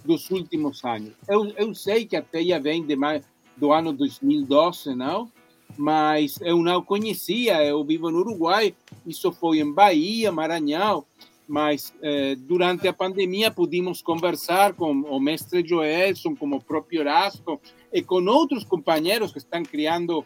dos 0.05 0.31
últimos 0.31 0.85
anos. 0.85 1.13
Eu, 1.29 1.47
eu 1.57 1.75
sei 1.75 2.07
que 2.07 2.17
a 2.17 2.23
teia 2.23 2.61
vem 2.61 2.85
de 2.85 2.97
mais, 2.97 3.25
do 3.57 3.73
ano 3.73 3.93
2012, 3.93 4.95
não? 4.95 5.31
Mas 5.77 6.39
eu 6.41 6.59
não 6.59 6.83
conhecia, 6.83 7.65
eu 7.65 7.85
vivo 7.85 8.11
no 8.11 8.21
Uruguai, 8.21 8.75
isso 9.07 9.33
foi 9.33 9.59
em 9.59 9.73
Bahia, 9.73 10.31
Maranhão, 10.31 11.05
mas 11.47 11.95
eh, 12.03 12.37
durante 12.37 12.89
a 12.89 12.93
pandemia 12.93 13.51
pudimos 13.51 14.01
conversar 14.01 14.73
com 14.75 14.93
o 14.93 15.21
mestre 15.21 15.67
Joelson, 15.67 16.35
como 16.35 16.57
o 16.57 16.65
próprio 16.65 17.03
Erasto, 17.03 17.61
e 17.93 18.03
com 18.03 18.25
outros 18.25 18.65
companheiros 18.65 19.33
que 19.33 19.39
estão 19.39 19.63
criando 19.63 20.25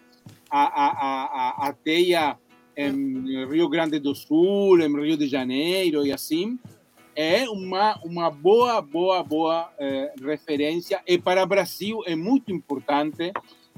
a, 0.50 0.62
a, 0.62 1.66
a, 1.66 1.68
a 1.68 1.72
teia 1.72 2.38
em 2.76 3.46
Rio 3.46 3.68
Grande 3.68 3.98
do 3.98 4.14
Sul, 4.14 4.80
em 4.80 4.92
Rio 5.00 5.16
de 5.16 5.26
Janeiro 5.26 6.06
e 6.06 6.12
assim. 6.12 6.58
É 7.16 7.48
uma, 7.50 7.98
uma 8.04 8.30
boa, 8.30 8.80
boa, 8.80 9.24
boa 9.24 9.72
eh, 9.76 10.12
referência. 10.22 11.02
E 11.04 11.18
para 11.18 11.42
o 11.42 11.46
Brasil 11.46 12.00
é 12.06 12.14
muito 12.14 12.52
importante, 12.52 13.32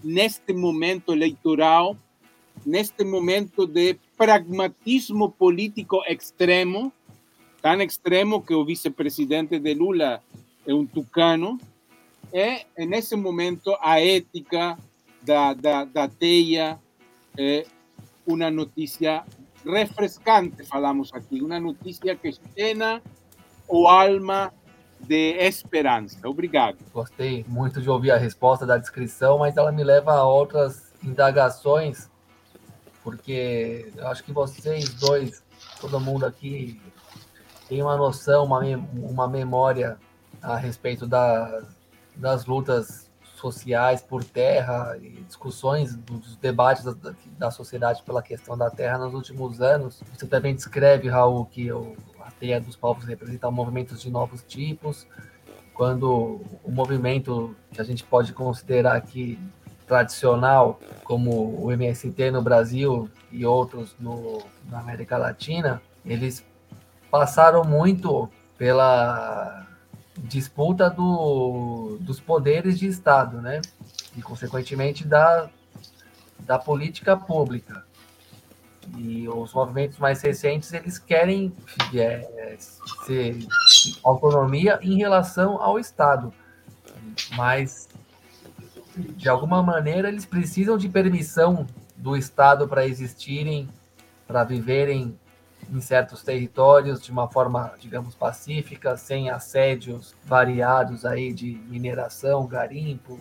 neste 0.05 0.53
momento 0.53 1.15
eleitoral, 1.15 1.97
neste 2.67 3.03
momento 3.03 3.67
de 3.67 3.97
pragmatismo 4.19 5.31
político 5.31 6.03
extremo, 6.07 6.93
tão 7.63 7.81
extremo 7.83 8.43
que 8.43 8.55
o 8.55 8.65
vice-presidente 8.65 9.59
de 9.59 9.75
Lula 9.75 10.23
é 10.67 10.75
um 10.75 10.87
tucano, 10.87 11.59
é, 12.33 12.65
nesse 12.79 13.17
momento, 13.17 13.77
a 13.81 14.01
ética 14.01 14.79
da, 15.23 15.53
da, 15.53 15.85
da 15.85 16.09
teia 16.09 16.79
é 17.37 17.67
uma 18.27 18.51
notícia 18.51 19.25
refrescante, 19.65 20.65
falamos 20.65 21.11
aqui, 21.13 21.43
uma 21.43 21.59
notícia 21.59 22.15
que 22.15 22.33
llena 22.57 23.03
o 23.67 23.89
alma 23.89 24.53
de 25.01 25.33
esperança. 25.39 26.29
Obrigado. 26.29 26.79
Gostei 26.93 27.45
muito 27.49 27.81
de 27.81 27.91
ouvir 27.91 28.13
a 28.13 28.17
resposta 28.17 28.65
da 28.65 28.79
descrição, 28.79 29.39
mas 29.39 29.57
ela 29.57 29.73
me 29.73 29.83
leva 29.83 30.13
a 30.13 30.25
outras 30.25 30.93
indagações, 31.03 32.09
porque 33.03 33.91
eu 33.97 34.07
acho 34.07 34.23
que 34.23 34.33
vocês 34.33 34.95
dois, 34.95 35.43
todo 35.81 35.99
mundo 35.99 36.27
aqui 36.27 36.81
tem 37.71 37.81
uma 37.81 37.97
noção, 37.97 38.45
uma, 38.45 38.61
uma 38.95 39.29
memória 39.29 39.97
a 40.43 40.57
respeito 40.57 41.07
da, 41.07 41.63
das 42.17 42.45
lutas 42.45 43.09
sociais 43.37 44.03
por 44.03 44.25
terra 44.25 44.99
e 45.01 45.23
discussões 45.23 45.95
dos 45.95 46.35
debates 46.35 46.83
da, 46.83 47.15
da, 47.39 47.51
sociedade 47.53 48.03
pela 48.03 48.23
questão 48.23 48.59
da 48.59 48.69
terra 48.69 48.99
nos 48.99 49.15
últimos 49.15 49.63
anos. 49.63 50.03
Você 50.13 50.27
também 50.27 50.53
descreve, 50.53 51.09
Raul, 51.09 51.47
que 51.47 51.71
o, 51.71 51.95
a 52.19 52.33
teia 52.33 52.61
dos 52.61 52.75
povos 52.75 53.05
representa 53.05 53.49
movimentos 53.53 54.03
de 54.03 54.11
novos 54.11 54.43
tipos, 54.43 55.07
quando 55.73 56.41
o 56.65 56.73
movimento 56.73 57.55
que 57.71 57.81
a 57.81 57.85
gente 57.85 58.03
pode 58.03 58.33
considerar 58.33 58.97
aqui 58.97 59.39
tradicional, 59.87 60.81
como 61.05 61.65
o 61.65 61.71
MST 61.71 62.33
no 62.33 62.43
Brasil 62.43 63.09
e 63.31 63.47
outros 63.47 63.95
no, 64.01 64.43
na 64.69 64.81
América 64.81 65.17
Latina, 65.17 65.81
eles 66.05 66.45
passaram 67.11 67.65
muito 67.65 68.29
pela 68.57 69.67
disputa 70.17 70.89
do, 70.91 71.99
dos 72.01 72.21
poderes 72.21 72.79
de 72.79 72.87
Estado, 72.87 73.41
né? 73.41 73.61
E, 74.17 74.23
consequentemente, 74.23 75.07
da, 75.07 75.49
da 76.41 76.59
política 76.59 77.17
pública. 77.17 77.85
E 78.97 79.29
os 79.29 79.53
movimentos 79.53 79.99
mais 79.99 80.21
recentes, 80.21 80.73
eles 80.73 80.99
querem 80.99 81.55
é, 81.95 82.57
ser 83.07 83.39
autonomia 84.03 84.79
em 84.83 84.97
relação 84.97 85.61
ao 85.63 85.79
Estado. 85.79 86.33
Mas, 87.37 87.89
de 88.97 89.29
alguma 89.29 89.63
maneira, 89.63 90.09
eles 90.09 90.25
precisam 90.25 90.77
de 90.77 90.89
permissão 90.89 91.67
do 91.97 92.17
Estado 92.17 92.67
para 92.67 92.87
existirem, 92.87 93.69
para 94.27 94.43
viverem 94.45 95.19
em 95.71 95.81
certos 95.81 96.23
territórios 96.23 97.01
de 97.01 97.13
uma 97.13 97.29
forma, 97.29 97.73
digamos, 97.79 98.15
pacífica, 98.15 98.97
sem 98.97 99.31
assédios 99.31 100.15
variados 100.25 101.05
aí 101.05 101.33
de 101.33 101.53
mineração, 101.69 102.47
garimpo, 102.47 103.19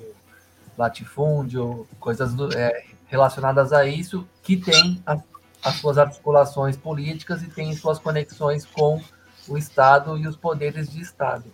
latifúndio, 0.78 1.88
coisas 2.00 2.34
é, 2.56 2.86
relacionadas 3.08 3.72
a 3.72 3.86
isso, 3.86 4.28
que 4.42 4.58
tem 4.58 5.02
a, 5.06 5.18
as 5.64 5.76
suas 5.76 5.98
articulações 5.98 6.76
políticas 6.76 7.44
e 7.44 7.48
tem 7.48 7.76
suas 7.76 8.00
conexões 8.00 8.66
com 8.66 9.02
o 9.48 9.58
Estado 9.58 10.18
e 10.18 10.28
os 10.28 10.36
poderes 10.36 10.90
de 10.90 11.02
Estado. 11.02 11.46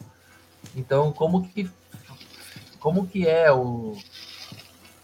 Então, 0.76 1.12
como 1.12 1.48
que, 1.48 1.70
como 2.80 3.08
que 3.08 3.28
é 3.28 3.52
o, 3.52 3.98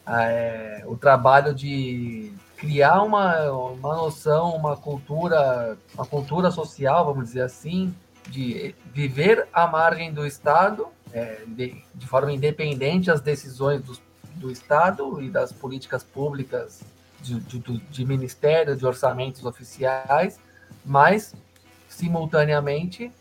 é, 0.07 0.83
o 0.85 0.95
trabalho 0.95 1.53
de 1.53 2.33
criar 2.61 3.01
uma, 3.01 3.51
uma 3.51 3.95
noção, 3.95 4.55
uma 4.55 4.77
cultura, 4.77 5.75
uma 5.95 6.05
cultura 6.05 6.51
social, 6.51 7.03
vamos 7.03 7.29
dizer 7.29 7.41
assim, 7.41 7.91
de 8.27 8.75
viver 8.93 9.47
à 9.51 9.65
margem 9.65 10.13
do 10.13 10.27
Estado, 10.27 10.85
é, 11.11 11.41
de, 11.47 11.83
de, 11.95 12.07
forma 12.07 12.31
independente 12.31 13.09
as 13.09 13.19
decisões 13.19 13.81
do, 13.81 13.97
do 14.35 14.51
Estado 14.51 15.19
e 15.23 15.27
das 15.27 15.51
políticas 15.51 16.03
públicas 16.03 16.83
de, 17.19 17.39
de, 17.39 17.59
de 17.59 18.05
de 18.75 18.85
orçamentos 18.85 19.43
oficiais, 19.43 20.39
mas 20.85 21.33
simultaneamente 21.89 23.11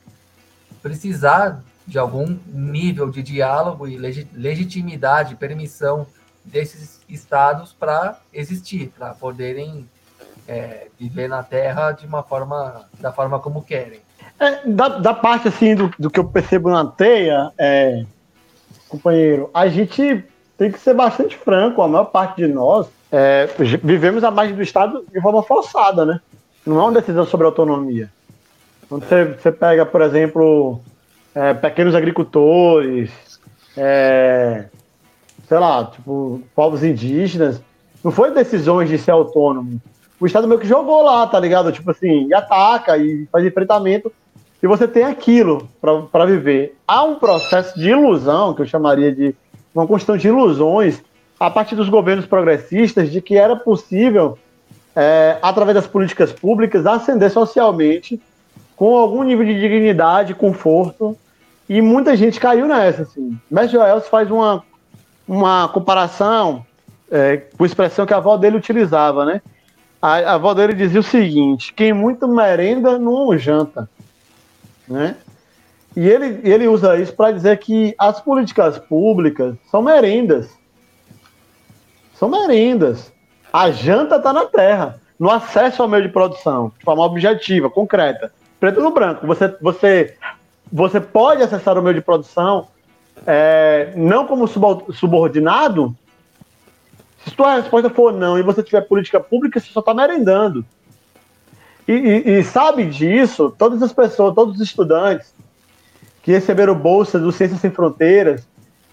precisar 0.83 1.65
de 1.87 1.99
algum 1.99 2.39
nível 2.47 3.11
de 3.11 3.23
diálogo 3.23 3.89
e 3.89 3.97
legitimidade, 3.97 5.35
permissão 5.35 6.07
desses 6.51 7.01
estados 7.09 7.73
para 7.73 8.19
existir, 8.33 8.93
para 8.97 9.15
poderem 9.15 9.89
é, 10.47 10.89
viver 10.99 11.29
na 11.29 11.43
Terra 11.43 11.93
de 11.93 12.07
uma 12.07 12.23
forma, 12.23 12.87
da 12.99 13.13
forma 13.13 13.39
como 13.39 13.63
querem. 13.63 14.01
É, 14.39 14.67
da, 14.67 14.89
da, 14.89 15.15
parte 15.15 15.49
assim 15.49 15.75
do, 15.75 15.93
do, 15.99 16.11
que 16.11 16.19
eu 16.19 16.25
percebo 16.25 16.71
na 16.71 16.85
teia, 16.87 17.53
é, 17.59 18.05
companheiro, 18.89 19.51
a 19.53 19.69
gente 19.69 20.25
tem 20.57 20.71
que 20.71 20.79
ser 20.79 20.95
bastante 20.95 21.37
franco. 21.37 21.83
A 21.83 21.89
maior 21.89 22.07
parte 22.07 22.37
de 22.37 22.49
nós 22.49 22.89
é, 23.13 23.49
vivemos 23.83 24.25
a 24.25 24.31
margem 24.31 24.57
do 24.57 24.63
Estado 24.63 25.05
de 25.11 25.21
forma 25.21 25.43
forçada, 25.43 26.05
né? 26.05 26.21
Não 26.67 26.79
é 26.79 26.83
uma 26.83 26.93
decisão 26.93 27.25
sobre 27.27 27.47
autonomia. 27.47 28.11
Quando 28.89 29.07
você, 29.07 29.25
você 29.25 29.53
pega, 29.53 29.87
por 29.87 30.03
exemplo, 30.03 30.81
é, 31.35 31.55
pequenos 31.55 31.95
agricultores, 31.95 33.11
é, 33.77 34.67
sei 35.51 35.59
lá, 35.59 35.85
tipo, 35.85 36.41
povos 36.55 36.85
indígenas. 36.85 37.61
Não 38.05 38.13
foi 38.13 38.31
decisões 38.31 38.89
de 38.89 38.97
ser 38.97 39.11
autônomo. 39.11 39.83
O 40.21 40.25
Estado 40.25 40.47
meio 40.47 40.61
que 40.61 40.69
jogou 40.69 41.03
lá, 41.03 41.27
tá 41.27 41.41
ligado? 41.41 41.73
Tipo 41.73 41.91
assim, 41.91 42.29
e 42.29 42.33
ataca 42.33 42.97
e 42.97 43.27
faz 43.33 43.45
enfrentamento. 43.45 44.13
E 44.63 44.67
você 44.69 44.87
tem 44.87 45.03
aquilo 45.03 45.69
para 46.13 46.25
viver. 46.25 46.77
Há 46.87 47.03
um 47.03 47.17
processo 47.17 47.77
de 47.77 47.89
ilusão, 47.89 48.55
que 48.55 48.63
eu 48.63 48.67
chamaria 48.67 49.13
de 49.13 49.35
uma 49.75 49.89
questão 49.89 50.17
de 50.17 50.29
ilusões, 50.29 51.03
a 51.39 51.51
partir 51.51 51.75
dos 51.75 51.89
governos 51.89 52.27
progressistas, 52.27 53.11
de 53.11 53.21
que 53.21 53.37
era 53.37 53.57
possível, 53.57 54.39
é, 54.95 55.37
através 55.43 55.75
das 55.75 55.87
políticas 55.87 56.31
públicas, 56.33 56.87
ascender 56.87 57.29
socialmente 57.29 58.21
com 58.77 58.97
algum 58.97 59.25
nível 59.25 59.45
de 59.45 59.59
dignidade, 59.59 60.33
conforto. 60.33 61.19
E 61.69 61.81
muita 61.83 62.17
gente 62.17 62.39
caiu 62.39 62.69
nessa. 62.69 63.03
Assim. 63.03 63.37
Mestre 63.51 63.79
Joel 63.79 64.01
faz 64.01 64.31
uma 64.31 64.63
uma 65.31 65.69
comparação 65.69 66.67
é, 67.09 67.37
com 67.37 67.63
a 67.63 67.67
expressão 67.67 68.05
que 68.05 68.13
a 68.13 68.17
avó 68.17 68.37
dele 68.37 68.57
utilizava, 68.57 69.25
né? 69.25 69.41
A, 70.03 70.15
a 70.17 70.35
avó 70.35 70.53
dele 70.53 70.75
dizia 70.75 70.99
o 70.99 71.05
seguinte: 71.05 71.73
quem 71.73 71.93
muito 71.93 72.27
merenda 72.27 72.99
não 72.99 73.39
janta, 73.39 73.89
né? 74.89 75.15
E 75.97 76.09
ele, 76.09 76.41
ele 76.43 76.67
usa 76.67 76.99
isso 76.99 77.13
para 77.15 77.31
dizer 77.31 77.57
que 77.59 77.95
as 77.97 78.21
políticas 78.21 78.77
públicas 78.77 79.55
são 79.71 79.83
merendas. 79.83 80.51
São 82.15 82.29
merendas. 82.29 83.13
A 83.53 83.71
janta 83.71 84.17
está 84.17 84.33
na 84.33 84.47
terra, 84.47 85.01
no 85.17 85.31
acesso 85.31 85.81
ao 85.81 85.89
meio 85.89 86.03
de 86.03 86.09
produção, 86.09 86.73
de 86.77 86.85
forma 86.85 87.05
objetiva, 87.05 87.71
concreta. 87.71 88.33
Preto 88.59 88.81
no 88.81 88.91
branco. 88.91 89.27
Você, 89.29 89.57
você, 89.61 90.17
você 90.73 91.01
pode 91.01 91.43
acessar 91.43 91.79
o 91.79 91.83
meio 91.83 91.95
de 91.95 92.01
produção 92.01 92.67
é, 93.27 93.93
não 93.97 94.27
como 94.27 94.47
subordinado, 94.47 95.95
se 97.25 97.31
sua 97.35 97.57
resposta 97.57 97.91
for 97.91 98.13
não 98.13 98.39
e 98.39 98.43
você 98.43 98.63
tiver 98.63 98.81
política 98.83 99.21
pública, 99.21 99.61
você 99.61 99.71
só 99.71 99.81
está 99.81 99.93
merendando. 99.93 100.65
E, 101.87 101.93
e, 101.93 102.31
e, 102.39 102.45
sabe 102.45 102.87
disso, 102.87 103.55
todas 103.59 103.83
as 103.83 103.93
pessoas, 103.93 104.35
todos 104.35 104.55
os 104.55 104.61
estudantes 104.61 105.35
que 106.23 106.33
receberam 106.33 106.75
bolsa 106.75 107.19
do 107.19 107.33
Ciências 107.33 107.61
Sem 107.61 107.71
Fronteiras 107.71 108.47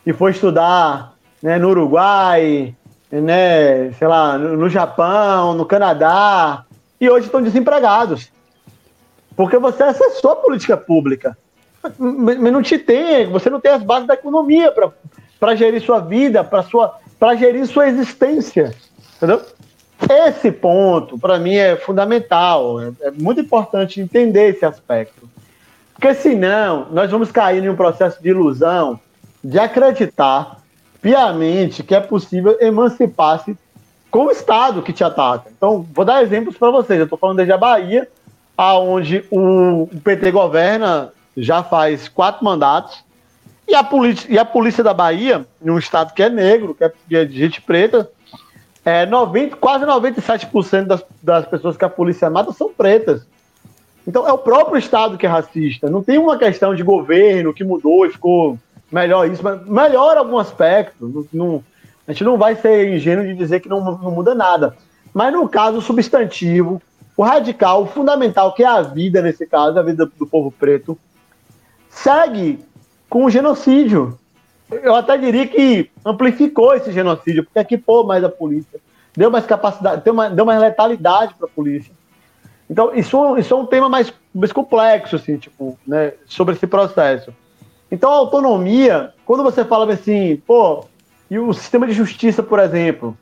e 0.05 0.13
foi 0.13 0.31
estudar 0.31 1.13
né, 1.41 1.57
no 1.57 1.69
Uruguai, 1.69 2.73
né, 3.11 3.91
sei 3.93 4.07
lá, 4.07 4.37
no, 4.37 4.69
Japão, 4.69 5.53
no 5.53 5.65
Canadá, 5.65 6.65
e 6.99 7.09
hoje 7.09 7.27
estão 7.27 7.41
desempregados. 7.41 8.31
Porque 9.35 9.57
você 9.57 9.83
acessou 9.83 10.31
a 10.31 10.35
política 10.37 10.75
pública 10.75 11.37
mas 11.97 12.53
não 12.53 12.61
te 12.61 12.77
tem, 12.77 13.27
você 13.27 13.49
não 13.49 13.59
tem 13.59 13.71
as 13.71 13.83
bases 13.83 14.07
da 14.07 14.13
economia 14.13 14.73
para 15.39 15.55
gerir 15.55 15.81
sua 15.81 15.99
vida, 15.99 16.43
para 16.43 17.35
gerir 17.35 17.65
sua 17.67 17.87
existência. 17.87 18.73
Entendeu? 19.17 19.41
Esse 20.09 20.51
ponto, 20.51 21.17
para 21.17 21.39
mim, 21.39 21.55
é 21.55 21.75
fundamental. 21.75 22.79
É, 22.79 22.91
é, 23.01 23.11
muito 23.11 23.41
importante 23.41 23.99
entender 23.99 24.49
esse 24.49 24.63
aspecto. 24.63 25.27
Porque 25.93 26.13
senão, 26.13 26.87
nós 26.91 27.09
vamos 27.09 27.31
cair 27.31 27.63
em 27.63 27.69
um 27.69 27.75
processo 27.75 28.21
de 28.21 28.29
ilusão 28.29 28.99
de 29.43 29.57
acreditar 29.57 30.61
piamente 31.01 31.83
que 31.83 31.95
é 31.95 31.99
possível 31.99 32.57
emancipar-se 32.61 33.57
com 34.11 34.25
o 34.25 34.31
Estado 34.31 34.81
que 34.83 34.93
te 34.93 35.03
ataca. 35.03 35.49
Então, 35.55 35.85
vou 35.93 36.05
dar 36.05 36.21
exemplos 36.21 36.57
para 36.57 36.69
vocês. 36.69 36.99
Eu 36.99 37.05
estou 37.05 37.17
falando 37.17 37.37
desde 37.37 37.53
a 37.53 37.57
Bahia, 37.57 38.07
aonde 38.55 39.25
o 39.31 39.89
PT 40.03 40.31
governa 40.31 41.11
já 41.37 41.63
faz 41.63 42.07
quatro 42.07 42.43
mandatos. 42.43 43.05
E 43.67 43.75
a, 43.75 43.83
polícia, 43.83 44.27
e 44.31 44.39
a 44.39 44.45
polícia 44.45 44.83
da 44.83 44.93
Bahia, 44.93 45.45
num 45.61 45.77
estado 45.77 46.13
que 46.13 46.23
é 46.23 46.29
negro, 46.29 46.73
que 46.73 47.15
é, 47.15 47.25
de 47.25 47.37
gente 47.37 47.61
preta, 47.61 48.09
é 48.83 49.05
90, 49.05 49.57
quase 49.57 49.85
97% 49.85 50.85
das, 50.85 51.03
das 51.21 51.45
pessoas 51.45 51.75
que 51.75 51.83
a 51.83 51.89
polícia 51.89 52.29
mata 52.29 52.53
são 52.53 52.71
pretas. 52.73 53.25
Então 54.07 54.25
é 54.25 54.31
o 54.31 54.37
próprio 54.37 54.77
Estado 54.77 55.17
que 55.17 55.25
é 55.25 55.29
racista. 55.29 55.89
Não 55.89 56.01
tem 56.01 56.17
uma 56.17 56.37
questão 56.37 56.73
de 56.73 56.81
governo 56.81 57.53
que 57.53 57.65
mudou 57.65 58.05
e 58.05 58.09
ficou 58.09 58.57
melhor 58.89 59.29
isso, 59.29 59.43
mas 59.43 59.67
melhora 59.67 60.19
algum 60.19 60.37
aspecto. 60.37 61.05
Não, 61.05 61.27
não, 61.33 61.63
a 62.07 62.13
gente 62.13 62.23
não 62.23 62.37
vai 62.37 62.55
ser 62.55 62.95
ingênuo 62.95 63.25
de 63.25 63.33
dizer 63.33 63.59
que 63.59 63.67
não, 63.67 63.83
não 63.83 64.11
muda 64.11 64.33
nada. 64.33 64.77
Mas 65.13 65.33
no 65.33 65.49
caso 65.49 65.81
substantivo, 65.81 66.81
o 67.17 67.23
radical, 67.23 67.83
o 67.83 67.87
fundamental, 67.87 68.53
que 68.53 68.63
é 68.63 68.67
a 68.67 68.81
vida 68.81 69.21
nesse 69.21 69.45
caso, 69.45 69.77
a 69.77 69.83
vida 69.83 70.05
do 70.05 70.25
povo 70.25 70.49
preto, 70.49 70.97
segue 72.03 72.59
com 73.09 73.25
o 73.25 73.29
genocídio. 73.29 74.17
Eu 74.69 74.95
até 74.95 75.17
diria 75.17 75.47
que 75.47 75.89
amplificou 76.05 76.73
esse 76.73 76.91
genocídio, 76.91 77.43
porque 77.43 77.59
equipou 77.59 78.05
mais 78.05 78.23
a 78.23 78.29
polícia, 78.29 78.79
deu 79.15 79.31
mais 79.31 79.45
capacidade, 79.45 80.03
deu 80.03 80.13
mais, 80.13 80.33
deu 80.33 80.45
mais 80.45 80.59
letalidade 80.59 81.33
para 81.35 81.47
a 81.47 81.51
polícia. 81.51 81.91
Então, 82.69 82.93
isso, 82.93 83.37
isso 83.37 83.53
é 83.53 83.57
um 83.57 83.65
tema 83.65 83.87
mais, 83.87 84.13
mais 84.35 84.51
complexo, 84.51 85.15
assim, 85.15 85.37
tipo, 85.37 85.79
né, 85.87 86.13
sobre 86.25 86.53
esse 86.53 86.67
processo. 86.67 87.33
Então, 87.89 88.11
a 88.11 88.15
autonomia, 88.15 89.13
quando 89.25 89.41
você 89.41 89.63
fala 89.63 89.91
assim, 89.93 90.35
pô, 90.45 90.83
e 91.31 91.39
o 91.39 91.53
sistema 91.53 91.87
de 91.87 91.93
justiça, 91.93 92.43
por 92.43 92.59
exemplo, 92.59 93.17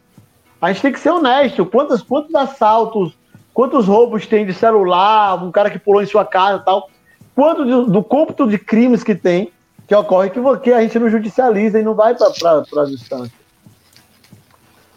a 0.60 0.72
gente 0.72 0.82
tem 0.82 0.92
que 0.92 1.00
ser 1.00 1.12
honesto. 1.12 1.64
Quantos, 1.66 2.02
quantos 2.02 2.34
assaltos, 2.34 3.14
quantos 3.54 3.88
roubos 3.88 4.26
tem 4.26 4.46
de 4.46 4.54
celular, 4.54 5.44
um 5.44 5.52
cara 5.52 5.70
que 5.70 5.78
pulou 5.78 6.02
em 6.02 6.08
sua 6.08 6.26
casa 6.26 6.60
e 6.62 6.66
tal, 6.66 6.90
quanto 7.36 7.66
do, 7.66 7.86
do 7.88 8.04
cômputo 8.04 8.48
de 8.48 8.58
crimes 8.58 9.04
que 9.04 9.14
tem, 9.14 9.52
que 9.88 9.94
ocorre 9.94 10.30
que, 10.30 10.40
que 10.64 10.74
a 10.74 10.82
gente 10.82 10.98
não 10.98 11.10
judicializa 11.10 11.80
e 11.80 11.84
não 11.84 11.94
vai 11.94 12.16
para 12.16 12.28
as 12.28 12.90
instâncias. 12.90 13.46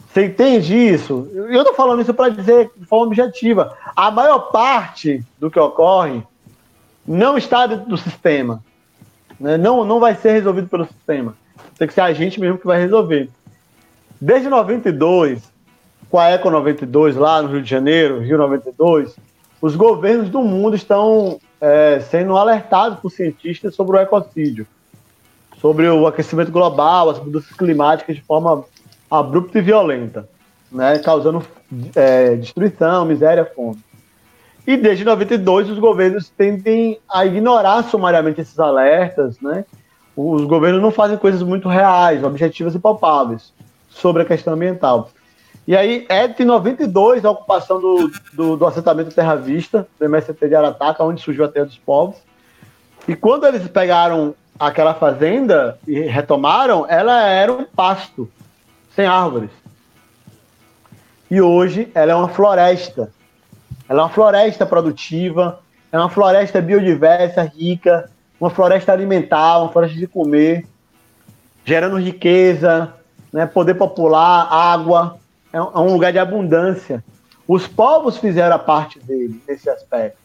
Você 0.08 0.24
entende 0.24 0.74
isso? 0.74 1.30
Eu 1.34 1.60
estou 1.60 1.74
falando 1.74 2.00
isso 2.00 2.14
para 2.14 2.30
dizer 2.30 2.70
de 2.76 2.86
forma 2.86 3.06
objetiva. 3.06 3.76
A 3.94 4.10
maior 4.10 4.50
parte 4.50 5.22
do 5.38 5.50
que 5.50 5.60
ocorre 5.60 6.22
não 7.06 7.36
está 7.36 7.66
dentro 7.66 7.86
do 7.86 7.96
sistema. 7.96 8.62
Né? 9.38 9.58
Não, 9.58 9.84
não 9.84 10.00
vai 10.00 10.14
ser 10.14 10.32
resolvido 10.32 10.68
pelo 10.68 10.86
sistema. 10.86 11.36
Tem 11.76 11.86
que 11.86 11.94
ser 11.94 12.00
a 12.00 12.12
gente 12.12 12.40
mesmo 12.40 12.58
que 12.58 12.66
vai 12.66 12.80
resolver. 12.80 13.28
Desde 14.20 14.48
92, 14.48 15.52
com 16.10 16.18
a 16.18 16.30
Eco 16.30 16.50
92 16.50 17.14
lá 17.14 17.42
no 17.42 17.50
Rio 17.50 17.62
de 17.62 17.70
Janeiro, 17.70 18.20
Rio 18.20 18.38
92, 18.38 19.14
os 19.60 19.76
governos 19.76 20.30
do 20.30 20.42
mundo 20.42 20.74
estão 20.74 21.38
é, 21.60 22.00
sendo 22.00 22.36
alertados 22.36 22.98
por 23.00 23.10
cientistas 23.10 23.74
sobre 23.74 23.96
o 23.96 24.00
ecocídio, 24.00 24.66
sobre 25.60 25.88
o 25.88 26.06
aquecimento 26.06 26.52
global, 26.52 27.10
as 27.10 27.18
mudanças 27.18 27.52
climáticas 27.56 28.16
de 28.16 28.22
forma 28.22 28.64
abrupta 29.10 29.58
e 29.58 29.62
violenta, 29.62 30.28
né, 30.70 30.98
causando 30.98 31.44
é, 31.94 32.36
destruição, 32.36 33.04
miséria, 33.04 33.44
fome. 33.44 33.78
E 34.66 34.76
desde 34.76 35.04
92 35.04 35.70
os 35.70 35.78
governos 35.78 36.28
tendem 36.28 36.98
a 37.10 37.24
ignorar 37.24 37.82
sumariamente 37.84 38.42
esses 38.42 38.58
alertas, 38.58 39.40
né? 39.40 39.64
Os 40.14 40.44
governos 40.44 40.82
não 40.82 40.90
fazem 40.90 41.16
coisas 41.16 41.42
muito 41.42 41.68
reais, 41.68 42.22
objetivas 42.22 42.74
e 42.74 42.78
palpáveis 42.78 43.50
sobre 43.88 44.22
a 44.22 44.26
questão 44.26 44.52
ambiental. 44.52 45.10
E 45.68 45.76
aí 45.76 46.06
é 46.08 46.26
de 46.26 46.46
92 46.46 47.26
a 47.26 47.30
ocupação 47.30 47.78
do, 47.78 48.10
do, 48.32 48.56
do 48.56 48.66
assentamento 48.66 49.14
Terra 49.14 49.34
Vista, 49.34 49.86
do 49.98 50.04
MST 50.06 50.48
de 50.48 50.54
Arataca, 50.54 51.04
onde 51.04 51.20
surgiu 51.20 51.44
a 51.44 51.48
Terra 51.48 51.66
dos 51.66 51.76
Povos. 51.76 52.16
E 53.06 53.14
quando 53.14 53.46
eles 53.46 53.68
pegaram 53.68 54.34
aquela 54.58 54.94
fazenda 54.94 55.78
e 55.86 56.00
retomaram, 56.00 56.86
ela 56.88 57.22
era 57.22 57.52
um 57.52 57.64
pasto, 57.64 58.30
sem 58.96 59.04
árvores. 59.04 59.50
E 61.30 61.38
hoje 61.38 61.92
ela 61.94 62.12
é 62.12 62.14
uma 62.14 62.30
floresta. 62.30 63.12
Ela 63.86 64.00
é 64.00 64.04
uma 64.04 64.10
floresta 64.10 64.64
produtiva, 64.64 65.60
é 65.92 65.98
uma 65.98 66.08
floresta 66.08 66.62
biodiversa, 66.62 67.42
rica, 67.42 68.10
uma 68.40 68.48
floresta 68.48 68.90
alimentar, 68.90 69.58
uma 69.58 69.70
floresta 69.70 69.98
de 69.98 70.06
comer, 70.06 70.66
gerando 71.62 72.00
riqueza, 72.00 72.94
né, 73.30 73.44
poder 73.44 73.74
popular, 73.74 74.48
água, 74.50 75.18
é 75.52 75.60
um, 75.60 75.70
é 75.74 75.78
um 75.78 75.92
lugar 75.92 76.12
de 76.12 76.18
abundância. 76.18 77.04
Os 77.46 77.66
povos 77.66 78.18
fizeram 78.18 78.56
a 78.56 78.58
parte 78.58 78.98
dele 78.98 79.40
nesse 79.48 79.70
aspecto. 79.70 80.18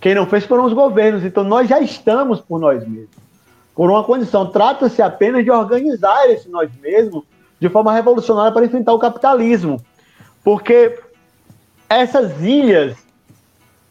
Quem 0.00 0.14
não 0.14 0.26
fez 0.26 0.44
foram 0.44 0.64
os 0.64 0.72
governos. 0.72 1.24
Então 1.24 1.42
nós 1.42 1.68
já 1.68 1.80
estamos 1.80 2.40
por 2.40 2.60
nós 2.60 2.86
mesmos. 2.86 3.16
Por 3.74 3.90
uma 3.90 4.04
condição. 4.04 4.46
Trata-se 4.46 5.02
apenas 5.02 5.44
de 5.44 5.50
organizar 5.50 6.30
esse 6.30 6.48
nós 6.48 6.70
mesmos 6.80 7.24
de 7.58 7.68
forma 7.68 7.92
revolucionária 7.92 8.52
para 8.52 8.64
enfrentar 8.64 8.92
o 8.92 8.98
capitalismo. 8.98 9.80
Porque 10.44 10.98
essas 11.88 12.40
ilhas 12.42 12.96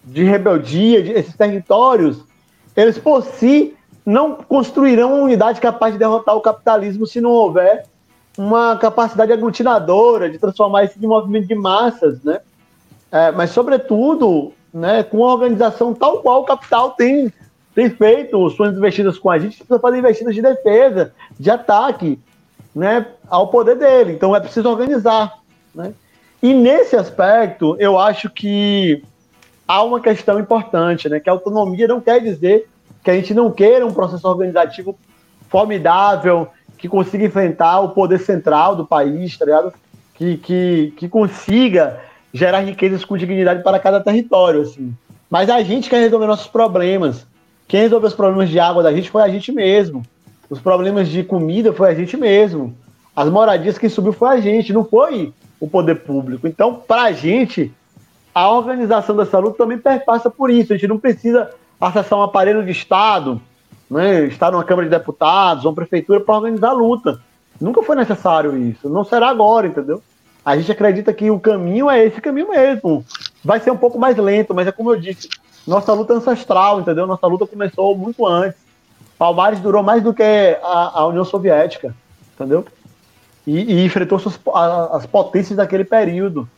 de 0.04 0.24
rebeldia, 0.24 1.02
de, 1.02 1.12
esses 1.12 1.36
territórios, 1.36 2.24
eles 2.76 2.98
por 2.98 3.24
si 3.24 3.76
não 4.06 4.36
construirão 4.36 5.14
uma 5.14 5.24
unidade 5.24 5.62
capaz 5.62 5.94
de 5.94 6.00
derrotar 6.00 6.36
o 6.36 6.42
capitalismo 6.42 7.08
se 7.08 7.22
não 7.22 7.32
houver 7.32 7.86
uma 8.38 8.78
capacidade 8.78 9.32
aglutinadora 9.32 10.30
de 10.30 10.38
transformar 10.38 10.86
isso 10.86 10.96
em 11.02 11.08
movimento 11.08 11.48
de 11.48 11.56
massas, 11.56 12.22
né? 12.24 12.40
É, 13.12 13.32
mas, 13.32 13.52
sobretudo, 13.52 14.54
né, 14.74 15.04
com 15.04 15.18
uma 15.18 15.32
organização 15.32 15.94
tal 15.94 16.22
qual 16.22 16.42
o 16.42 16.46
capital 16.46 16.92
tem, 16.92 17.32
tem 17.76 17.90
feito 17.90 18.50
suas 18.50 18.76
investidas 18.76 19.20
com 19.20 19.30
a 19.30 19.38
gente, 19.38 19.58
precisa 19.58 19.80
fazer 19.80 20.00
investidas 20.00 20.34
de 20.34 20.42
defesa, 20.42 21.14
de 21.40 21.52
ataque 21.52 22.20
né, 22.76 23.06
ao 23.30 23.50
poder 23.50 23.76
dele. 23.76 24.14
Então, 24.14 24.36
é 24.36 24.40
preciso 24.40 24.68
organizar. 24.68 25.40
Né? 25.76 25.94
E 26.42 26.56
nesse 26.56 26.96
aspecto, 26.96 27.76
eu 27.80 28.00
acho 28.00 28.32
que 28.32 29.04
há 29.68 29.84
uma 29.84 30.00
questão 30.00 30.40
importante, 30.40 31.08
né, 31.08 31.20
que 31.20 31.30
a 31.30 31.34
autonomia 31.34 31.88
não 31.88 32.02
quer 32.02 32.20
dizer 32.20 32.68
que 33.04 33.12
a 33.12 33.14
gente 33.14 33.34
não 33.34 33.52
queira 33.52 33.86
um 33.86 33.94
processo 33.94 34.28
organizativo 34.28 34.98
formidável, 35.50 36.48
que 36.84 36.90
consiga 36.90 37.24
enfrentar 37.24 37.80
o 37.80 37.92
poder 37.92 38.20
central 38.20 38.76
do 38.76 38.86
país, 38.86 39.38
tá 39.38 39.46
ligado? 39.46 39.74
Que, 40.16 40.36
que, 40.36 40.94
que 40.98 41.08
consiga 41.08 42.02
gerar 42.34 42.60
riquezas 42.60 43.06
com 43.06 43.16
dignidade 43.16 43.64
para 43.64 43.80
cada 43.80 44.02
território, 44.02 44.64
assim. 44.64 44.94
Mas 45.30 45.50
a 45.50 45.64
gente 45.64 45.90
quer 45.90 46.02
resolver 46.02 46.28
nossos 46.28 46.48
problemas. 46.48 47.26
Quem 47.70 47.80
resolveu 47.80 48.10
os 48.10 48.14
problemas 48.14 48.50
de 48.50 48.60
água 48.60 48.84
da 48.84 48.92
gente 48.92 49.10
foi 49.10 49.22
a 49.22 49.30
gente 49.30 49.50
mesmo. 49.50 50.04
Os 50.50 50.60
problemas 50.60 51.08
de 51.08 51.24
comida 51.24 51.72
foi 51.72 51.90
a 51.90 51.96
gente 51.96 52.18
mesmo. 52.18 52.76
As 53.16 53.30
moradias 53.30 53.78
quem 53.78 53.88
subiu 53.88 54.12
foi 54.12 54.28
a 54.36 54.42
gente, 54.42 54.74
não 54.74 54.84
foi 54.84 55.34
o 55.62 55.70
poder 55.70 56.02
público. 56.02 56.50
Então, 56.50 56.76
para 56.76 57.04
a 57.04 57.12
gente, 57.14 57.72
a 58.36 58.52
organização 58.52 59.16
dessa 59.16 59.40
luta 59.40 59.60
também 59.60 59.78
perpassa 59.78 60.30
por 60.30 60.50
isso. 60.50 60.74
A 60.74 60.76
gente 60.76 60.90
não 60.90 61.00
precisa 61.00 61.50
acessar 61.80 62.20
um 62.20 62.24
aparelho 62.24 62.62
de 62.62 62.72
Estado 62.72 63.42
né, 63.94 64.26
estar 64.26 64.52
numa 64.52 64.64
Câmara 64.64 64.88
de 64.88 64.96
Deputados, 64.96 65.66
uma 65.66 65.74
prefeitura 65.74 66.20
para 66.20 66.36
organizar 66.36 66.70
a 66.70 66.74
luta. 66.74 67.20
Nunca 67.62 67.84
foi 67.84 67.96
necessário 67.96 68.58
isso, 68.58 68.90
não 68.90 69.04
será 69.04 69.30
agora, 69.30 69.68
entendeu? 69.68 70.02
A 70.44 70.58
gente 70.58 70.72
acredita 70.72 71.14
que 71.14 71.32
o 71.32 71.40
caminho 71.40 71.90
é 71.90 72.06
esse 72.06 72.20
caminho 72.20 72.50
mesmo. 72.50 73.06
Vai 73.44 73.60
ser 73.60 73.72
um 73.72 73.78
pouco 73.78 73.98
mais 73.98 74.18
lento, 74.18 74.54
mas 74.54 74.68
é 74.68 74.72
como 74.72 74.92
eu 74.92 75.00
disse, 75.00 75.30
nossa 75.66 75.94
luta 75.94 76.14
é 76.14 76.18
ancestral, 76.18 76.82
entendeu? 76.82 77.08
Nossa 77.08 77.26
luta 77.28 77.48
começou 77.48 77.96
muito 77.98 78.26
antes. 78.28 78.60
Palmares 79.18 79.60
durou 79.60 79.82
mais 79.82 80.04
do 80.04 80.14
que 80.14 80.24
a, 80.62 81.00
a 81.00 81.08
União 81.08 81.24
Soviética, 81.24 81.96
entendeu? 82.36 82.66
E, 83.48 83.76
e 83.76 83.86
enfrentou 83.86 84.20
suas, 84.20 84.38
a, 84.54 84.98
as 84.98 85.06
potências 85.06 85.56
daquele 85.56 85.86
período. 85.86 86.50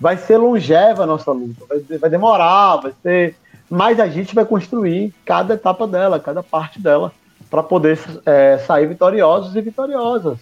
Vai 0.00 0.16
ser 0.16 0.38
longeva 0.38 1.04
a 1.04 1.06
nossa 1.06 1.30
luta, 1.30 1.64
vai, 1.68 1.98
vai 1.98 2.10
demorar, 2.10 2.76
vai 2.76 2.92
ser 3.02 3.36
mas 3.70 4.00
a 4.00 4.08
gente 4.08 4.34
vai 4.34 4.44
construir 4.44 5.14
cada 5.24 5.54
etapa 5.54 5.86
dela, 5.86 6.18
cada 6.18 6.42
parte 6.42 6.80
dela, 6.80 7.12
para 7.50 7.62
poder 7.62 7.98
é, 8.26 8.58
sair 8.58 8.86
vitoriosos 8.86 9.54
e 9.56 9.60
vitoriosas 9.60 10.38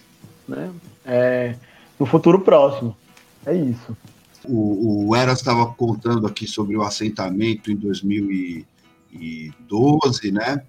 né? 0.48 0.72
É, 1.04 1.54
no 1.98 2.06
futuro 2.06 2.40
próximo. 2.40 2.96
É 3.44 3.54
isso. 3.54 3.94
O, 4.44 5.08
o 5.08 5.16
Eras 5.16 5.38
estava 5.38 5.66
contando 5.66 6.26
aqui 6.26 6.46
sobre 6.46 6.76
o 6.76 6.82
assentamento 6.82 7.70
em 7.70 7.76
2012, 7.76 10.32
né? 10.32 10.62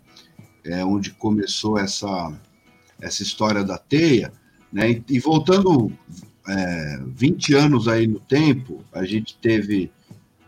É, 0.63 0.83
onde 0.83 1.11
começou 1.11 1.77
essa, 1.77 2.33
essa 2.99 3.21
história 3.23 3.63
da 3.63 3.77
teia. 3.77 4.33
Né? 4.71 4.91
E, 4.91 5.03
e 5.09 5.19
voltando 5.19 5.91
é, 6.47 6.99
20 7.05 7.55
anos 7.55 7.87
aí 7.87 8.07
no 8.07 8.19
tempo, 8.19 8.83
a 8.91 9.05
gente 9.05 9.37
teve 9.37 9.91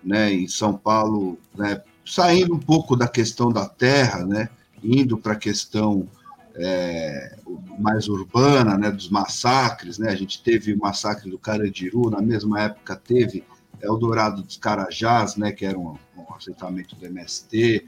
né, 0.03 0.33
em 0.33 0.47
São 0.47 0.75
Paulo 0.75 1.37
né, 1.55 1.81
saindo 2.09 2.55
um 2.55 2.59
pouco 2.59 2.95
da 2.95 3.07
questão 3.07 3.51
da 3.51 3.69
terra, 3.69 4.25
né, 4.25 4.49
indo 4.83 5.15
para 5.15 5.33
a 5.33 5.35
questão 5.35 6.07
é, 6.55 7.37
mais 7.77 8.09
urbana, 8.09 8.75
né, 8.75 8.89
dos 8.89 9.09
massacres, 9.09 9.99
né, 9.99 10.09
a 10.09 10.15
gente 10.15 10.41
teve 10.41 10.73
o 10.73 10.79
massacre 10.79 11.29
do 11.29 11.37
Carandiru, 11.37 12.09
na 12.09 12.19
mesma 12.19 12.61
época 12.61 12.95
teve 12.95 13.43
Eldorado 13.79 14.41
dos 14.41 14.57
Carajás, 14.57 15.35
né, 15.35 15.51
que 15.51 15.63
era 15.65 15.77
um, 15.77 15.95
um 16.17 16.33
assentamento 16.35 16.95
do 16.95 17.05
MST, 17.05 17.85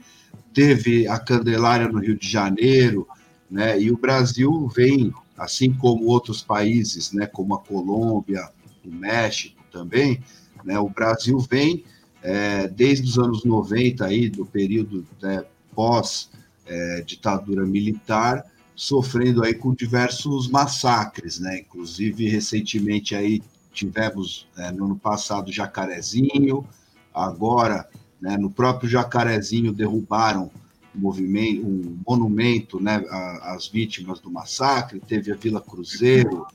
teve 0.54 1.08
a 1.08 1.18
Candelária 1.18 1.88
no 1.88 1.98
Rio 1.98 2.16
de 2.16 2.28
Janeiro, 2.28 3.08
né, 3.50 3.78
e 3.80 3.90
o 3.90 3.98
Brasil 3.98 4.68
vem, 4.68 5.12
assim 5.36 5.72
como 5.72 6.06
outros 6.06 6.42
países, 6.42 7.12
né, 7.12 7.26
como 7.26 7.56
a 7.56 7.58
Colômbia, 7.58 8.48
o 8.84 8.90
México 8.90 9.60
também, 9.72 10.22
né, 10.64 10.78
o 10.78 10.88
Brasil 10.88 11.40
vem 11.40 11.84
é, 12.22 12.68
desde 12.68 13.08
os 13.08 13.18
anos 13.18 13.44
90, 13.44 14.04
aí, 14.04 14.28
do 14.28 14.46
período 14.46 15.06
né, 15.20 15.44
pós-ditadura 15.74 17.62
é, 17.62 17.66
militar, 17.66 18.44
sofrendo 18.74 19.44
aí 19.44 19.54
com 19.54 19.74
diversos 19.74 20.48
massacres, 20.48 21.38
né? 21.38 21.60
Inclusive, 21.60 22.28
recentemente 22.28 23.14
aí 23.14 23.42
tivemos, 23.72 24.46
é, 24.56 24.70
no 24.70 24.86
ano 24.86 24.96
passado, 24.96 25.52
Jacarezinho, 25.52 26.66
agora, 27.12 27.88
né, 28.20 28.36
no 28.36 28.50
próprio 28.50 28.88
Jacarezinho, 28.88 29.72
derrubaram 29.72 30.50
movimento, 30.94 31.66
um 31.66 31.98
monumento 32.06 32.80
né, 32.80 33.02
às 33.42 33.66
vítimas 33.66 34.20
do 34.20 34.30
massacre, 34.30 35.00
teve 35.00 35.32
a 35.32 35.36
Vila 35.36 35.60
Cruzeiro, 35.60 36.46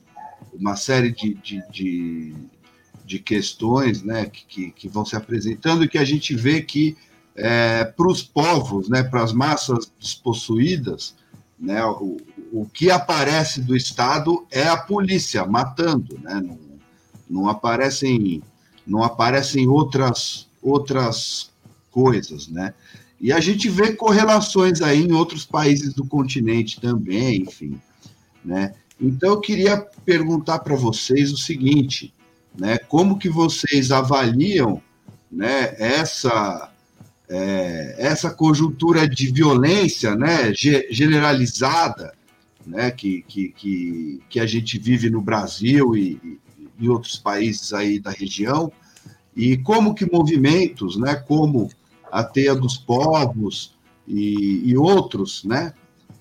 uma 0.52 0.76
série 0.76 1.10
de, 1.10 1.34
de, 1.34 1.62
de 1.70 2.34
de 3.08 3.18
questões 3.18 4.02
né, 4.02 4.26
que, 4.26 4.70
que 4.70 4.86
vão 4.86 5.02
se 5.02 5.16
apresentando 5.16 5.82
e 5.82 5.88
que 5.88 5.96
a 5.96 6.04
gente 6.04 6.36
vê 6.36 6.60
que 6.60 6.94
é, 7.34 7.84
para 7.84 8.06
os 8.06 8.22
povos, 8.22 8.90
né, 8.90 9.02
para 9.02 9.22
as 9.22 9.32
massas 9.32 9.90
despossuídas, 9.98 11.14
né, 11.58 11.82
o, 11.86 12.18
o 12.52 12.66
que 12.66 12.90
aparece 12.90 13.62
do 13.62 13.74
Estado 13.74 14.46
é 14.50 14.68
a 14.68 14.76
polícia 14.76 15.46
matando, 15.46 16.18
né, 16.22 16.34
não, 16.34 16.58
não 17.28 17.48
aparecem 17.48 18.42
não 18.86 19.02
aparecem 19.02 19.68
outras 19.68 20.46
outras 20.62 21.50
coisas, 21.90 22.48
né? 22.48 22.74
E 23.20 23.32
a 23.32 23.40
gente 23.40 23.68
vê 23.68 23.92
correlações 23.92 24.80
aí 24.80 25.02
em 25.02 25.12
outros 25.12 25.44
países 25.44 25.92
do 25.92 26.06
continente 26.06 26.80
também, 26.80 27.42
enfim, 27.42 27.80
né? 28.44 28.74
Então 29.00 29.30
eu 29.30 29.40
queria 29.40 29.76
perguntar 30.04 30.60
para 30.60 30.74
vocês 30.74 31.32
o 31.32 31.36
seguinte: 31.36 32.12
né? 32.58 32.78
Como 32.78 33.18
que 33.18 33.28
vocês 33.28 33.90
avaliam 33.90 34.82
né, 35.30 35.74
essa, 35.78 36.70
é, 37.28 37.94
essa 37.98 38.30
conjuntura 38.30 39.08
de 39.08 39.30
violência 39.30 40.14
né, 40.16 40.52
generalizada 40.54 42.12
né, 42.66 42.90
que, 42.90 43.22
que, 43.28 43.50
que, 43.50 44.22
que 44.28 44.40
a 44.40 44.46
gente 44.46 44.78
vive 44.78 45.08
no 45.08 45.20
Brasil 45.20 45.96
e, 45.96 46.20
e 46.22 46.38
em 46.80 46.88
outros 46.88 47.18
países 47.18 47.72
aí 47.72 47.98
da 47.98 48.10
região, 48.10 48.70
e 49.34 49.56
como 49.56 49.94
que 49.94 50.10
movimentos, 50.10 50.96
né, 50.96 51.14
como 51.16 51.68
a 52.10 52.22
Teia 52.22 52.54
dos 52.54 52.76
Povos 52.76 53.76
e, 54.06 54.62
e 54.64 54.76
outros, 54.76 55.42
né, 55.44 55.72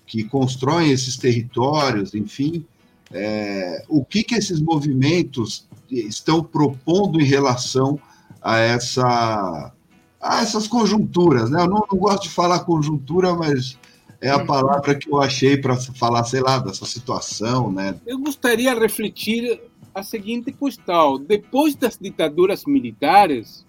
que 0.06 0.24
constroem 0.24 0.92
esses 0.92 1.16
territórios, 1.18 2.16
enfim, 2.16 2.66
é, 3.12 3.84
o 3.88 4.04
que, 4.04 4.24
que 4.24 4.36
esses 4.36 4.60
movimentos 4.60 5.68
estão 5.90 6.44
propondo 6.44 7.20
em 7.20 7.26
relação 7.26 8.00
a, 8.42 8.60
essa, 8.60 9.74
a 10.22 10.42
essas 10.42 10.68
conjunturas. 10.68 11.50
Né? 11.50 11.62
Eu 11.62 11.70
não, 11.70 11.86
não 11.92 11.98
gosto 11.98 12.24
de 12.24 12.30
falar 12.30 12.60
conjuntura, 12.62 13.34
mas 13.34 13.78
é 14.22 14.30
a 14.30 14.44
palavra 14.44 14.96
que 14.96 15.10
eu 15.10 15.22
achei 15.22 15.58
para 15.58 15.76
falar, 15.76 16.24
sei 16.24 16.42
lá, 16.42 16.60
dessa 16.60 16.86
situação. 16.86 17.72
Né? 17.72 18.00
Eu 18.06 18.20
gostaria 18.20 18.74
de 18.74 18.80
refletir 18.80 19.62
a 19.94 20.04
seguinte 20.04 20.52
questão: 20.52 21.20
depois 21.20 21.76
das 21.76 21.98
ditaduras 21.98 22.66
militares, 22.66 23.66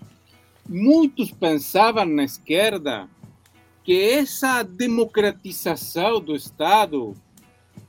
muitos 0.69 1.31
pensavam 1.31 2.05
na 2.05 2.25
esquerda 2.25 3.09
que 3.83 4.11
essa 4.11 4.62
democratização 4.62 6.21
do 6.21 6.37
Estado 6.37 7.14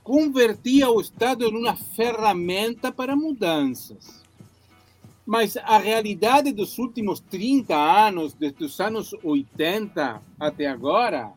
convertia 0.02 0.90
o 0.90 1.00
Estado 1.00 1.44
em 1.44 1.54
uma 1.54 1.76
ferramenta 1.76 2.90
para 2.90 3.14
mudanças. 3.14 4.19
Mas 5.30 5.56
a 5.56 5.78
realidade 5.78 6.50
dos 6.50 6.76
últimos 6.76 7.20
30 7.20 7.72
anos, 7.72 8.34
desde 8.34 8.64
os 8.64 8.80
anos 8.80 9.14
80 9.22 10.20
até 10.40 10.66
agora, 10.66 11.32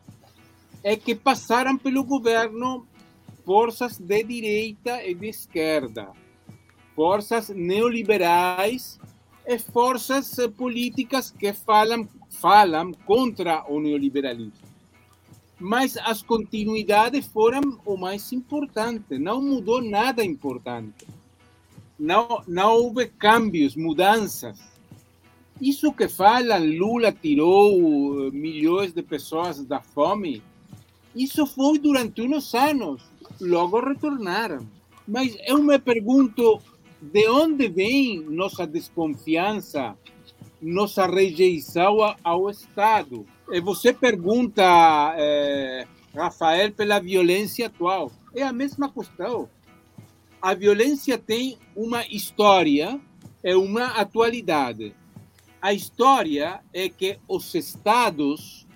é 0.82 0.96
que 0.96 1.14
passaram 1.14 1.78
pelo 1.78 2.02
governo 2.02 2.88
forças 3.44 3.96
de 3.96 4.24
direita 4.24 5.00
e 5.06 5.14
de 5.14 5.28
esquerda, 5.28 6.08
forças 6.96 7.50
neoliberais 7.50 8.98
e 9.46 9.60
forças 9.60 10.38
políticas 10.58 11.30
que 11.30 11.52
falam, 11.52 12.08
falam 12.30 12.92
contra 13.06 13.64
o 13.68 13.78
neoliberalismo. 13.78 14.66
Mas 15.60 15.96
as 15.98 16.20
continuidades 16.20 17.26
foram 17.26 17.78
o 17.86 17.96
mais 17.96 18.32
importante, 18.32 19.20
não 19.20 19.40
mudou 19.40 19.80
nada 19.80 20.24
importante. 20.24 21.06
Não, 21.98 22.42
não 22.46 22.74
houve 22.74 23.06
cambios, 23.06 23.76
mudanças. 23.76 24.58
Isso 25.60 25.92
que 25.92 26.08
falam, 26.08 26.64
Lula 26.64 27.12
tirou 27.12 28.30
milhões 28.32 28.92
de 28.92 29.02
pessoas 29.02 29.64
da 29.64 29.80
fome, 29.80 30.42
isso 31.14 31.46
foi 31.46 31.78
durante 31.78 32.22
uns 32.22 32.52
anos, 32.54 33.02
logo 33.40 33.78
retornaram. 33.80 34.66
Mas 35.06 35.36
eu 35.46 35.62
me 35.62 35.78
pergunto, 35.78 36.60
de 37.00 37.28
onde 37.28 37.68
vem 37.68 38.20
nossa 38.20 38.66
desconfiança, 38.66 39.96
nossa 40.60 41.06
rejeição 41.06 41.98
ao 42.24 42.50
Estado? 42.50 43.24
E 43.48 43.60
você 43.60 43.92
pergunta, 43.92 44.64
é, 45.16 45.86
Rafael, 46.14 46.72
pela 46.72 46.98
violência 46.98 47.66
atual. 47.66 48.10
É 48.34 48.42
a 48.42 48.52
mesma 48.52 48.90
questão. 48.90 49.48
A 50.44 50.52
violência 50.52 51.16
tem 51.16 51.56
uma 51.74 52.06
história 52.06 53.00
e 53.42 53.54
uma 53.54 53.86
atualidade. 53.98 54.94
A 55.58 55.72
história 55.72 56.60
é 56.70 56.86
que 56.86 57.18
os 57.26 57.54
estados 57.54 58.66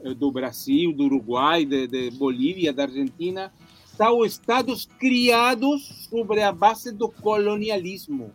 eh, 0.00 0.12
do 0.12 0.32
Brasil, 0.32 0.92
do 0.92 1.04
Uruguai, 1.04 1.64
de, 1.64 1.86
de 1.86 2.10
Bolívia, 2.10 2.72
da 2.72 2.82
Argentina, 2.82 3.52
são 3.96 4.24
estados 4.24 4.84
criados 4.98 6.08
sobre 6.10 6.42
a 6.42 6.50
base 6.50 6.90
do 6.90 7.08
colonialismo. 7.08 8.32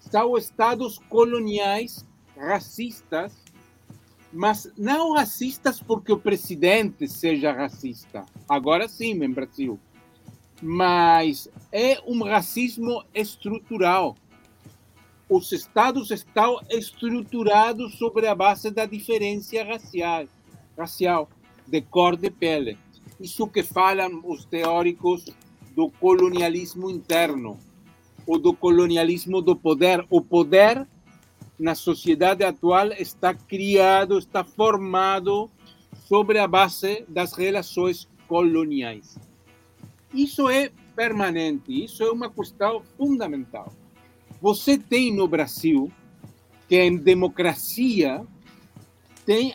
São 0.00 0.36
estados 0.36 0.98
coloniais, 1.08 2.06
racistas, 2.36 3.32
mas 4.30 4.70
não 4.76 5.14
racistas 5.14 5.80
porque 5.80 6.12
o 6.12 6.18
presidente 6.18 7.08
seja 7.08 7.50
racista. 7.52 8.26
Agora 8.46 8.86
sim, 8.86 9.12
em 9.12 9.30
Brasil. 9.30 9.80
Mas 10.62 11.48
é 11.72 12.00
um 12.06 12.22
racismo 12.22 13.04
estrutural. 13.14 14.16
Os 15.28 15.52
estados 15.52 16.10
estão 16.10 16.60
estruturados 16.68 17.96
sobre 17.96 18.26
a 18.26 18.34
base 18.34 18.70
da 18.70 18.84
diferença 18.84 19.62
racial, 19.62 20.26
racial 20.76 21.28
de 21.66 21.80
cor 21.80 22.16
de 22.16 22.30
pele. 22.30 22.76
Isso 23.20 23.46
que 23.46 23.62
falam 23.62 24.20
os 24.24 24.44
teóricos 24.44 25.24
do 25.74 25.90
colonialismo 25.90 26.90
interno, 26.90 27.58
ou 28.26 28.38
do 28.38 28.52
colonialismo 28.52 29.40
do 29.40 29.54
poder. 29.54 30.04
O 30.10 30.20
poder 30.20 30.86
na 31.58 31.74
sociedade 31.74 32.42
atual 32.42 32.92
está 32.92 33.34
criado, 33.34 34.18
está 34.18 34.42
formado 34.42 35.50
sobre 36.08 36.38
a 36.38 36.48
base 36.48 37.04
das 37.08 37.34
relações 37.34 38.08
coloniais. 38.26 39.18
Isso 40.12 40.48
é 40.48 40.70
permanente, 40.94 41.84
isso 41.84 42.02
é 42.02 42.10
uma 42.10 42.30
questão 42.30 42.82
fundamental. 42.96 43.72
Você 44.40 44.78
tem 44.78 45.14
no 45.14 45.28
Brasil 45.28 45.90
que 46.68 46.76
em 46.76 46.96
democracia 46.96 48.24
tem 49.24 49.54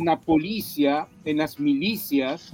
na 0.00 0.16
polícia, 0.16 1.06
nas 1.34 1.56
milícias, 1.56 2.52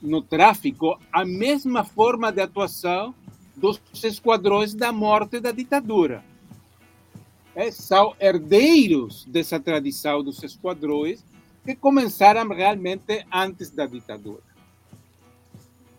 no 0.00 0.22
tráfico, 0.22 0.98
a 1.12 1.24
mesma 1.24 1.84
forma 1.84 2.30
de 2.30 2.40
atuação 2.40 3.14
dos 3.56 3.80
esquadrões 4.04 4.74
da 4.74 4.92
morte 4.92 5.40
da 5.40 5.50
ditadura 5.50 6.24
é, 7.58 7.72
são 7.72 8.14
herdeiros 8.20 9.24
dessa 9.24 9.58
tradição 9.58 10.22
dos 10.22 10.40
esquadrões 10.44 11.24
que 11.64 11.74
começaram 11.74 12.48
realmente 12.50 13.26
antes 13.32 13.70
da 13.70 13.84
ditadura. 13.84 14.47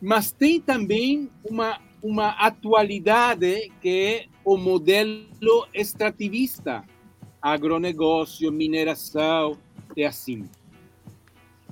Mas 0.02 0.32
tem 0.32 0.60
também 0.60 1.30
uma, 1.43 1.80
uma 2.02 2.30
atualidade 2.30 3.72
que 3.82 3.89
é 3.89 4.26
o 4.45 4.58
modelo 4.58 5.68
extrativista, 5.74 6.84
agronegócio, 7.41 8.52
mineração 8.52 9.58
e 9.95 10.04
assim. 10.04 10.45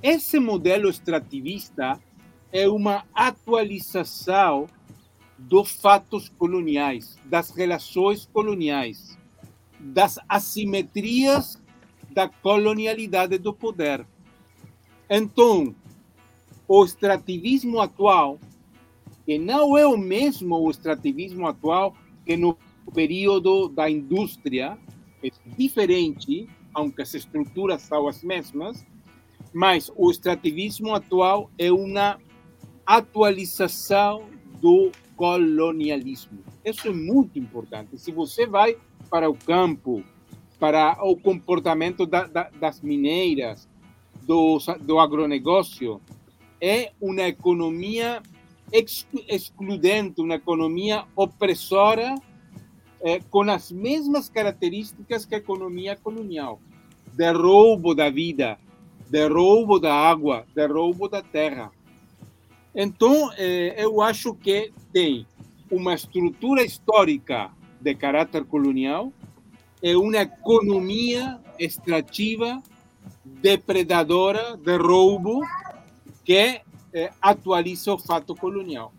Esse 0.01 0.39
modelo 0.39 0.89
extrativista 0.89 1.99
é 2.51 2.67
uma 2.67 3.05
atualização 3.13 4.67
dos 5.37 5.71
fatos 5.71 6.29
coloniais, 6.29 7.17
das 7.25 7.51
relações 7.51 8.25
coloniais 8.25 9.17
das 9.79 10.19
assimetrias 10.27 11.61
da 12.11 12.27
colonialidade 12.27 13.37
do 13.37 13.53
poder. 13.53 14.05
Então, 15.09 15.75
o 16.67 16.83
extrativismo 16.83 17.79
atual, 17.79 18.39
que 19.25 19.37
não 19.37 19.77
é 19.77 19.85
o 19.85 19.97
mesmo 19.97 20.55
o 20.55 20.69
extrativismo 20.69 21.47
atual 21.47 21.95
que 22.25 22.35
no 22.35 22.57
período 22.93 23.69
da 23.69 23.89
indústria, 23.89 24.77
é 25.23 25.29
diferente, 25.57 26.47
aunque 26.73 27.01
as 27.01 27.13
estruturas 27.13 27.81
são 27.81 28.07
as 28.07 28.23
mesmas, 28.23 28.85
mas 29.53 29.91
o 29.95 30.11
extrativismo 30.11 30.93
atual 30.93 31.49
é 31.57 31.71
uma 31.71 32.19
atualização 32.85 34.25
do 34.61 34.91
colonialismo. 35.15 36.39
Isso 36.63 36.87
é 36.87 36.93
muito 36.93 37.39
importante. 37.39 37.97
Se 37.97 38.11
você 38.11 38.45
vai 38.45 38.77
para 39.09 39.29
o 39.29 39.35
campo, 39.35 40.03
para 40.59 40.97
o 41.03 41.15
comportamento 41.15 42.05
da, 42.05 42.27
da, 42.27 42.49
das 42.49 42.81
mineiras, 42.81 43.67
do, 44.23 44.59
do 44.81 44.99
agronegócio, 44.99 46.01
é 46.61 46.91
uma 46.99 47.23
economia 47.23 48.21
excludente, 48.71 50.21
uma 50.21 50.35
economia 50.35 51.05
opressora, 51.15 52.15
é, 53.01 53.19
com 53.19 53.41
as 53.43 53.71
mesmas 53.71 54.29
características 54.29 55.25
que 55.25 55.35
a 55.35 55.37
economia 55.37 55.95
colonial, 55.95 56.59
de 57.13 57.31
roubo 57.31 57.93
da 57.93 58.09
vida, 58.09 58.57
de 59.09 59.27
roubo 59.27 59.79
da 59.79 59.93
água, 59.93 60.45
de 60.55 60.65
roubo 60.67 61.07
da 61.07 61.21
terra. 61.21 61.71
Então, 62.75 63.31
é, 63.37 63.83
eu 63.83 64.01
acho 64.01 64.33
que 64.33 64.71
tem 64.91 65.25
uma 65.71 65.93
estrutura 65.93 66.63
histórica 66.63 67.51
de 67.79 67.93
caráter 67.95 68.43
colonial 68.45 69.13
é 69.81 69.95
uma 69.95 70.17
economia 70.17 71.39
extrativa, 71.59 72.61
depredadora, 73.23 74.57
de 74.57 74.75
roubo, 74.77 75.41
que 76.27 76.59
eh, 76.93 77.09
atualiza 77.21 77.93
o 77.93 77.97
fato 77.97 78.35
colonial. 78.35 78.91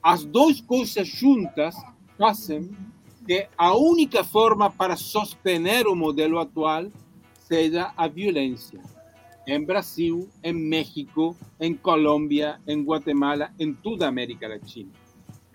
As 0.00 0.24
duas 0.24 0.60
coisas 0.60 1.08
juntas 1.08 1.74
fazem 2.16 2.70
que 3.26 3.48
a 3.58 3.74
única 3.76 4.22
forma 4.22 4.70
para 4.70 4.94
sostener 4.94 5.88
o 5.88 5.96
modelo 5.96 6.38
atual 6.38 6.86
seja 7.40 7.92
a 7.96 8.06
violência. 8.06 8.80
Em 9.44 9.60
Brasil, 9.64 10.28
em 10.40 10.52
México, 10.52 11.36
em 11.58 11.74
Colômbia, 11.74 12.60
em 12.64 12.80
Guatemala, 12.84 13.50
em 13.58 13.74
toda 13.74 14.04
a 14.04 14.08
América 14.08 14.46
Latina. 14.46 14.92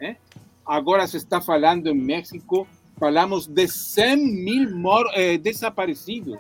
Eh? 0.02 0.18
Agora 0.66 1.08
se 1.08 1.16
está 1.16 1.40
falando 1.40 1.88
em 1.88 1.96
México 1.96 2.68
falamos 3.04 3.48
de 3.48 3.68
100 3.68 4.18
mil 4.18 4.70
eh, 5.14 5.38
desaparecidos. 5.38 6.38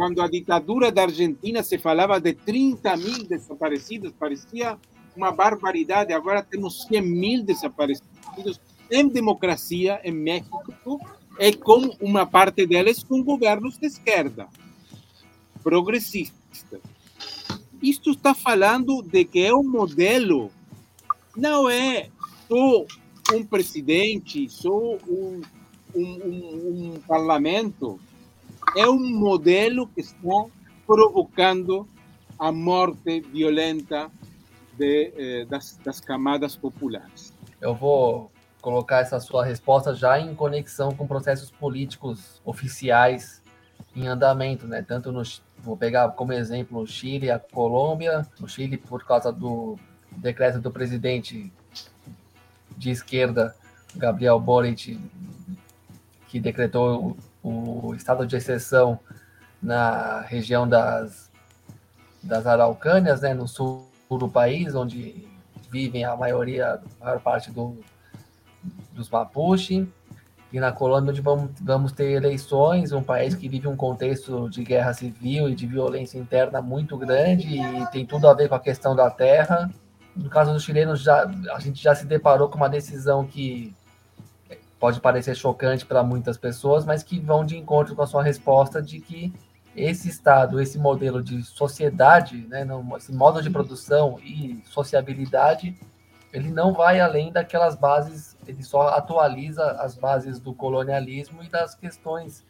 Quando 0.00 0.22
a 0.22 0.28
ditadura 0.28 0.90
da 0.90 1.02
Argentina 1.02 1.62
se 1.62 1.76
falava 1.76 2.18
de 2.18 2.32
30 2.32 2.96
mil 2.96 3.22
desaparecidos, 3.24 4.14
parecia 4.18 4.78
uma 5.14 5.30
barbaridade. 5.30 6.14
Agora 6.14 6.42
temos 6.42 6.84
100 6.84 7.02
mil 7.02 7.44
desaparecidos 7.44 8.58
em 8.90 9.06
democracia 9.06 10.00
em 10.02 10.12
México 10.12 10.98
e 11.38 11.52
com 11.52 11.94
uma 12.00 12.24
parte 12.24 12.66
deles 12.66 13.04
com 13.04 13.22
governos 13.22 13.76
de 13.76 13.88
esquerda, 13.88 14.48
progressistas. 15.62 16.80
Isto 17.82 18.12
está 18.12 18.32
falando 18.32 19.02
de 19.02 19.22
que 19.26 19.40
é 19.40 19.54
um 19.54 19.68
modelo, 19.68 20.50
não 21.36 21.68
é 21.68 22.08
só 22.48 22.86
um 23.34 23.44
presidente, 23.44 24.48
só 24.48 24.96
um, 25.06 25.42
um, 25.94 26.00
um, 26.00 26.94
um 26.94 27.00
parlamento, 27.06 28.00
é 28.76 28.88
um 28.88 29.18
modelo 29.18 29.86
que 29.88 30.00
está 30.00 30.46
provocando 30.86 31.88
a 32.38 32.50
morte 32.50 33.20
violenta 33.20 34.10
de, 34.76 35.12
eh, 35.16 35.44
das, 35.44 35.78
das 35.84 36.00
camadas 36.00 36.56
populares. 36.56 37.32
Eu 37.60 37.74
vou 37.74 38.30
colocar 38.60 39.00
essa 39.00 39.20
sua 39.20 39.44
resposta 39.44 39.94
já 39.94 40.18
em 40.18 40.34
conexão 40.34 40.94
com 40.94 41.06
processos 41.06 41.50
políticos 41.50 42.40
oficiais 42.44 43.42
em 43.94 44.06
andamento, 44.06 44.66
né? 44.66 44.82
Tanto 44.82 45.10
no 45.10 45.22
vou 45.58 45.76
pegar 45.76 46.08
como 46.10 46.32
exemplo 46.32 46.80
o 46.80 46.86
Chile, 46.86 47.30
a 47.30 47.38
Colômbia, 47.38 48.26
o 48.40 48.48
Chile 48.48 48.78
por 48.78 49.04
causa 49.04 49.30
do 49.30 49.78
decreto 50.10 50.58
do 50.58 50.70
presidente 50.70 51.52
de 52.76 52.90
esquerda 52.90 53.54
Gabriel 53.94 54.40
Boric 54.40 54.98
que 56.28 56.40
decretou 56.40 57.16
o, 57.42 57.94
estado 57.94 58.26
de 58.26 58.36
exceção 58.36 58.98
na 59.62 60.20
região 60.22 60.68
das 60.68 61.30
das 62.22 62.46
Araucânias, 62.46 63.22
né, 63.22 63.32
no 63.32 63.48
sul 63.48 63.88
do 64.10 64.28
país, 64.28 64.74
onde 64.74 65.26
vivem 65.70 66.04
a 66.04 66.14
maioria, 66.14 66.80
a 67.00 67.04
maior 67.04 67.20
parte 67.20 67.50
do, 67.50 67.78
dos 68.92 69.08
Mapuche, 69.08 69.88
e 70.52 70.58
na 70.58 70.72
Colômbia 70.72 71.12
onde 71.12 71.20
vamos, 71.20 71.50
vamos 71.60 71.92
ter 71.92 72.10
eleições, 72.10 72.92
um 72.92 73.02
país 73.02 73.34
que 73.34 73.48
vive 73.48 73.68
um 73.68 73.76
contexto 73.76 74.50
de 74.50 74.64
guerra 74.64 74.92
civil 74.92 75.48
e 75.48 75.54
de 75.54 75.66
violência 75.66 76.18
interna 76.18 76.60
muito 76.60 76.96
grande 76.96 77.60
e 77.60 77.86
tem 77.92 78.04
tudo 78.04 78.28
a 78.28 78.34
ver 78.34 78.48
com 78.48 78.56
a 78.56 78.60
questão 78.60 78.96
da 78.96 79.08
terra. 79.08 79.70
No 80.14 80.28
caso 80.28 80.52
dos 80.52 80.64
chilenos, 80.64 81.02
já, 81.02 81.24
a 81.52 81.60
gente 81.60 81.80
já 81.80 81.94
se 81.94 82.04
deparou 82.04 82.48
com 82.48 82.56
uma 82.56 82.68
decisão 82.68 83.24
que 83.24 83.72
pode 84.80 85.00
parecer 85.00 85.36
chocante 85.36 85.86
para 85.86 86.02
muitas 86.02 86.36
pessoas, 86.36 86.84
mas 86.84 87.02
que 87.02 87.20
vão 87.20 87.44
de 87.44 87.56
encontro 87.56 87.94
com 87.94 88.02
a 88.02 88.06
sua 88.06 88.22
resposta 88.22 88.82
de 88.82 88.98
que 88.98 89.32
esse 89.76 90.08
estado, 90.08 90.60
esse 90.60 90.78
modelo 90.78 91.22
de 91.22 91.44
sociedade, 91.44 92.46
né, 92.48 92.66
esse 92.96 93.12
modo 93.12 93.40
de 93.40 93.50
produção 93.50 94.18
e 94.20 94.60
sociabilidade 94.66 95.78
ele 96.32 96.50
não 96.50 96.72
vai 96.72 97.00
além 97.00 97.32
daquelas 97.32 97.74
bases, 97.74 98.36
ele 98.46 98.62
só 98.62 98.88
atualiza 98.88 99.64
as 99.72 99.96
bases 99.96 100.38
do 100.38 100.54
colonialismo 100.54 101.42
e 101.42 101.48
das 101.48 101.74
questões 101.74 102.44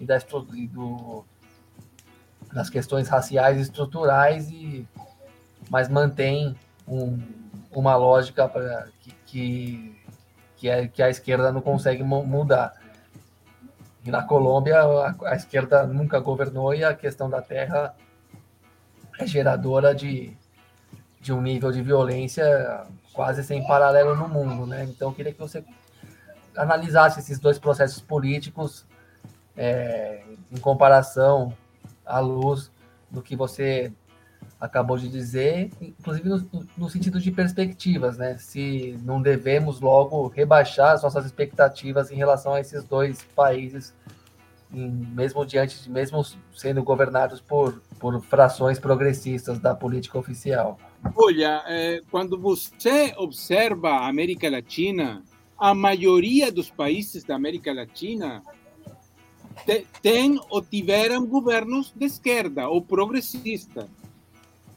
e, 0.00 0.06
das, 0.06 0.26
e 0.54 0.66
do, 0.66 1.24
das 2.52 2.70
questões 2.70 3.08
raciais 3.08 3.60
estruturais 3.60 4.50
e 4.50 4.86
mas 5.70 5.88
mantém 5.88 6.56
um, 6.86 7.20
uma 7.70 7.94
lógica 7.96 8.48
pra, 8.48 8.86
que, 9.00 9.12
que, 9.26 9.97
que, 10.58 10.68
é, 10.68 10.88
que 10.88 11.02
a 11.02 11.08
esquerda 11.08 11.50
não 11.52 11.60
consegue 11.60 12.02
mudar. 12.02 12.74
E 14.04 14.10
na 14.10 14.22
Colômbia 14.22 14.80
a, 14.80 15.14
a 15.30 15.34
esquerda 15.34 15.86
nunca 15.86 16.18
governou 16.18 16.74
e 16.74 16.84
a 16.84 16.94
questão 16.94 17.30
da 17.30 17.40
terra 17.40 17.94
é 19.18 19.26
geradora 19.26 19.94
de, 19.94 20.36
de 21.20 21.32
um 21.32 21.40
nível 21.40 21.72
de 21.72 21.82
violência 21.82 22.86
quase 23.12 23.42
sem 23.42 23.66
paralelo 23.66 24.14
no 24.14 24.28
mundo, 24.28 24.66
né? 24.66 24.84
Então, 24.84 25.08
eu 25.08 25.14
queria 25.14 25.32
que 25.32 25.38
você 25.38 25.64
analisasse 26.56 27.20
esses 27.20 27.38
dois 27.38 27.58
processos 27.58 28.00
políticos 28.00 28.86
é, 29.56 30.22
em 30.52 30.58
comparação 30.58 31.52
à 32.06 32.20
luz 32.20 32.70
do 33.10 33.22
que 33.22 33.34
você 33.34 33.92
acabou 34.60 34.98
de 34.98 35.08
dizer, 35.08 35.70
inclusive 35.80 36.28
no, 36.28 36.66
no, 36.76 36.90
sentido 36.90 37.20
de 37.20 37.30
perspectivas, 37.30 38.18
né? 38.18 38.36
Se 38.38 38.98
não 39.04 39.22
devemos 39.22 39.80
logo 39.80 40.26
rebaixar 40.28 40.92
as 40.92 41.02
nossas 41.02 41.24
expectativas 41.26 42.10
em 42.10 42.16
relação 42.16 42.54
a 42.54 42.60
esses 42.60 42.82
dois 42.82 43.22
países, 43.36 43.94
em, 44.72 44.88
mesmo 44.90 45.46
diante 45.46 45.82
de, 45.82 45.90
mesmo 45.90 46.24
sendo 46.54 46.82
governados 46.82 47.40
por, 47.40 47.80
por 48.00 48.20
frações 48.20 48.80
progressistas 48.80 49.60
da 49.60 49.74
política 49.74 50.18
oficial. 50.18 50.76
Olha, 51.14 51.62
eh, 51.68 52.02
quando 52.10 52.36
você 52.36 53.14
observa 53.16 53.90
a 53.90 54.08
América 54.08 54.50
Latina, 54.50 55.22
a 55.56 55.72
maioria 55.72 56.50
dos 56.50 56.68
países 56.68 57.22
da 57.22 57.36
América 57.36 57.72
Latina 57.72 58.42
tem 60.02 60.40
ou 60.48 60.62
tiveram 60.62 61.26
governos 61.26 61.92
de 61.94 62.06
esquerda 62.06 62.68
ou 62.68 62.80
progressistas, 62.80 63.86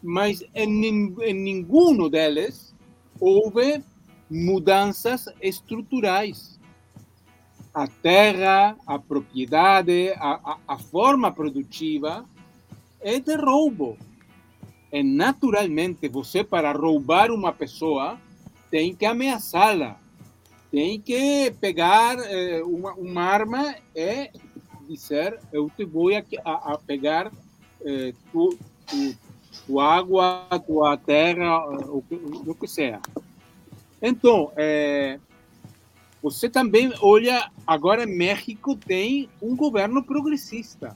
mas 0.02 0.44
em, 0.54 1.16
em 1.22 1.34
nenhum 1.34 2.10
deles 2.10 2.74
houve 3.20 3.84
mudanças 4.30 5.28
estruturais. 5.42 6.60
A 7.74 7.88
terra, 7.88 8.76
a 8.86 9.00
propriedade, 9.00 10.10
a, 10.18 10.40
a, 10.44 10.58
a 10.68 10.78
forma 10.78 11.32
produtiva 11.32 12.26
é 13.00 13.20
de 13.20 13.36
roubo 13.36 13.98
é 14.92 15.02
naturalmente 15.02 16.08
você 16.10 16.44
para 16.44 16.74
roubar 16.74 17.32
uma 17.32 17.54
pessoa 17.54 18.20
tem 18.70 18.94
que 18.94 19.06
ameaçá-la, 19.06 19.98
tem 20.70 21.00
que 21.00 21.52
pegar 21.60 22.18
eh, 22.20 22.62
uma, 22.64 22.94
uma, 22.94 23.22
arma 23.22 23.76
e 23.96 24.30
dizer 24.88 25.40
eu 25.52 25.70
te 25.70 25.86
vou 25.86 26.10
a, 26.14 26.74
a 26.74 26.78
pegar 26.78 27.32
eh, 27.86 28.14
tu, 28.32 28.58
tu, 28.86 29.16
tua 29.66 29.96
água, 29.96 30.48
tua 30.66 30.98
terra, 30.98 31.60
o 31.90 32.02
que, 32.02 32.16
o 32.16 32.56
que 32.56 32.68
seja. 32.68 33.00
Então, 34.02 34.52
eh, 34.56 35.20
você 36.22 36.50
também 36.50 36.92
olha, 37.02 37.50
agora 37.66 38.06
México 38.06 38.76
tem 38.76 39.30
um 39.42 39.56
governo 39.56 40.04
progressista, 40.04 40.96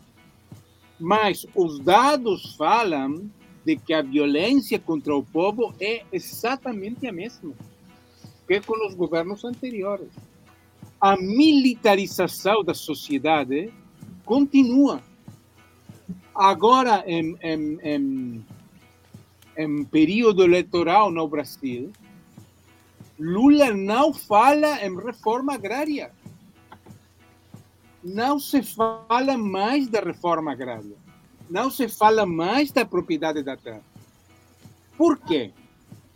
mas 0.99 1.45
os 1.55 1.79
dados 1.79 2.55
falam 2.55 3.29
de 3.65 3.75
que 3.75 3.93
a 3.93 4.01
violência 4.01 4.79
contra 4.79 5.15
o 5.15 5.23
povo 5.23 5.73
é 5.79 6.03
exatamente 6.11 7.07
a 7.07 7.11
mesma 7.11 7.53
que 8.47 8.61
com 8.61 8.87
os 8.87 8.93
governos 8.93 9.43
anteriores. 9.43 10.09
A 11.01 11.17
militarização 11.17 12.63
da 12.63 12.73
sociedade 12.73 13.71
continua. 14.23 15.01
Agora, 16.35 17.03
em, 17.07 17.37
em, 17.41 17.79
em, 17.81 18.45
em 19.57 19.85
período 19.85 20.43
eleitoral 20.43 21.09
no 21.09 21.27
Brasil, 21.27 21.91
Lula 23.17 23.73
não 23.73 24.13
fala 24.13 24.85
em 24.85 24.95
reforma 24.95 25.53
agrária. 25.53 26.11
Não 28.03 28.37
se 28.37 28.61
fala 28.61 29.37
mais 29.37 29.87
da 29.87 30.01
reforma 30.01 30.51
agrária 30.51 31.05
não 31.49 31.69
se 31.69 31.87
fala 31.87 32.25
mais 32.25 32.71
da 32.71 32.85
propriedade 32.85 33.43
da 33.43 33.55
terra. 33.55 33.81
Por 34.97 35.17
quê? 35.19 35.51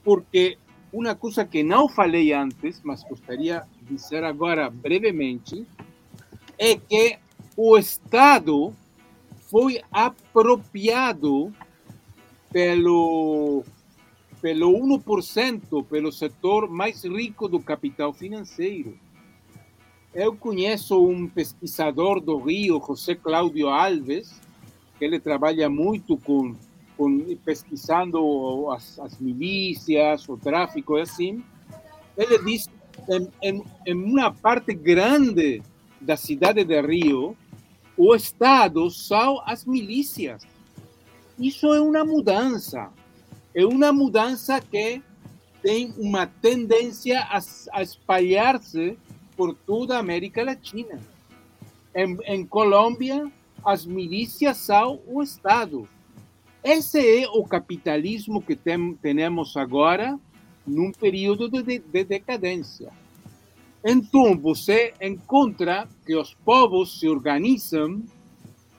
Porque 0.03 0.57
uma 0.91 1.13
coisa 1.13 1.45
que 1.45 1.63
não 1.63 1.87
falei 1.87 2.33
antes, 2.33 2.81
mas 2.83 3.03
gostaria 3.03 3.63
de 3.81 3.95
dizer 3.95 4.23
agora 4.23 4.69
brevemente, 4.69 5.65
é 6.57 6.75
que 6.75 7.17
o 7.55 7.77
Estado 7.77 8.73
foi 9.49 9.81
apropriado 9.91 11.51
pelo 12.51 13.63
pelo 14.41 14.71
1%, 14.71 15.85
pelo 15.85 16.11
setor 16.13 16.69
mais 16.69 17.03
rico 17.03 17.47
do 17.49 17.59
capital 17.59 18.13
financeiro. 18.13 18.97
Eu 20.13 20.33
conheço 20.35 21.05
um 21.05 21.27
pesquisador 21.27 22.21
do 22.21 22.37
Rio, 22.37 22.81
José 22.87 23.15
Cláudio 23.15 23.67
Alves, 23.67 24.39
que 24.97 25.03
ele 25.03 25.19
trabalha 25.19 25.69
muito 25.69 26.17
com, 26.17 26.55
com 26.97 27.35
pesquisando 27.43 28.71
as, 28.71 28.97
as 28.99 29.19
milícias, 29.19 30.27
o 30.29 30.37
tráfico 30.37 30.97
e 30.97 31.01
assim. 31.01 31.43
Ele 32.17 32.39
diz 32.43 32.69
em, 33.09 33.27
em, 33.41 33.63
em 33.85 33.93
uma 33.93 34.31
parte 34.31 34.73
grande 34.73 35.61
da 35.99 36.15
cidade 36.15 36.63
de 36.63 36.81
Rio, 36.81 37.35
o 37.99 38.15
Estado 38.15 38.89
são 38.89 39.41
as 39.45 39.65
milícias. 39.65 40.47
Isso 41.37 41.73
é 41.73 41.81
uma 41.81 42.05
mudança. 42.05 42.89
É 43.53 43.65
uma 43.65 43.91
mudança 43.91 44.61
que 44.61 45.03
tem 45.61 45.93
uma 45.97 46.25
tendência 46.25 47.19
a, 47.19 47.41
a 47.73 47.83
espalhar-se 47.83 48.97
por 49.35 49.53
toda 49.53 49.97
a 49.97 49.99
América 49.99 50.45
Latina. 50.45 50.97
Em, 51.93 52.17
em 52.25 52.45
Colômbia, 52.45 53.29
as 53.65 53.85
milícias 53.85 54.55
são 54.55 55.01
o 55.05 55.21
Estado. 55.21 55.85
Esse 56.63 57.23
é 57.23 57.27
o 57.27 57.43
capitalismo 57.43 58.41
que 58.41 58.55
tem, 58.55 58.93
temos 58.95 59.57
agora 59.57 60.17
num 60.65 60.93
período 60.93 61.49
de, 61.49 61.79
de 61.79 62.03
decadência. 62.05 62.93
Então, 63.83 64.37
você 64.37 64.93
encontra 65.01 65.87
que 66.05 66.15
os 66.15 66.33
povos 66.33 66.99
se 66.99 67.07
organizam 67.07 68.03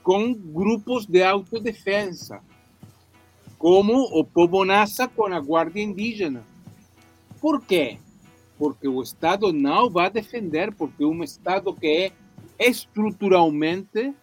com 0.03 0.33
grupos 0.33 1.05
de 1.05 1.23
autodefesa, 1.23 2.41
como 3.57 3.93
o 4.19 4.23
povo 4.23 4.63
Nasa 4.65 5.07
com 5.07 5.25
a 5.25 5.39
Guarda 5.39 5.79
Indígena. 5.79 6.45
Por 7.39 7.61
quê? 7.61 7.97
Porque 8.57 8.87
o 8.87 9.01
Estado 9.01 9.51
não 9.51 9.89
vai 9.89 10.09
defender, 10.09 10.73
porque 10.73 11.03
é 11.03 11.07
um 11.07 11.23
Estado 11.23 11.73
que 11.73 11.87
é 11.87 12.11
estruturalmente 12.67 14.13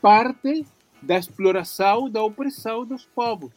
parte 0.00 0.64
da 1.02 1.18
exploração, 1.18 2.08
da 2.08 2.22
opressão 2.22 2.86
dos 2.86 3.04
povos. 3.06 3.52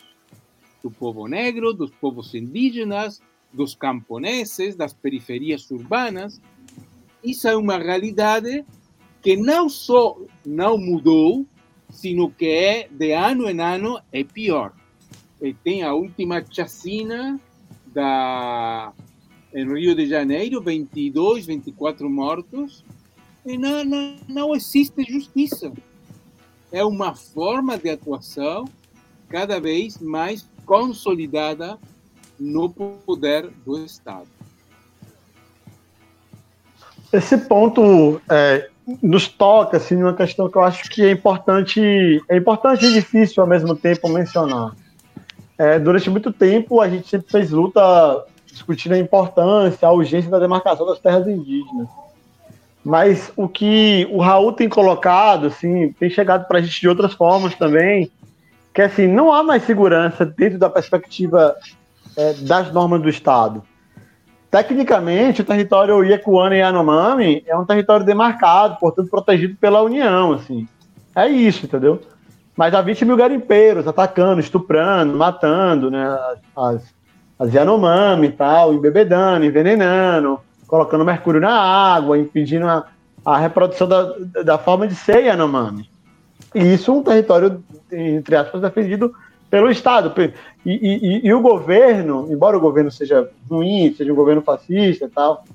Do 0.82 0.90
povo 0.90 1.28
negro, 1.28 1.74
dos 1.74 1.92
povos 1.92 2.34
indígenas, 2.34 3.22
dos 3.54 3.76
camponeses, 3.76 4.76
das 4.76 4.94
periferias 4.94 5.70
urbanas. 5.72 6.42
Isso 7.26 7.48
é 7.48 7.56
uma 7.56 7.78
realidade 7.78 8.64
que 9.22 9.36
não 9.36 9.68
só 9.68 10.18
não 10.46 10.78
mudou, 10.78 11.46
sino 11.90 12.30
que 12.30 12.46
é 12.46 12.88
de 12.90 13.12
ano 13.14 13.50
em 13.50 13.60
ano 13.60 14.00
é 14.12 14.24
pior. 14.24 14.74
E 15.42 15.54
tem 15.54 15.82
a 15.82 15.94
última 15.94 16.44
chacina 16.50 17.40
da 17.88 18.94
em 19.54 19.66
Rio 19.74 19.96
de 19.96 20.06
Janeiro, 20.06 20.62
22, 20.62 21.46
24 21.46 22.10
mortos, 22.10 22.84
e 23.46 23.58
não, 23.58 23.86
não, 23.86 24.16
não 24.28 24.56
existe 24.56 25.02
justiça. 25.04 25.72
É 26.72 26.84
uma 26.84 27.16
forma 27.16 27.78
de 27.78 27.90
atuação 27.90 28.66
cada 29.30 29.60
vez 29.60 29.98
mais 29.98 30.46
consolidada 30.66 31.80
no 32.38 32.70
poder 32.70 33.50
do 33.66 33.84
Estado. 33.86 34.35
Esse 37.12 37.38
ponto 37.38 38.22
é, 38.30 38.68
nos 39.02 39.28
toca 39.28 39.78
assim, 39.78 39.96
numa 39.96 40.14
questão 40.14 40.50
que 40.50 40.58
eu 40.58 40.64
acho 40.64 40.90
que 40.90 41.04
é 41.04 41.12
importante, 41.12 42.22
é 42.30 42.38
importante 42.38 42.86
e 42.86 42.94
difícil 42.94 43.42
ao 43.42 43.50
mesmo 43.50 43.76
tempo 43.76 44.10
mencionar. 44.10 44.74
É, 45.58 45.80
durante 45.80 46.10
muito 46.10 46.32
tempo 46.32 46.82
a 46.82 46.90
gente 46.90 47.08
sempre 47.08 47.32
fez 47.32 47.52
luta 47.52 48.26
discutindo 48.46 48.94
a 48.94 49.00
importância, 49.00 49.88
a 49.88 49.92
urgência 49.92 50.30
da 50.30 50.40
demarcação 50.40 50.86
das 50.86 51.00
terras 51.00 51.28
indígenas. 51.28 51.88
Mas 52.84 53.32
o 53.36 53.48
que 53.48 54.08
o 54.12 54.22
Raul 54.22 54.54
tem 54.54 54.70
colocado, 54.70 55.48
assim, 55.48 55.92
tem 55.94 56.10
chegado 56.10 56.48
para 56.48 56.60
a 56.60 56.62
gente 56.62 56.80
de 56.80 56.88
outras 56.88 57.14
formas 57.14 57.56
também, 57.56 58.12
que 58.74 58.82
assim, 58.82 59.08
não 59.08 59.34
há 59.34 59.42
mais 59.42 59.64
segurança 59.64 60.26
dentro 60.26 60.60
da 60.60 60.70
perspectiva 60.70 61.56
é, 62.16 62.34
das 62.34 62.72
normas 62.72 63.02
do 63.02 63.10
Estado. 63.10 63.64
Tecnicamente, 64.56 65.42
o 65.42 65.44
território 65.44 66.02
Iekuana 66.02 66.56
e 66.56 66.60
Yanomami 66.60 67.44
é 67.46 67.58
um 67.58 67.66
território 67.66 68.06
demarcado, 68.06 68.78
portanto 68.80 69.10
protegido 69.10 69.58
pela 69.58 69.82
União, 69.82 70.32
assim. 70.32 70.66
É 71.14 71.28
isso, 71.28 71.66
entendeu? 71.66 72.00
Mas 72.56 72.74
há 72.74 72.82
20 72.82 73.04
mil 73.04 73.18
garimpeiros 73.18 73.86
atacando, 73.86 74.40
estuprando, 74.40 75.18
matando, 75.18 75.92
né, 75.92 76.08
as, 76.56 76.82
as 77.38 77.54
Yanomami 77.54 78.28
e 78.28 78.32
tal, 78.32 78.74
embebedando, 78.74 79.44
envenenando, 79.46 80.40
colocando 80.66 81.04
mercúrio 81.04 81.42
na 81.42 81.52
água, 81.52 82.18
impedindo 82.18 82.66
a, 82.66 82.86
a 83.26 83.38
reprodução 83.38 83.90
da, 83.90 84.14
da 84.42 84.58
forma 84.58 84.88
de 84.88 84.96
ser 84.96 85.26
Yanomami. 85.26 85.90
E 86.54 86.76
isso 86.76 86.92
é 86.92 86.94
um 86.94 87.04
território, 87.04 87.62
entre 87.92 88.38
aspas, 88.38 88.62
defendido 88.62 89.14
pelo 89.56 89.72
Estado. 89.72 90.14
E, 90.66 90.70
e, 90.70 91.28
e, 91.28 91.34
o 91.34 91.40
governo, 91.40 92.28
embora 92.30 92.58
o 92.58 92.60
governo 92.60 92.92
seja 92.92 93.30
ruim, 93.50 93.94
seja 93.96 94.12
um 94.12 94.16
governo 94.16 94.42
fascista 94.42 95.06
e 95.06 95.08
tal, 95.08 95.46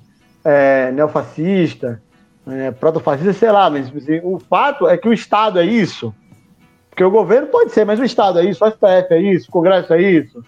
é, 0.42 0.90
neofascista, 0.90 2.00
é, 2.48 2.70
proto-fascista, 2.70 3.34
sei 3.34 3.52
lá, 3.52 3.68
mas 3.68 3.94
assim, 3.94 4.18
o 4.24 4.38
fato 4.38 4.88
é 4.88 4.96
que 4.96 5.06
o 5.06 5.12
Estado 5.12 5.58
é 5.58 5.66
isso. 5.66 6.14
Porque 6.88 7.04
o 7.04 7.10
governo 7.10 7.48
pode 7.48 7.72
ser, 7.72 7.84
mas 7.84 8.00
o 8.00 8.04
Estado 8.04 8.38
é 8.38 8.46
isso, 8.46 8.64
o 8.64 8.70
STF 8.70 9.12
é 9.12 9.20
isso, 9.20 9.50
o 9.50 9.52
Congresso 9.52 9.92
é 9.92 10.00
isso, 10.00 10.38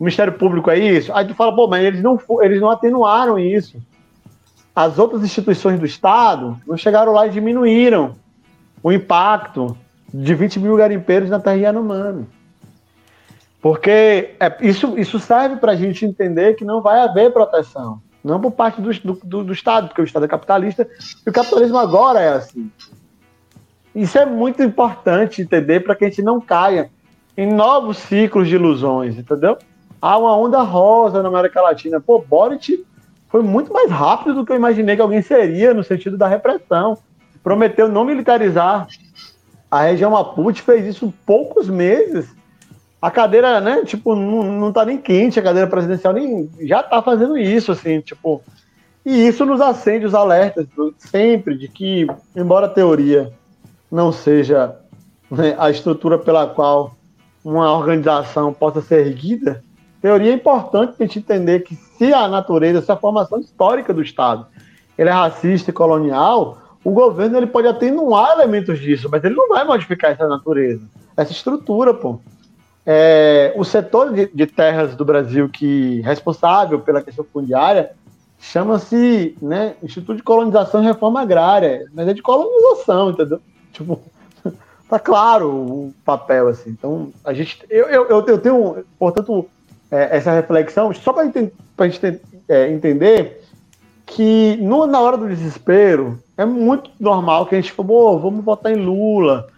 o 0.00 0.04
Ministério 0.04 0.32
Público 0.32 0.70
é 0.70 0.78
isso. 0.78 1.12
Aí 1.12 1.26
tu 1.26 1.34
fala, 1.34 1.54
pô, 1.54 1.68
mas 1.68 1.84
eles 1.84 2.02
não, 2.02 2.18
eles 2.40 2.62
não 2.62 2.70
atenuaram 2.70 3.38
isso. 3.38 3.76
As 4.74 4.98
outras 4.98 5.22
instituições 5.22 5.78
do 5.78 5.84
Estado 5.84 6.58
não 6.66 6.78
chegaram 6.78 7.12
lá 7.12 7.26
e 7.26 7.30
diminuíram 7.30 8.14
o 8.82 8.90
impacto 8.90 9.76
de 10.14 10.34
20 10.34 10.60
mil 10.60 10.76
garimpeiros 10.76 11.28
na 11.28 11.38
terra 11.38 11.56
Yanomami. 11.56 12.26
Porque 13.60 14.34
é, 14.38 14.56
isso, 14.60 14.98
isso 14.98 15.18
serve 15.18 15.56
para 15.56 15.72
a 15.72 15.76
gente 15.76 16.04
entender 16.04 16.54
que 16.54 16.64
não 16.64 16.80
vai 16.80 17.00
haver 17.00 17.32
proteção. 17.32 18.00
Não 18.22 18.40
por 18.40 18.50
parte 18.50 18.80
do, 18.80 18.92
do, 18.92 19.44
do, 19.44 19.52
Estado, 19.52 19.88
porque 19.88 20.02
o 20.02 20.04
Estado 20.04 20.24
é 20.24 20.28
capitalista 20.28 20.86
e 21.24 21.30
o 21.30 21.32
capitalismo 21.32 21.78
agora 21.78 22.20
é 22.20 22.28
assim. 22.30 22.70
Isso 23.94 24.18
é 24.18 24.26
muito 24.26 24.62
importante 24.62 25.40
entender 25.40 25.80
para 25.80 25.94
que 25.94 26.04
a 26.04 26.08
gente 26.08 26.22
não 26.22 26.40
caia 26.40 26.90
em 27.36 27.46
novos 27.46 27.98
ciclos 27.98 28.48
de 28.48 28.56
ilusões, 28.56 29.16
entendeu? 29.16 29.56
Há 30.02 30.18
uma 30.18 30.36
onda 30.36 30.60
rosa 30.62 31.22
na 31.22 31.28
América 31.28 31.62
Latina. 31.62 32.00
Pô, 32.00 32.18
Boric 32.18 32.84
foi 33.28 33.42
muito 33.42 33.72
mais 33.72 33.90
rápido 33.90 34.34
do 34.34 34.44
que 34.44 34.52
eu 34.52 34.56
imaginei 34.56 34.96
que 34.96 35.02
alguém 35.02 35.22
seria 35.22 35.72
no 35.72 35.82
sentido 35.82 36.16
da 36.16 36.28
repressão. 36.28 36.98
Prometeu 37.42 37.88
não 37.88 38.04
militarizar. 38.04 38.86
A 39.70 39.82
região 39.82 40.10
Mapuche 40.10 40.62
fez 40.62 40.86
isso 40.86 41.12
poucos 41.24 41.68
meses 41.68 42.35
a 43.06 43.10
cadeira, 43.12 43.60
né, 43.60 43.84
tipo, 43.84 44.16
não, 44.16 44.42
não 44.42 44.72
tá 44.72 44.84
nem 44.84 44.98
quente, 44.98 45.38
a 45.38 45.42
cadeira 45.42 45.70
presidencial 45.70 46.12
nem 46.12 46.50
já 46.62 46.82
tá 46.82 47.00
fazendo 47.00 47.38
isso, 47.38 47.70
assim, 47.70 48.00
tipo. 48.00 48.42
E 49.04 49.28
isso 49.28 49.46
nos 49.46 49.60
acende 49.60 50.04
os 50.04 50.12
alertas 50.12 50.66
sempre 50.98 51.56
de 51.56 51.68
que, 51.68 52.04
embora 52.34 52.66
a 52.66 52.68
teoria 52.68 53.32
não 53.88 54.10
seja 54.10 54.74
né, 55.30 55.54
a 55.56 55.70
estrutura 55.70 56.18
pela 56.18 56.48
qual 56.48 56.96
uma 57.44 57.72
organização 57.72 58.52
possa 58.52 58.82
ser 58.82 59.06
erguida, 59.06 59.62
teoria 60.02 60.32
é 60.32 60.34
importante 60.34 60.94
a 60.98 61.04
gente 61.04 61.20
entender 61.20 61.60
que 61.60 61.76
se 61.76 62.12
a 62.12 62.26
natureza, 62.26 62.82
se 62.82 62.90
a 62.90 62.96
formação 62.96 63.38
histórica 63.38 63.94
do 63.94 64.02
Estado 64.02 64.48
ele 64.98 65.10
é 65.10 65.12
racista 65.12 65.70
e 65.70 65.72
colonial, 65.72 66.58
o 66.82 66.90
governo 66.90 67.36
ele 67.36 67.46
pode 67.46 67.68
atenuar 67.68 68.32
elementos 68.32 68.80
disso, 68.80 69.08
mas 69.08 69.22
ele 69.22 69.36
não 69.36 69.48
vai 69.48 69.64
modificar 69.64 70.10
essa 70.10 70.26
natureza, 70.26 70.82
essa 71.16 71.30
estrutura, 71.30 71.94
pô. 71.94 72.18
É, 72.88 73.52
o 73.56 73.64
setor 73.64 74.12
de, 74.12 74.30
de, 74.32 74.46
terras 74.46 74.94
do 74.94 75.04
Brasil 75.04 75.48
que 75.48 76.00
é 76.04 76.06
responsável 76.06 76.78
pela 76.78 77.02
questão 77.02 77.24
fundiária 77.24 77.90
chama-se 78.38 79.36
né, 79.42 79.74
Instituto 79.82 80.16
de 80.16 80.22
Colonização 80.22 80.82
e 80.82 80.86
Reforma 80.86 81.20
Agrária, 81.20 81.86
mas 81.92 82.06
é 82.06 82.14
de 82.14 82.22
colonização, 82.22 83.10
entendeu? 83.10 83.40
Tipo, 83.72 84.00
tá 84.88 85.00
claro 85.00 85.50
o 85.50 85.94
papel, 86.04 86.46
assim. 86.46 86.70
Então, 86.70 87.12
a 87.24 87.32
gente. 87.32 87.58
Eu, 87.68 87.88
eu, 87.88 88.24
eu 88.24 88.38
tenho, 88.38 88.84
portanto, 88.96 89.48
é, 89.90 90.16
essa 90.16 90.30
reflexão, 90.30 90.92
só 90.94 91.12
para 91.12 91.22
a 91.22 91.88
gente 91.88 92.20
é, 92.48 92.70
entender 92.70 93.42
que 94.04 94.56
no, 94.58 94.86
na 94.86 95.00
hora 95.00 95.16
do 95.16 95.28
desespero 95.28 96.18
é 96.36 96.44
muito 96.44 96.90
normal 97.00 97.46
que 97.46 97.56
a 97.56 97.60
gente 97.60 97.72
fale, 97.72 97.88
vamos 97.88 98.44
votar 98.44 98.72
em 98.72 98.76
Lula, 98.76 99.48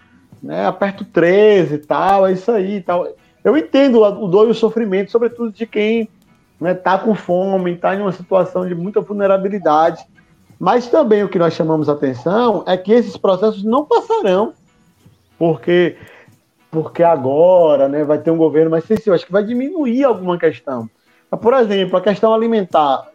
né? 0.43 0.67
Aperto 0.67 1.05
13 1.05 1.75
e 1.75 1.79
tal, 1.79 2.27
é 2.27 2.33
isso 2.33 2.51
aí 2.51 2.81
tal. 2.81 3.09
Eu 3.45 3.57
entendo 3.57 4.03
o 4.03 4.29
dor 4.29 4.49
e 4.49 4.51
o 4.51 4.55
sofrimento, 4.55 5.11
sobretudo 5.11 5.53
de 5.53 5.67
quem 5.67 6.09
né, 6.61 6.75
tá 6.75 6.99
com 6.99 7.15
fome, 7.15 7.73
está 7.73 7.95
em 7.95 8.01
uma 8.01 8.13
situação 8.13 8.67
de 8.67 8.75
muita 8.75 9.01
vulnerabilidade. 9.01 10.05
Mas 10.59 10.89
também 10.89 11.23
o 11.23 11.29
que 11.29 11.39
nós 11.39 11.55
chamamos 11.55 11.89
atenção 11.89 12.65
é 12.67 12.77
que 12.77 12.93
esses 12.93 13.17
processos 13.17 13.63
não 13.63 13.85
passarão, 13.85 14.53
porque 15.39 15.97
porque 16.71 17.03
agora 17.03 17.89
né, 17.89 18.05
vai 18.05 18.19
ter 18.19 18.31
um 18.31 18.37
governo 18.37 18.71
mais 18.71 18.85
sensível. 18.85 19.15
Acho 19.15 19.25
que 19.25 19.33
vai 19.33 19.43
diminuir 19.43 20.05
alguma 20.05 20.37
questão. 20.37 20.89
Por 21.41 21.55
exemplo, 21.55 21.97
a 21.97 22.01
questão 22.03 22.35
alimentar. 22.35 23.09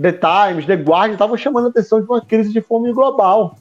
The 0.00 0.12
Times, 0.12 0.66
The 0.66 0.76
Guardian 0.76 1.14
estavam 1.14 1.36
chamando 1.36 1.66
a 1.66 1.68
atenção 1.70 2.00
de 2.00 2.06
uma 2.06 2.20
crise 2.20 2.52
de 2.52 2.60
fome 2.60 2.92
global 2.92 3.56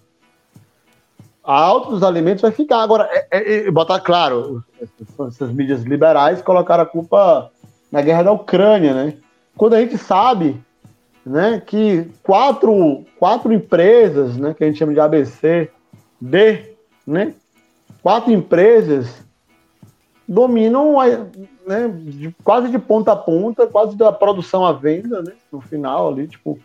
a 1.46 1.54
alta 1.54 1.92
dos 1.92 2.04
alimentos 2.04 2.42
vai 2.42 2.52
ficar. 2.52 2.82
Agora, 2.82 3.08
é, 3.12 3.28
é, 3.32 3.68
é, 3.68 3.72
botar 3.72 4.00
claro, 4.00 4.64
essas 5.28 5.52
mídias 5.52 5.84
liberais 5.84 6.42
colocaram 6.42 6.84
a 6.84 6.88
culpa 6.88 7.52
na 7.92 8.02
guerra 8.02 8.24
da 8.24 8.32
Ucrânia, 8.32 8.94
né? 8.94 9.14
Quando 9.56 9.76
a 9.76 9.80
gente 9.80 9.98
sabe 9.98 10.60
né, 11.26 11.62
que 11.66 12.10
quatro, 12.22 13.04
quatro 13.18 13.52
empresas, 13.52 14.38
né, 14.38 14.54
que 14.54 14.64
a 14.64 14.68
gente 14.68 14.78
chama 14.78 14.94
de 14.94 15.00
ABC, 15.00 15.72
D, 16.22 16.76
né, 17.06 17.34
quatro 18.04 18.32
empresas 18.32 19.24
dominam 20.28 20.98
né, 21.66 21.88
de, 21.88 22.36
quase 22.44 22.70
de 22.70 22.78
ponta 22.78 23.14
a 23.14 23.16
ponta, 23.16 23.66
quase 23.66 23.96
da 23.96 24.12
produção 24.12 24.66
à 24.66 24.72
venda, 24.72 25.22
né, 25.24 25.34
no 25.52 25.62
final 25.62 26.10
ali, 26.10 26.28
tipo, 26.28 26.60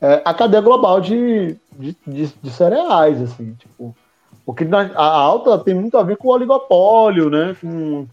é, 0.00 0.22
a 0.24 0.34
cadeia 0.34 0.62
global 0.62 1.00
de, 1.00 1.56
de, 1.78 1.96
de, 2.06 2.26
de, 2.42 2.50
cereais, 2.50 3.20
assim, 3.20 3.54
tipo, 3.54 3.94
porque 4.44 4.66
a 4.72 5.02
alta 5.02 5.58
tem 5.58 5.74
muito 5.74 5.96
a 5.96 6.02
ver 6.02 6.16
com 6.16 6.28
o 6.28 6.32
oligopólio, 6.32 7.30
né, 7.30 7.56
com, 7.60 8.06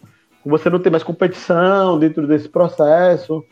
com 0.44 0.50
você 0.50 0.70
não 0.70 0.80
ter 0.80 0.90
mais 0.90 1.04
competição 1.04 1.98
dentro 1.98 2.28
desse 2.28 2.50
processo, 2.50 3.44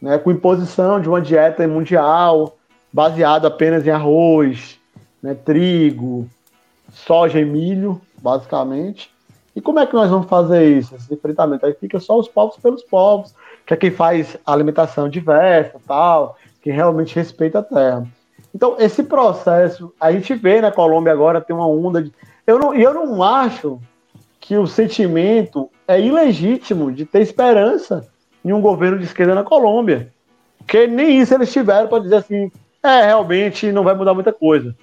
né, 0.00 0.18
com 0.18 0.30
imposição 0.30 1.00
de 1.00 1.08
uma 1.08 1.20
dieta 1.20 1.66
mundial 1.66 2.56
baseada 2.92 3.48
apenas 3.48 3.86
em 3.86 3.90
arroz, 3.90 4.78
né, 5.22 5.34
trigo, 5.34 6.28
soja 6.90 7.40
e 7.40 7.44
milho, 7.44 8.00
basicamente. 8.20 9.10
E 9.54 9.60
como 9.60 9.80
é 9.80 9.86
que 9.86 9.94
nós 9.94 10.08
vamos 10.08 10.28
fazer 10.28 10.78
isso, 10.78 10.94
esse 10.94 11.12
enfrentamento? 11.12 11.66
Aí 11.66 11.74
fica 11.74 11.98
só 11.98 12.18
os 12.18 12.28
povos 12.28 12.56
pelos 12.58 12.82
povos, 12.82 13.34
que 13.66 13.74
é 13.74 13.76
quem 13.76 13.90
faz 13.90 14.36
alimentação 14.46 15.08
diversa, 15.08 15.80
tal, 15.86 16.36
que 16.62 16.70
realmente 16.70 17.16
respeita 17.16 17.58
a 17.58 17.62
terra. 17.62 18.06
Então, 18.54 18.76
esse 18.78 19.02
processo, 19.02 19.92
a 20.00 20.10
gente 20.10 20.34
vê 20.34 20.60
na 20.60 20.72
Colômbia 20.72 21.12
agora, 21.12 21.40
tem 21.40 21.54
uma 21.54 21.66
onda 21.66 22.02
de. 22.02 22.12
Eu 22.46 22.58
não, 22.58 22.74
eu 22.74 22.94
não 22.94 23.22
acho 23.22 23.78
que 24.40 24.56
o 24.56 24.66
sentimento 24.66 25.70
é 25.86 26.00
ilegítimo 26.00 26.90
de 26.90 27.04
ter 27.04 27.20
esperança 27.20 28.08
em 28.44 28.52
um 28.52 28.60
governo 28.60 28.98
de 28.98 29.04
esquerda 29.04 29.34
na 29.34 29.44
Colômbia. 29.44 30.12
Porque 30.58 30.86
nem 30.86 31.20
isso 31.20 31.34
eles 31.34 31.52
tiveram 31.52 31.88
para 31.88 32.02
dizer 32.02 32.16
assim, 32.16 32.50
é, 32.82 33.06
realmente 33.06 33.70
não 33.72 33.84
vai 33.84 33.94
mudar 33.94 34.14
muita 34.14 34.32
coisa. 34.32 34.74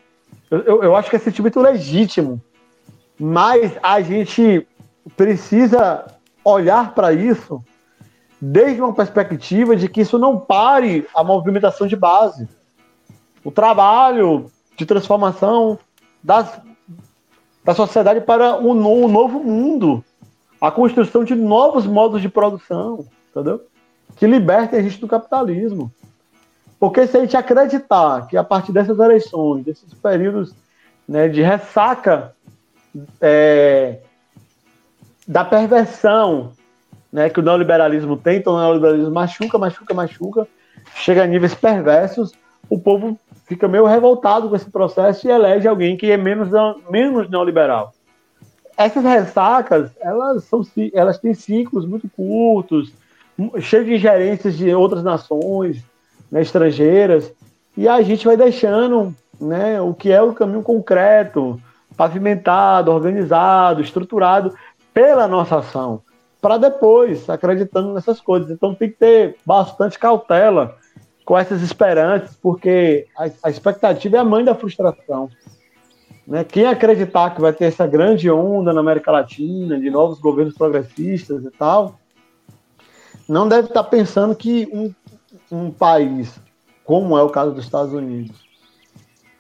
Eu, 0.50 0.62
eu, 0.62 0.84
eu 0.84 0.96
acho 0.96 1.10
que 1.10 1.16
é 1.16 1.20
sentimento 1.20 1.60
legítimo. 1.60 2.42
Mas 3.20 3.72
a 3.82 4.02
gente 4.02 4.68
precisa 5.16 6.06
olhar 6.44 6.94
para 6.94 7.14
isso 7.14 7.64
desde 8.40 8.82
uma 8.82 8.94
perspectiva 8.94 9.76
de 9.76 9.88
que 9.88 10.02
isso 10.02 10.20
não 10.20 10.40
pare 10.40 11.08
a 11.16 11.24
movimentação 11.24 11.88
de 11.88 11.96
base. 11.96 12.48
O 13.46 13.52
trabalho 13.52 14.52
de 14.76 14.86
transformação 14.86 15.80
das, 16.22 16.60
da 17.64 17.76
sociedade 17.76 18.20
para 18.22 18.58
um, 18.58 18.72
um 18.72 19.08
novo 19.08 19.40
mundo. 19.40 20.04
A 20.60 20.72
construção 20.72 21.24
de 21.24 21.36
novos 21.36 21.86
modos 21.86 22.22
de 22.22 22.28
produção, 22.28 23.06
entendeu? 23.30 23.62
Que 24.16 24.26
libertem 24.26 24.80
a 24.80 24.82
gente 24.82 25.00
do 25.00 25.08
capitalismo. 25.08 25.92
Porque 26.80 27.06
se 27.06 27.18
a 27.18 27.22
gente 27.22 27.38
acreditar 27.38 28.28
que 28.28 28.36
a 28.36 28.44
partir 28.44 28.72
dessas 28.72 28.98
eleições, 28.98 29.64
desses 29.64 29.94
períodos 29.94 30.54
né, 31.08 31.30
de 31.30 31.42
ressaca 31.42 32.34
é, 33.22 34.00
da 35.28 35.46
perversão 35.46 36.52
né, 37.12 37.30
que 37.30 37.40
o 37.40 37.44
neoliberalismo 37.44 38.18
tem, 38.18 38.38
então 38.38 38.56
o 38.56 38.60
neoliberalismo 38.60 39.12
machuca, 39.12 39.58
machuca, 39.58 39.94
machuca, 39.94 40.48
chega 40.96 41.24
a 41.24 41.28
níveis 41.28 41.54
perversos, 41.54 42.34
o 42.70 42.80
povo 42.80 43.18
fica 43.46 43.68
meio 43.68 43.86
revoltado 43.86 44.50
com 44.50 44.56
esse 44.56 44.70
processo 44.70 45.28
e 45.28 45.32
elege 45.32 45.68
alguém 45.68 45.96
que 45.96 46.12
é 46.12 46.18
menos, 46.18 46.50
menos 46.90 47.30
neoliberal. 47.30 47.94
Essas 48.78 49.04
ressacas, 49.04 49.92
elas, 50.02 50.44
são, 50.44 50.66
elas 50.94 51.18
têm 51.18 51.34
ciclos 51.34 51.86
muito 51.86 52.10
curtos, 52.10 52.92
cheios 53.62 53.86
de 53.86 53.96
ingerências 53.96 54.58
de 54.58 54.74
outras 54.74 55.04
nações 55.04 55.84
né, 56.32 56.42
estrangeiras, 56.42 57.32
e 57.78 57.88
a 57.88 58.02
gente 58.02 58.26
vai 58.26 58.36
deixando 58.36 59.14
né, 59.40 59.80
o 59.80 59.94
que 59.94 60.12
é 60.12 60.22
o 60.22 60.34
caminho 60.34 60.62
concreto, 60.62 61.62
pavimentado, 61.96 62.92
organizado, 62.92 63.82
estruturado 63.82 64.54
pela 64.94 65.28
nossa 65.28 65.58
ação, 65.58 66.02
para 66.42 66.58
depois, 66.58 67.30
acreditando 67.30 67.94
nessas 67.94 68.20
coisas. 68.20 68.50
Então 68.50 68.74
tem 68.74 68.90
que 68.90 68.98
ter 68.98 69.38
bastante 69.46 70.00
cautela 70.00 70.76
com 71.26 71.38
essas 71.38 71.62
esperanças, 71.62 72.38
porque 72.40 73.08
a, 73.18 73.30
a 73.44 73.50
expectativa 73.50 74.18
é 74.18 74.20
a 74.20 74.24
mãe 74.24 74.46
da 74.46 74.54
frustração. 74.54 75.30
Né? 76.26 76.44
Quem 76.44 76.68
acreditar 76.68 77.34
que 77.34 77.42
vai 77.42 77.52
ter 77.52 77.66
essa 77.66 77.88
grande 77.88 78.30
onda 78.30 78.72
na 78.72 78.80
América 78.80 79.12
Latina, 79.12 79.80
de 79.80 79.90
novos 79.90 80.20
governos 80.20 80.56
progressistas 80.56 81.44
e 81.44 81.50
tal, 81.50 82.00
não 83.28 83.50
deve 83.50 83.68
estar 83.68 83.84
pensando 83.86 84.36
que 84.36 84.70
um, 84.72 84.94
um 85.52 85.72
país, 85.72 86.40
como 86.84 87.18
é 87.18 87.24
o 87.24 87.30
caso 87.30 87.52
dos 87.52 87.66
Estados 87.66 87.92
Unidos, 87.92 88.46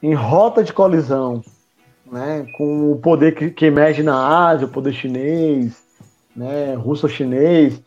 em 0.02 0.14
rota 0.14 0.64
de 0.64 0.74
colisão 0.74 1.44
né, 2.12 2.48
com 2.58 2.92
o 2.92 2.98
poder 2.98 3.36
que, 3.36 3.50
que 3.50 3.66
emerge 3.66 4.04
na 4.04 4.48
Ásia, 4.48 4.68
o 4.68 4.72
poder 4.72 4.94
chinês, 4.94 5.84
né, 6.36 6.76
russo-chinês, 6.76 7.82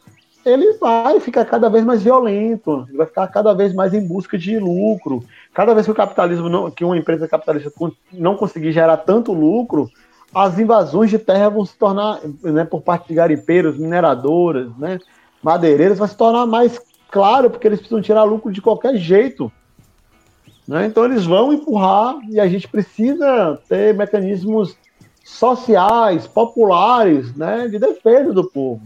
ele 0.49 0.73
vai 0.75 1.21
ficar 1.21 1.45
cada 1.45 1.69
vez 1.69 1.85
mais 1.85 2.03
violento, 2.03 2.87
ele 2.89 2.97
vai 2.97 3.07
ficar 3.07 3.27
cada 3.29 3.53
vez 3.53 3.75
mais 3.75 3.93
em 3.93 4.07
busca 4.07 4.39
de 4.39 4.59
lucro. 4.59 5.23
Cada 5.53 5.75
vez 5.75 5.87
que 5.87 5.93
o 5.93 5.95
capitalismo, 5.95 6.49
não, 6.49 6.71
que 6.71 6.85
uma 6.85 6.97
empresa 6.97 7.29
capitalista 7.29 7.71
não 8.13 8.37
conseguir 8.37 8.73
gerar 8.73 8.97
tanto 8.99 9.33
lucro, 9.33 9.91
as 10.35 10.59
invasões 10.59 11.11
de 11.11 11.19
terra 11.19 11.49
vão 11.49 11.65
se 11.65 11.77
tornar, 11.77 12.21
né, 12.43 12.65
por 12.65 12.83
parte 12.83 13.09
de 13.09 13.15
garimpeiros, 13.15 13.79
mineradoras, 13.79 14.75
né, 14.77 14.99
madeireiros, 15.43 15.99
vai 15.99 16.09
se 16.09 16.17
tornar 16.17 16.47
mais 16.47 16.81
claro, 17.11 17.51
porque 17.51 17.67
eles 17.67 17.79
precisam 17.79 18.03
tirar 18.03 18.25
lucro 18.25 18.53
de 18.53 18.61
qualquer 18.61 18.97
jeito. 18.97 19.51
Né? 20.67 20.87
Então 20.87 21.05
eles 21.05 21.25
vão 21.25 21.53
empurrar 21.53 22.19
e 22.29 22.39
a 22.39 22.47
gente 22.47 22.69
precisa 22.69 23.59
ter 23.69 23.95
mecanismos 23.95 24.77
sociais, 25.25 26.27
populares, 26.27 27.35
né, 27.35 27.69
de 27.69 27.79
defesa 27.79 28.33
do 28.33 28.45
povo, 28.51 28.83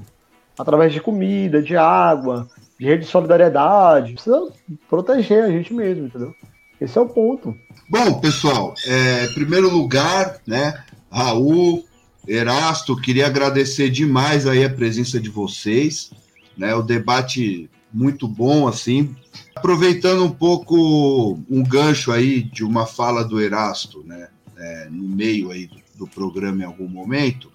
através 0.63 0.93
de 0.93 1.01
comida, 1.01 1.63
de 1.63 1.77
água, 1.77 2.49
de 2.79 2.87
rede 2.87 3.05
de 3.05 3.11
solidariedade. 3.11 4.15
Precisa 4.15 4.49
proteger 4.89 5.45
a 5.45 5.51
gente 5.51 5.75
mesmo, 5.75 6.07
entendeu? 6.07 6.35
Esse 6.81 6.97
é 6.97 7.01
o 7.01 7.09
ponto. 7.09 7.55
Bom, 7.89 8.21
pessoal, 8.21 8.75
é, 8.87 9.27
em 9.27 9.35
primeiro 9.35 9.69
lugar, 9.69 10.41
né, 10.47 10.83
Raul, 11.11 11.85
Erasto, 12.27 12.97
queria 12.97 13.27
agradecer 13.27 13.91
demais 13.91 14.47
aí 14.47 14.65
a 14.65 14.71
presença 14.71 15.21
de 15.21 15.29
vocês, 15.29 16.11
né, 16.57 16.75
o 16.75 16.83
debate 16.83 17.69
muito 17.93 18.27
bom, 18.27 18.67
assim, 18.67 19.15
Aproveitando 19.55 20.25
um 20.25 20.31
pouco 20.31 21.39
um 21.49 21.63
gancho 21.63 22.11
aí 22.11 22.43
de 22.43 22.65
uma 22.65 22.85
fala 22.85 23.25
do 23.25 23.41
Erasto, 23.41 24.03
né, 24.05 24.29
é, 24.57 24.89
no 24.91 25.05
meio 25.05 25.53
aí 25.53 25.69
do, 25.69 25.77
do, 25.99 26.07
programa 26.09 26.63
em 26.63 26.67
algum 26.67 26.89
momento, 26.89 27.52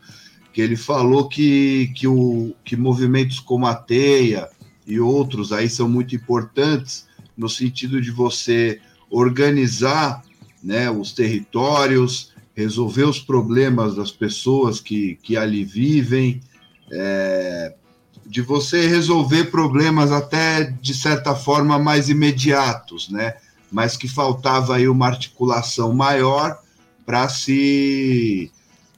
que 0.58 0.62
ele 0.64 0.76
falou 0.76 1.30
que, 1.30 1.91
que, 1.93 2.08
o, 2.08 2.51
que 2.66 2.76
movimentos 2.76 3.39
como 3.39 3.68
a 3.68 3.76
Teia 3.76 4.49
e 4.88 4.99
outros 4.99 5.53
aí 5.53 5.70
são 5.70 5.88
muito 5.88 6.16
importantes 6.16 7.05
no 7.38 7.47
sentido 7.47 8.01
de 8.01 8.10
você 8.10 8.82
organizar 9.08 10.24
né, 10.64 10.89
os 10.89 11.12
territórios, 11.12 12.34
resolver 12.55 13.03
os 13.03 13.20
problemas 13.20 13.97
das 13.97 14.10
pessoas 14.10 14.82
que, 14.82 15.20
que 15.22 15.38
ali 15.38 15.64
vivem, 15.64 16.41
é, 16.91 17.76
de 18.26 18.41
você 18.41 18.88
resolver 18.88 19.51
problemas 19.51 20.12
até 20.12 20.64
de 20.64 20.95
certa 20.95 21.36
forma 21.36 21.78
mais 21.78 22.10
imediatos, 22.10 23.10
né? 23.10 23.36
Mas 23.72 23.95
que 23.95 24.08
faltava 24.08 24.78
aí 24.78 24.89
uma 24.89 25.05
articulação 25.05 25.93
maior 25.93 26.58
para 27.05 27.30
se 27.30 28.51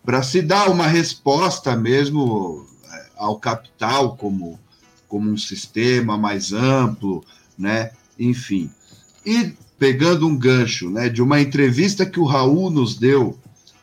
para 0.10 0.24
se 0.24 0.42
dar 0.42 0.72
uma 0.72 0.88
resposta 0.88 1.76
mesmo 1.76 2.66
é, 2.92 3.06
ao 3.16 3.38
capital 3.38 4.18
como 4.18 4.60
como 5.08 5.30
um 5.30 5.38
sistema 5.38 6.18
mais 6.18 6.52
amplo, 6.52 7.24
né? 7.56 7.92
Enfim. 8.18 8.72
E 9.24 9.54
pegando 9.78 10.26
um 10.26 10.36
gancho, 10.36 10.90
né, 10.90 11.10
de 11.10 11.22
uma 11.22 11.40
entrevista 11.40 12.08
que 12.08 12.20
o 12.20 12.26
Raul 12.26 12.72
nos 12.72 12.96
deu 12.96 13.38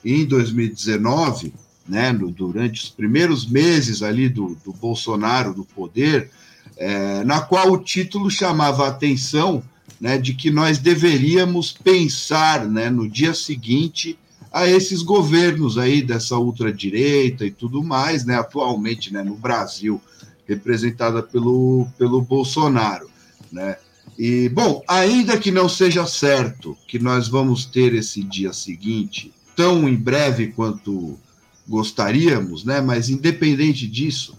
em 0.05 0.25
2019, 0.25 1.55
né, 1.89 2.11
no, 2.11 2.33
durante 2.33 2.83
os 2.83 2.89
primeiros 2.89 3.47
meses 3.47 4.03
ali 4.03 4.29
do, 4.29 4.57
do 4.65 4.73
Bolsonaro 4.73 5.55
do 5.55 5.65
poder, 5.65 6.29
é, 6.77 7.23
na 7.23 7.41
qual 7.41 7.71
o 7.71 7.79
título 7.79 8.29
chamava 8.33 8.87
a 8.87 8.89
atenção 8.89 9.63
né, 10.01 10.19
de 10.19 10.35
que 10.35 10.51
nós 10.51 10.79
deveríamos 10.79 11.71
pensar 11.71 12.67
né, 12.67 12.91
no 12.91 13.09
dia 13.09 13.33
seguinte 13.33 14.19
a 14.53 14.67
esses 14.67 15.03
governos 15.03 15.79
aí 15.79 16.03
dessa 16.03 16.37
ultradireita 16.37 17.45
e 17.45 17.51
tudo 17.51 17.83
mais, 17.83 18.25
né, 18.25 18.37
atualmente 18.37 19.13
né, 19.13 19.23
no 19.23 19.37
Brasil, 19.37 20.01
representada 20.47 21.23
pelo, 21.23 21.87
pelo 21.99 22.23
Bolsonaro. 22.23 23.11
Né? 23.53 23.77
E, 24.19 24.49
bom, 24.49 24.83
ainda 24.89 25.39
que 25.39 25.51
não 25.51 25.69
seja 25.69 26.07
certo 26.07 26.77
que 26.89 26.99
nós 26.99 27.29
vamos 27.29 27.67
ter 27.67 27.95
esse 27.95 28.23
dia 28.23 28.53
seguinte 28.53 29.33
tão 29.55 29.89
em 29.89 29.97
breve 29.97 30.49
quanto 30.49 31.19
gostaríamos, 31.67 32.65
né? 32.65 32.81
Mas 32.81 33.09
independente 33.09 33.87
disso, 33.87 34.37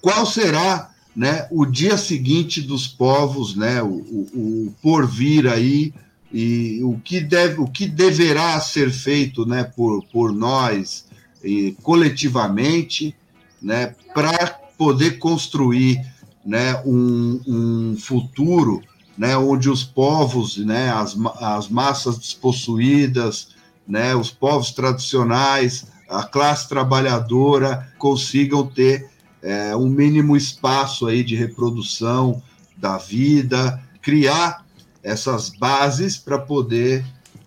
qual 0.00 0.26
será, 0.26 0.90
né, 1.14 1.46
o 1.50 1.64
dia 1.64 1.96
seguinte 1.96 2.60
dos 2.60 2.88
povos, 2.88 3.54
né? 3.54 3.82
O, 3.82 3.86
o, 3.86 4.66
o 4.66 4.74
porvir 4.82 5.46
aí 5.46 5.92
e 6.32 6.80
o 6.82 6.98
que 6.98 7.20
deve, 7.20 7.60
o 7.60 7.66
que 7.66 7.86
deverá 7.86 8.60
ser 8.60 8.90
feito, 8.90 9.46
né, 9.46 9.64
por, 9.64 10.04
por 10.12 10.32
nós 10.32 11.06
e, 11.42 11.76
coletivamente, 11.82 13.14
né, 13.60 13.94
para 14.14 14.46
poder 14.76 15.18
construir, 15.18 16.00
né, 16.44 16.80
um, 16.84 17.40
um 17.46 17.96
futuro 17.98 18.82
né, 19.16 19.36
onde 19.36 19.68
os 19.68 19.82
povos, 19.82 20.56
né, 20.58 20.90
as, 20.90 21.16
as 21.40 21.68
massas 21.68 22.18
despossuídas, 22.18 23.48
né, 23.86 24.14
os 24.14 24.30
povos 24.30 24.70
tradicionais, 24.70 25.86
a 26.08 26.22
classe 26.22 26.68
trabalhadora 26.68 27.92
consigam 27.98 28.66
ter 28.66 29.10
é, 29.42 29.74
um 29.74 29.88
mínimo 29.88 30.36
espaço 30.36 31.06
aí 31.06 31.24
de 31.24 31.34
reprodução 31.34 32.40
da 32.76 32.96
vida, 32.96 33.82
criar 34.00 34.64
essas 35.02 35.50
bases 35.50 36.16
para 36.16 36.38
poder 36.38 37.04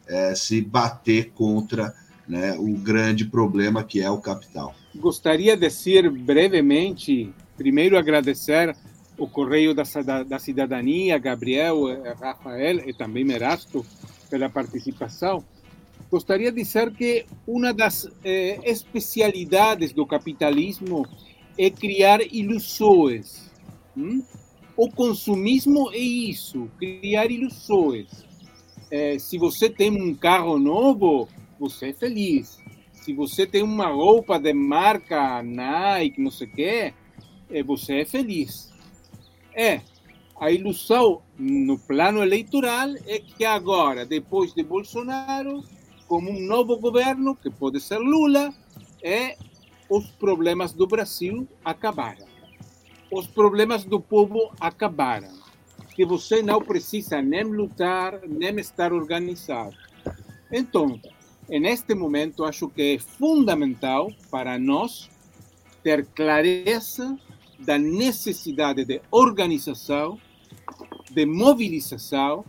é, 0.07 0.35
se 0.35 0.61
bater 0.61 1.31
contra 1.31 1.93
né, 2.27 2.55
o 2.57 2.77
grande 2.77 3.25
problema 3.25 3.83
que 3.83 4.01
é 4.01 4.09
o 4.09 4.19
capital. 4.19 4.73
Gostaria 4.95 5.55
de 5.55 5.67
dizer 5.67 6.09
brevemente, 6.09 7.33
primeiro 7.57 7.97
agradecer 7.97 8.75
o 9.17 9.27
Correio 9.27 9.73
da, 9.73 9.83
da 10.23 10.39
Cidadania, 10.39 11.17
Gabriel, 11.17 11.89
eh, 11.89 12.15
Rafael 12.19 12.89
e 12.89 12.93
também 12.93 13.23
Merasto 13.23 13.85
pela 14.29 14.49
participação. 14.49 15.43
Gostaria 16.09 16.51
de 16.51 16.61
dizer 16.61 16.91
que 16.91 17.25
uma 17.45 17.73
das 17.73 18.09
eh, 18.23 18.59
especialidades 18.63 19.93
do 19.93 20.05
capitalismo 20.05 21.07
é 21.57 21.69
criar 21.69 22.19
ilusões. 22.33 23.51
Hum? 23.95 24.23
O 24.75 24.89
consumismo 24.89 25.91
é 25.91 25.97
isso, 25.97 26.69
criar 26.77 27.29
ilusões. 27.29 28.25
É, 28.89 29.19
se 29.19 29.37
você 29.37 29.69
tem 29.69 29.91
um 29.91 30.15
carro 30.15 30.57
novo, 30.57 31.27
você 31.59 31.89
é 31.89 31.93
feliz. 31.93 32.57
Se 32.93 33.13
você 33.13 33.45
tem 33.45 33.63
uma 33.63 33.87
roupa 33.87 34.39
de 34.39 34.53
marca 34.53 35.43
Nike, 35.43 36.21
não 36.21 36.31
sei 36.31 36.47
o 36.47 36.51
quê, 36.51 36.93
é, 37.49 37.63
você 37.63 38.01
é 38.01 38.05
feliz. 38.05 38.71
É, 39.53 39.81
a 40.39 40.51
ilusão 40.51 41.21
no 41.37 41.77
plano 41.77 42.23
eleitoral 42.23 42.89
é 43.05 43.19
que 43.19 43.43
agora, 43.43 44.05
depois 44.05 44.53
de 44.53 44.63
Bolsonaro, 44.63 45.63
como 46.07 46.31
um 46.31 46.39
novo 46.39 46.77
governo, 46.77 47.35
que 47.35 47.49
pode 47.49 47.79
ser 47.79 47.97
Lula, 47.97 48.53
é, 49.03 49.37
os 49.89 50.07
problemas 50.11 50.73
do 50.73 50.87
Brasil 50.87 51.47
acabaram 51.63 52.30
os 53.11 53.27
problemas 53.27 53.83
do 53.83 53.99
povo 53.99 54.51
acabaram. 54.59 55.29
Que 55.93 56.05
você 56.05 56.41
não 56.41 56.61
precisa 56.61 57.21
nem 57.21 57.43
lutar, 57.43 58.21
nem 58.27 58.57
estar 58.59 58.93
organizado. 58.93 59.75
Então, 60.51 60.99
neste 61.49 61.93
momento, 61.93 62.45
acho 62.45 62.69
que 62.69 62.95
é 62.95 62.99
fundamental 62.99 64.09
para 64.29 64.57
nós 64.57 65.09
ter 65.83 66.05
clareza 66.05 67.17
da 67.59 67.77
necessidade 67.77 68.85
de 68.85 69.01
organização, 69.11 70.17
de 71.11 71.25
mobilização 71.25 72.45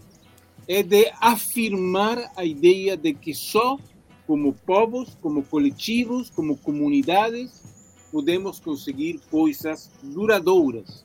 e 0.69 0.83
de 0.83 1.13
afirmar 1.21 2.31
a 2.37 2.45
ideia 2.45 2.97
de 2.97 3.13
que 3.13 3.35
só 3.35 3.79
como 4.27 4.53
povos, 4.53 5.17
como 5.21 5.43
coletivos, 5.43 6.31
como 6.31 6.57
comunidades, 6.57 7.72
podemos 8.13 8.61
conseguir 8.61 9.21
coisas 9.31 9.91
duradouras. 10.03 11.03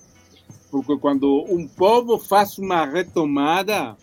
Porque 0.70 0.98
quando 0.98 1.46
um 1.50 1.66
povo 1.66 2.20
faz 2.20 2.58
uma 2.58 2.86
retomada, 2.86 3.96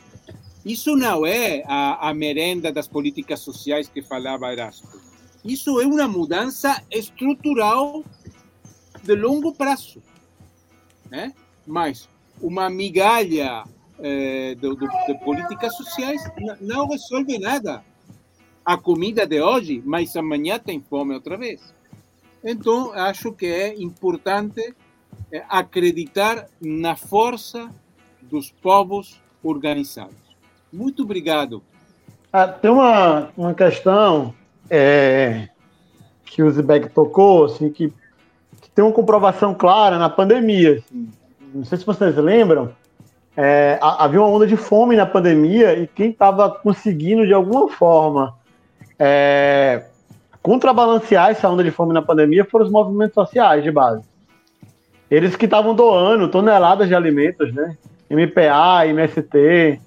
isso 0.64 0.96
não 0.96 1.26
é 1.26 1.62
a, 1.66 2.08
a 2.08 2.14
merenda 2.14 2.72
das 2.72 2.88
políticas 2.88 3.40
sociais 3.40 3.86
que 3.86 4.00
falava 4.00 4.50
Erasto. 4.50 4.88
Isso 5.44 5.78
é 5.78 5.86
uma 5.86 6.08
mudança 6.08 6.82
estrutural 6.90 8.02
de 9.02 9.14
longo 9.14 9.52
prazo. 9.52 10.02
Né? 11.10 11.34
Mas 11.66 12.08
uma 12.40 12.70
migalha 12.70 13.64
eh, 13.98 14.54
de, 14.54 14.74
de, 14.74 15.06
de, 15.06 15.24
políticas 15.24 15.76
sociais 15.76 16.22
não 16.62 16.88
resolve 16.88 17.38
nada. 17.38 17.84
A 18.64 18.78
comida 18.78 19.26
de 19.26 19.42
hoje, 19.42 19.82
mas 19.84 20.16
amanhã 20.16 20.58
tem 20.58 20.80
fome 20.80 21.12
outra 21.12 21.36
vez. 21.36 21.73
Então, 22.44 22.92
acho 22.92 23.32
que 23.32 23.46
é 23.46 23.74
importante 23.74 24.74
eh, 25.32 25.42
acreditar 25.48 26.46
na 26.60 26.94
força 26.94 27.70
dos 28.20 28.50
povos 28.50 29.20
organizados. 29.42 30.14
Muito 30.70 31.04
obrigado. 31.04 31.62
Ah, 32.30 32.48
tem 32.48 32.70
uma, 32.70 33.30
uma 33.36 33.54
questão 33.54 34.34
é, 34.68 35.48
que 36.24 36.42
o 36.42 36.50
Zibek 36.50 36.90
tocou, 36.90 37.44
assim, 37.44 37.70
que, 37.70 37.92
que, 38.60 38.70
tem 38.74 38.84
uma 38.84 38.92
comprovação 38.92 39.54
clara 39.54 39.98
na 39.98 40.10
pandemia. 40.10 40.78
Assim. 40.78 41.08
Não 41.54 41.64
sei 41.64 41.78
se 41.78 41.86
vocês 41.86 42.16
lembram, 42.16 42.74
é, 43.36 43.78
havia 43.80 44.20
uma 44.20 44.28
onda 44.28 44.46
de 44.46 44.56
fome 44.56 44.96
na 44.96 45.06
pandemia 45.06 45.78
e 45.78 45.86
quem 45.86 46.10
estava 46.10 46.50
conseguindo, 46.50 47.26
de 47.26 47.32
alguma 47.32 47.68
forma, 47.68 48.36
é, 48.98 49.86
contrabalancear 50.44 51.30
essa 51.30 51.48
onda 51.48 51.64
de 51.64 51.70
fome 51.70 51.94
na 51.94 52.02
pandemia 52.02 52.44
foram 52.44 52.66
os 52.66 52.70
movimentos 52.70 53.14
sociais 53.14 53.64
de 53.64 53.70
base. 53.70 54.04
Eles 55.10 55.34
que 55.34 55.46
estavam 55.46 55.74
doando 55.74 56.28
toneladas 56.28 56.86
de 56.86 56.94
alimentos, 56.94 57.52
né? 57.54 57.78
MPA, 58.10 58.86
MST, 58.86 59.80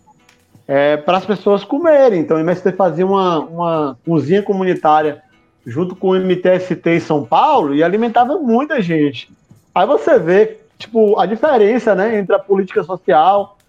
é, 0.68 0.98
para 0.98 1.20
as 1.20 1.26
pessoas 1.28 1.64
comerem. 1.64 2.22
Então, 2.22 2.38
o 2.38 2.40
MST 2.40 2.72
fazia 2.72 3.06
uma, 3.06 3.40
uma 3.40 3.98
cozinha 4.04 4.42
comunitária 4.42 5.22
junto 5.64 5.96
com 5.96 6.10
o 6.10 6.16
MTST 6.16 6.90
em 6.90 7.00
São 7.00 7.24
Paulo 7.24 7.76
e 7.76 7.84
alimentava 7.84 8.40
muita 8.40 8.82
gente. 8.82 9.30
Aí 9.76 9.86
você 9.86 10.18
vê, 10.18 10.58
tipo, 10.80 11.20
a 11.20 11.28
diferença, 11.28 11.94
né, 11.94 12.18
entre 12.18 12.36
a 12.36 12.40
política 12.40 12.84
social, 12.84 13.60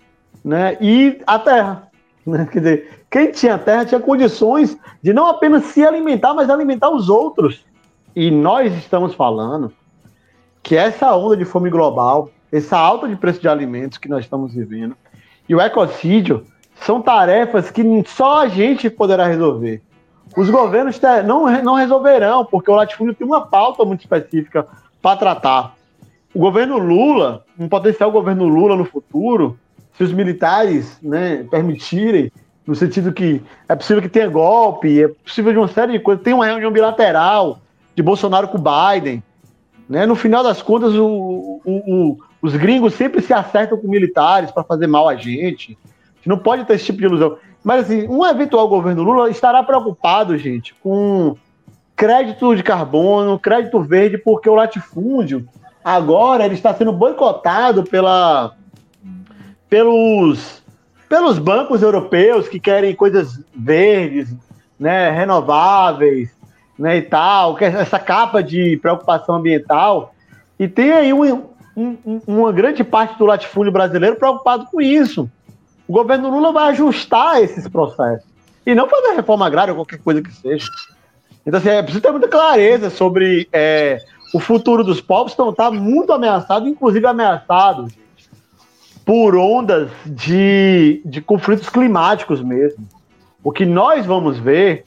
né, 0.43 0.79
e 0.81 1.21
a 1.27 1.39
terra. 1.39 1.83
Né? 2.27 2.49
Quer 2.51 2.59
dizer, 2.59 2.98
quem 3.11 3.31
tinha 3.31 3.59
terra 3.59 3.85
tinha 3.85 4.01
condições 4.01 4.77
de 5.03 5.13
não 5.13 5.27
apenas 5.27 5.65
se 5.65 5.85
alimentar, 5.85 6.35
mas 6.35 6.51
alimentar 6.51 6.91
os 6.91 7.09
outros. 7.09 7.65
E 8.15 8.31
nós 8.31 8.75
estamos 8.77 9.15
falando 9.15 9.73
que 10.63 10.77
essa 10.77 11.15
onda 11.17 11.37
de 11.37 11.45
fome 11.45 11.71
global, 11.71 12.31
essa 12.53 12.77
alta 12.77 13.09
de 13.09 13.17
preço 13.17 13.41
de 13.41 13.49
alimentos 13.49 13.99
que 13.99 14.09
nós 14.09 14.25
estamos 14.25 14.55
vivendo, 14.55 14.97
e 15.49 15.55
o 15.55 15.61
ecocídio 15.61 16.45
são 16.75 17.01
tarefas 17.01 17.71
que 17.71 17.83
só 18.07 18.43
a 18.43 18.49
gente 18.49 18.91
poderá 18.91 19.27
resolver. 19.27 19.83
Os 20.37 20.51
governos 20.51 21.01
não, 21.25 21.51
não 21.63 21.75
resolverão, 21.75 22.45
porque 22.45 22.71
o 22.71 22.75
latifúndio 22.75 23.15
tem 23.15 23.27
uma 23.27 23.47
pauta 23.47 23.85
muito 23.85 24.01
específica 24.01 24.67
para 25.01 25.17
tratar. 25.17 25.75
O 26.35 26.39
governo 26.39 26.77
Lula, 26.77 27.45
um 27.59 27.69
potencial 27.69 28.13
governo 28.13 28.47
Lula 28.47 28.77
no 28.77 28.85
futuro, 28.85 29.59
se 29.97 30.05
os 30.05 30.13
militares 30.13 30.99
né, 31.03 31.47
permitirem, 31.51 32.31
no 32.69 32.75
sentido 32.75 33.15
que 33.15 33.43
é 33.67 33.75
possível 33.75 34.03
que 34.03 34.11
tenha 34.11 34.29
golpe, 34.29 35.03
é 35.03 35.09
possível 35.09 35.53
de 35.53 35.59
uma 35.59 35.69
série 35.69 35.93
de 35.93 36.01
coisas, 36.01 36.23
tem 36.23 36.35
uma 36.35 36.45
reunião 36.45 36.71
bilateral 36.71 37.61
de 37.95 38.03
Bolsonaro 38.03 38.47
com 38.49 38.59
Biden. 38.59 39.23
Né? 39.89 40.05
No 40.05 40.15
final 40.15 40.45
das 40.45 40.61
contas, 40.61 40.93
o, 40.95 41.63
o, 41.65 41.73
o, 41.73 42.19
os 42.43 42.55
gringos 42.55 42.93
sempre 42.93 43.23
se 43.23 43.33
acertam 43.33 43.79
com 43.79 43.89
militares 43.89 44.51
para 44.51 44.63
fazer 44.63 44.87
mal 44.87 45.09
a 45.09 45.17
gente. 45.17 45.79
Não 46.27 46.37
pode 46.37 46.67
ter 46.67 46.75
esse 46.75 46.85
tipo 46.85 46.99
de 46.99 47.07
ilusão. 47.07 47.39
Mas 47.65 47.87
assim, 47.87 48.07
um 48.07 48.27
eventual 48.27 48.69
governo 48.69 49.03
Lula 49.03 49.31
estará 49.31 49.63
preocupado, 49.63 50.37
gente, 50.37 50.75
com 50.75 51.35
crédito 51.97 52.55
de 52.55 52.63
carbono, 52.63 53.39
crédito 53.39 53.81
verde, 53.81 54.19
porque 54.19 54.47
o 54.47 54.55
latifúndio 54.55 55.49
agora 55.83 56.45
ele 56.45 56.53
está 56.53 56.75
sendo 56.75 56.93
boicotado 56.93 57.83
pela 57.83 58.55
pelos, 59.71 60.63
pelos 61.09 61.39
bancos 61.39 61.83
europeus 61.83 62.49
que 62.49 62.61
querem 62.61 62.95
coisas 62.95 63.41
verdes, 63.55 64.35
né, 64.79 65.11
renováveis, 65.11 66.31
né, 66.79 66.99
e 66.99 67.03
tal, 67.03 67.59
é 67.59 67.67
essa 67.67 67.99
capa 67.99 68.43
de 68.43 68.77
preocupação 68.77 69.37
ambiental. 69.37 70.15
E 70.59 70.69
tem 70.69 70.93
aí 70.93 71.13
um, 71.13 71.45
um, 71.77 72.21
uma 72.27 72.53
grande 72.53 72.85
parte 72.85 73.19
do 73.19 73.25
latifúndio 73.25 73.73
brasileiro 73.73 74.17
preocupado 74.17 74.67
com 74.67 74.81
isso. 74.81 75.31
O 75.87 75.93
governo 75.93 76.31
Lula 76.31 76.53
vai 76.53 76.71
ajustar 76.71 77.43
esses 77.43 77.67
processos 77.67 78.29
e 78.67 78.75
não 78.75 78.89
fazer 78.89 79.15
reforma 79.15 79.47
agrária 79.47 79.73
ou 79.73 79.79
qualquer 79.79 79.99
coisa 79.99 80.21
que 80.21 80.31
seja. 80.31 80.67
Então, 81.47 81.59
assim, 81.59 81.71
é 81.71 81.83
preciso 81.83 82.03
ter 82.03 82.11
muita 82.11 82.29
clareza 82.29 82.91
sobre 82.91 83.49
é, 83.51 83.99
o 84.35 84.39
futuro 84.39 84.85
dos 84.85 85.01
povos, 85.01 85.35
que 85.35 85.43
está 85.43 85.71
muito 85.71 86.13
ameaçado, 86.13 86.69
inclusive 86.69 87.07
ameaçado, 87.07 87.89
por 89.09 89.35
ondas 89.35 89.91
de, 90.05 91.01
de 91.03 91.23
conflitos 91.23 91.71
climáticos 91.71 92.43
mesmo. 92.43 92.87
O 93.43 93.51
que 93.51 93.65
nós 93.65 94.05
vamos 94.05 94.39
ver, 94.39 94.85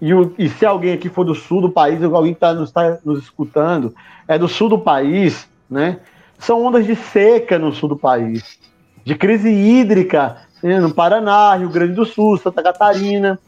e, 0.00 0.14
o, 0.14 0.32
e 0.38 0.48
se 0.48 0.64
alguém 0.64 0.92
aqui 0.92 1.08
for 1.08 1.24
do 1.24 1.34
sul 1.34 1.60
do 1.60 1.68
país, 1.68 2.00
ou 2.00 2.14
alguém 2.14 2.30
está 2.30 2.54
nos, 2.54 2.70
tá 2.70 2.98
nos 3.04 3.24
escutando, 3.24 3.92
é 4.28 4.38
do 4.38 4.46
sul 4.46 4.68
do 4.68 4.78
país, 4.78 5.48
né? 5.68 5.98
São 6.38 6.64
ondas 6.64 6.86
de 6.86 6.94
seca 6.94 7.58
no 7.58 7.72
sul 7.72 7.88
do 7.88 7.96
país, 7.96 8.60
de 9.04 9.16
crise 9.16 9.50
hídrica 9.50 10.36
né, 10.62 10.78
no 10.78 10.94
Paraná, 10.94 11.56
Rio 11.56 11.68
Grande 11.68 11.94
do 11.94 12.06
Sul, 12.06 12.38
Santa 12.38 12.62
Catarina, 12.62 13.40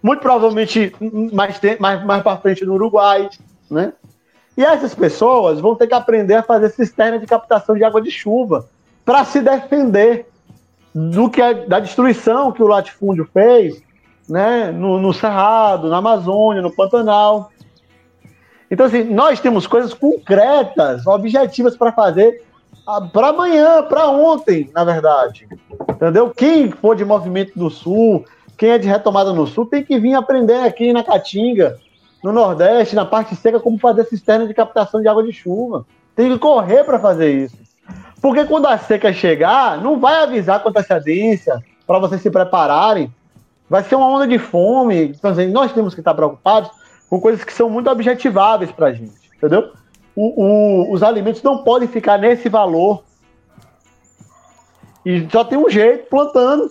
muito 0.00 0.20
provavelmente 0.20 0.94
mais, 1.32 1.60
mais, 1.80 2.04
mais 2.04 2.22
para 2.22 2.36
frente 2.36 2.64
no 2.64 2.74
Uruguai, 2.74 3.28
né? 3.68 3.92
E 4.56 4.62
essas 4.62 4.94
pessoas 4.94 5.58
vão 5.58 5.74
ter 5.74 5.88
que 5.88 5.94
aprender 5.94 6.34
a 6.34 6.42
fazer 6.44 6.70
cisterna 6.70 7.18
de 7.18 7.26
captação 7.26 7.74
de 7.74 7.82
água 7.82 8.00
de 8.00 8.12
chuva, 8.12 8.68
para 9.04 9.24
se 9.24 9.40
defender. 9.40 10.26
do 10.94 11.30
que 11.30 11.40
a, 11.40 11.52
da 11.52 11.80
destruição 11.80 12.52
que 12.52 12.62
o 12.62 12.66
latifúndio 12.66 13.26
fez 13.32 13.82
né, 14.28 14.70
no, 14.70 15.00
no 15.00 15.12
Cerrado, 15.12 15.88
na 15.88 15.98
Amazônia, 15.98 16.62
no 16.62 16.70
Pantanal. 16.70 17.50
Então, 18.70 18.86
assim, 18.86 19.04
nós 19.04 19.40
temos 19.40 19.66
coisas 19.66 19.92
concretas, 19.92 21.06
objetivas 21.06 21.76
para 21.76 21.92
fazer 21.92 22.42
ah, 22.86 23.00
para 23.00 23.28
amanhã, 23.28 23.82
para 23.82 24.08
ontem, 24.08 24.70
na 24.74 24.84
verdade. 24.84 25.46
Entendeu? 25.88 26.30
Quem 26.30 26.70
for 26.70 26.96
de 26.96 27.04
movimento 27.04 27.56
do 27.56 27.70
Sul, 27.70 28.24
quem 28.56 28.70
é 28.70 28.78
de 28.78 28.88
retomada 28.88 29.32
no 29.32 29.46
Sul, 29.46 29.66
tem 29.66 29.84
que 29.84 29.98
vir 29.98 30.14
aprender 30.14 30.60
aqui 30.60 30.92
na 30.92 31.04
Caatinga, 31.04 31.78
no 32.22 32.32
Nordeste, 32.32 32.96
na 32.96 33.04
parte 33.04 33.36
seca, 33.36 33.60
como 33.60 33.78
fazer 33.78 34.04
cisterna 34.04 34.46
de 34.46 34.54
captação 34.54 35.00
de 35.00 35.08
água 35.08 35.22
de 35.22 35.32
chuva. 35.32 35.86
Tem 36.16 36.30
que 36.30 36.38
correr 36.38 36.84
para 36.84 36.98
fazer 36.98 37.30
isso. 37.44 37.56
Porque 38.22 38.44
quando 38.44 38.66
a 38.66 38.78
seca 38.78 39.12
chegar, 39.12 39.82
não 39.82 39.98
vai 39.98 40.22
avisar 40.22 40.62
com 40.62 40.68
antecedência 40.68 41.60
para 41.84 41.98
vocês 41.98 42.22
se 42.22 42.30
prepararem. 42.30 43.12
Vai 43.68 43.82
ser 43.82 43.96
uma 43.96 44.06
onda 44.06 44.28
de 44.28 44.38
fome. 44.38 45.08
Então, 45.08 45.32
assim, 45.32 45.48
nós 45.48 45.72
temos 45.72 45.92
que 45.92 46.00
estar 46.00 46.14
preocupados 46.14 46.70
com 47.10 47.20
coisas 47.20 47.42
que 47.42 47.52
são 47.52 47.68
muito 47.68 47.90
objetiváveis 47.90 48.70
para 48.70 48.86
a 48.86 48.92
gente, 48.92 49.28
entendeu? 49.36 49.72
O, 50.14 50.44
o, 50.44 50.92
os 50.92 51.02
alimentos 51.02 51.42
não 51.42 51.64
podem 51.64 51.88
ficar 51.88 52.16
nesse 52.16 52.48
valor. 52.48 53.02
E 55.04 55.28
só 55.28 55.42
tem 55.42 55.58
um 55.58 55.68
jeito, 55.68 56.08
plantando. 56.08 56.70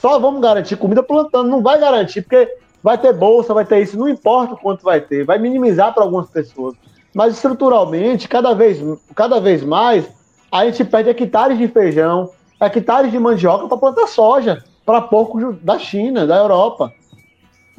Só 0.00 0.18
vamos 0.18 0.40
garantir 0.40 0.74
comida 0.74 1.02
plantando. 1.04 1.48
Não 1.48 1.62
vai 1.62 1.78
garantir, 1.78 2.22
porque 2.22 2.52
vai 2.82 2.98
ter 2.98 3.12
bolsa, 3.12 3.54
vai 3.54 3.64
ter 3.64 3.80
isso. 3.80 3.96
Não 3.96 4.08
importa 4.08 4.54
o 4.54 4.58
quanto 4.58 4.82
vai 4.82 5.00
ter. 5.00 5.24
Vai 5.24 5.38
minimizar 5.38 5.94
para 5.94 6.02
algumas 6.02 6.28
pessoas. 6.28 6.74
Mas 7.14 7.34
estruturalmente, 7.34 8.28
cada 8.28 8.54
vez, 8.54 8.78
cada 9.14 9.40
vez 9.40 9.62
mais, 9.62 10.08
a 10.50 10.64
gente 10.64 10.84
perde 10.84 11.10
hectares 11.10 11.58
de 11.58 11.68
feijão, 11.68 12.30
hectares 12.60 13.10
de 13.10 13.18
mandioca 13.18 13.68
para 13.68 13.76
plantar 13.76 14.06
soja 14.06 14.64
para 14.84 15.00
porcos 15.00 15.56
da 15.62 15.78
China, 15.78 16.26
da 16.26 16.36
Europa, 16.36 16.92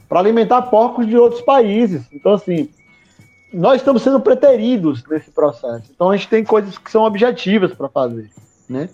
para 0.08 0.20
alimentar 0.20 0.62
porcos 0.64 1.08
de 1.08 1.18
outros 1.18 1.42
países. 1.42 2.04
Então, 2.12 2.34
assim, 2.34 2.70
nós 3.54 3.78
estamos 3.78 4.02
sendo 4.02 4.20
preteridos 4.20 5.04
nesse 5.10 5.32
processo. 5.32 5.86
Então, 5.94 6.10
a 6.10 6.18
gente 6.18 6.30
tem 6.30 6.44
coisas 6.44 6.78
que 6.78 6.92
são 6.92 7.04
objetivas 7.04 7.74
para 7.74 7.90
fazer, 7.90 8.30
né? 8.70 8.90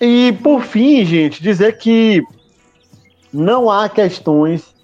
E, 0.00 0.34
por 0.42 0.62
fim, 0.62 1.04
gente, 1.04 1.42
dizer 1.42 1.78
que 1.78 2.22
não 3.32 3.70
há 3.70 3.88
questões 3.88 4.74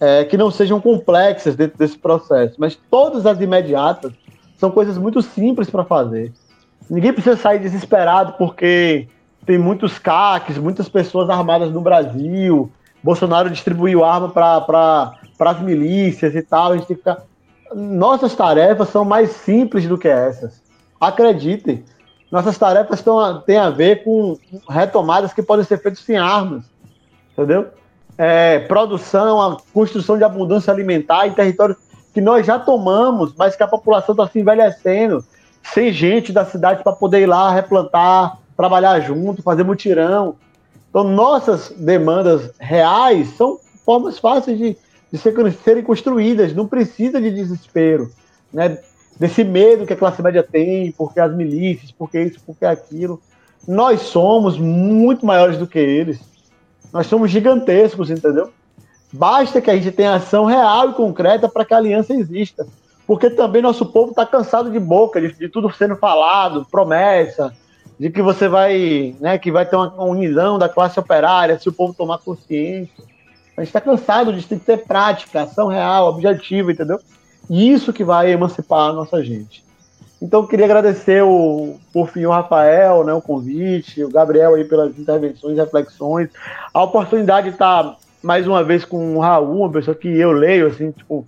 é, 0.00 0.24
que 0.24 0.36
não 0.36 0.50
sejam 0.50 0.80
complexas 0.80 1.56
dentro 1.56 1.78
desse 1.78 1.98
processo, 1.98 2.54
mas 2.58 2.78
todas 2.90 3.26
as 3.26 3.40
imediatas 3.40 4.12
são 4.56 4.70
coisas 4.70 4.98
muito 4.98 5.22
simples 5.22 5.68
para 5.70 5.84
fazer. 5.84 6.32
Ninguém 6.88 7.12
precisa 7.12 7.36
sair 7.36 7.58
desesperado 7.58 8.34
porque 8.38 9.08
tem 9.44 9.58
muitos 9.58 9.98
CACs, 9.98 10.58
muitas 10.58 10.88
pessoas 10.88 11.28
armadas 11.30 11.70
no 11.70 11.80
Brasil. 11.80 12.70
Bolsonaro 13.02 13.50
distribuiu 13.50 14.04
arma 14.04 14.28
para 14.28 15.14
as 15.38 15.60
milícias 15.60 16.34
e 16.34 16.42
tal. 16.42 16.72
A 16.72 16.76
gente 16.76 16.86
tem 16.86 16.96
que 16.96 17.02
ficar... 17.02 17.22
Nossas 17.74 18.34
tarefas 18.34 18.88
são 18.88 19.04
mais 19.04 19.30
simples 19.30 19.86
do 19.86 19.98
que 19.98 20.08
essas. 20.08 20.62
Acreditem. 21.00 21.84
Nossas 22.30 22.58
tarefas 22.58 23.04
têm 23.46 23.58
a 23.58 23.70
ver 23.70 24.02
com 24.04 24.36
retomadas 24.68 25.32
que 25.32 25.42
podem 25.42 25.64
ser 25.64 25.78
feitas 25.78 26.00
sem 26.00 26.16
armas. 26.16 26.64
Entendeu? 27.32 27.68
É, 28.18 28.58
produção, 28.58 29.40
a 29.40 29.56
construção 29.72 30.18
de 30.18 30.24
abundância 30.24 30.72
alimentar 30.72 31.28
em 31.28 31.32
territórios 31.32 31.78
que 32.12 32.20
nós 32.20 32.44
já 32.44 32.58
tomamos, 32.58 33.32
mas 33.38 33.54
que 33.54 33.62
a 33.62 33.68
população 33.68 34.12
está 34.12 34.26
se 34.26 34.40
envelhecendo, 34.40 35.24
sem 35.62 35.92
gente 35.92 36.32
da 36.32 36.44
cidade 36.44 36.82
para 36.82 36.92
poder 36.92 37.20
ir 37.20 37.26
lá 37.26 37.52
replantar, 37.52 38.38
trabalhar 38.56 38.98
junto, 39.00 39.42
fazer 39.42 39.62
mutirão. 39.62 40.34
Então, 40.90 41.04
nossas 41.04 41.70
demandas 41.70 42.50
reais 42.58 43.28
são 43.36 43.58
formas 43.84 44.18
fáceis 44.18 44.58
de, 44.58 44.76
de 45.12 45.52
serem 45.52 45.84
construídas, 45.84 46.52
não 46.54 46.66
precisa 46.66 47.20
de 47.20 47.30
desespero, 47.30 48.10
né? 48.52 48.78
desse 49.18 49.42
medo 49.42 49.86
que 49.86 49.92
a 49.92 49.96
classe 49.96 50.22
média 50.22 50.42
tem, 50.42 50.92
porque 50.92 51.18
as 51.18 51.34
milícias, 51.34 51.90
porque 51.90 52.20
isso, 52.20 52.40
porque 52.46 52.64
aquilo. 52.64 53.20
Nós 53.66 54.02
somos 54.02 54.56
muito 54.58 55.26
maiores 55.26 55.58
do 55.58 55.66
que 55.66 55.78
eles. 55.78 56.20
Nós 56.92 57.06
somos 57.06 57.30
gigantescos, 57.30 58.10
entendeu? 58.10 58.50
Basta 59.12 59.60
que 59.60 59.70
a 59.70 59.74
gente 59.74 59.90
tenha 59.92 60.14
ação 60.14 60.44
real 60.44 60.90
e 60.90 60.94
concreta 60.94 61.48
para 61.48 61.64
que 61.64 61.74
a 61.74 61.78
aliança 61.78 62.14
exista. 62.14 62.66
Porque 63.06 63.30
também 63.30 63.62
nosso 63.62 63.86
povo 63.86 64.10
está 64.10 64.26
cansado 64.26 64.70
de 64.70 64.78
boca, 64.78 65.20
de, 65.20 65.32
de, 65.32 65.48
tudo 65.48 65.72
sendo 65.72 65.96
falado, 65.96 66.66
promessa, 66.70 67.54
de 67.98 68.10
que 68.10 68.20
você 68.20 68.48
vai, 68.48 69.16
né, 69.18 69.38
que 69.38 69.50
vai 69.50 69.64
ter 69.64 69.76
uma, 69.76 70.04
união 70.04 70.58
da 70.58 70.68
classe 70.68 71.00
operária 71.00 71.58
se 71.58 71.68
o 71.68 71.72
povo 71.72 71.94
tomar 71.94 72.18
consciência. 72.18 73.02
A 73.56 73.62
gente 73.62 73.68
está 73.68 73.80
cansado 73.80 74.32
de 74.32 74.46
ter 74.58 74.84
prática, 74.84 75.42
ação 75.42 75.68
real, 75.68 76.08
objetivo, 76.08 76.70
entendeu? 76.70 77.00
E 77.48 77.72
isso 77.72 77.92
que 77.92 78.04
vai 78.04 78.30
emancipar 78.30 78.90
a 78.90 78.92
nossa 78.92 79.24
gente. 79.24 79.64
Então, 80.20 80.46
queria 80.46 80.64
agradecer, 80.64 81.22
o, 81.22 81.76
por 81.92 82.08
fim, 82.08 82.24
o 82.24 82.30
Rafael, 82.30 83.04
né, 83.04 83.12
o 83.12 83.22
convite, 83.22 84.02
o 84.02 84.10
Gabriel 84.10 84.54
aí 84.54 84.64
pelas 84.64 84.98
intervenções, 84.98 85.56
reflexões, 85.56 86.28
a 86.74 86.82
oportunidade 86.82 87.48
de 87.48 87.52
estar 87.52 87.96
mais 88.22 88.46
uma 88.46 88.64
vez 88.64 88.84
com 88.84 89.16
o 89.16 89.20
Raul, 89.20 89.60
uma 89.60 89.70
pessoa 89.70 89.94
que 89.94 90.08
eu 90.08 90.32
leio, 90.32 90.66
assim, 90.66 90.90
tipo, 90.90 91.24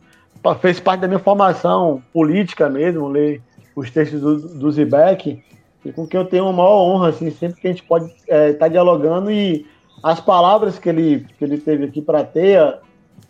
fez 0.61 0.80
parte 0.80 1.03
da 1.03 1.09
minha 1.09 1.20
formação 1.20 2.03
política 2.12 2.68
mesmo, 2.68 3.09
ler 3.09 3.41
os 3.76 3.91
textos 3.91 4.20
do, 4.20 4.36
do 4.36 4.72
Zibek, 4.72 5.41
e 5.84 5.93
com 5.93 6.07
quem 6.07 6.20
eu 6.20 6.26
tenho 6.26 6.45
uma 6.45 6.53
maior 6.53 6.82
honra, 6.82 7.09
assim, 7.11 7.30
sempre 7.30 7.61
que 7.61 7.68
a 7.68 7.70
gente 7.70 7.84
pode 7.84 8.07
estar 8.07 8.34
é, 8.34 8.53
tá 8.53 8.68
dialogando 8.68 9.30
e 9.30 9.66
as 10.03 10.20
palavras 10.20 10.78
que 10.78 10.88
ele, 10.88 11.26
que 11.38 11.45
ele 11.45 11.59
teve 11.59 11.84
aqui 11.84 12.03
para 12.03 12.24
ter, 12.24 12.78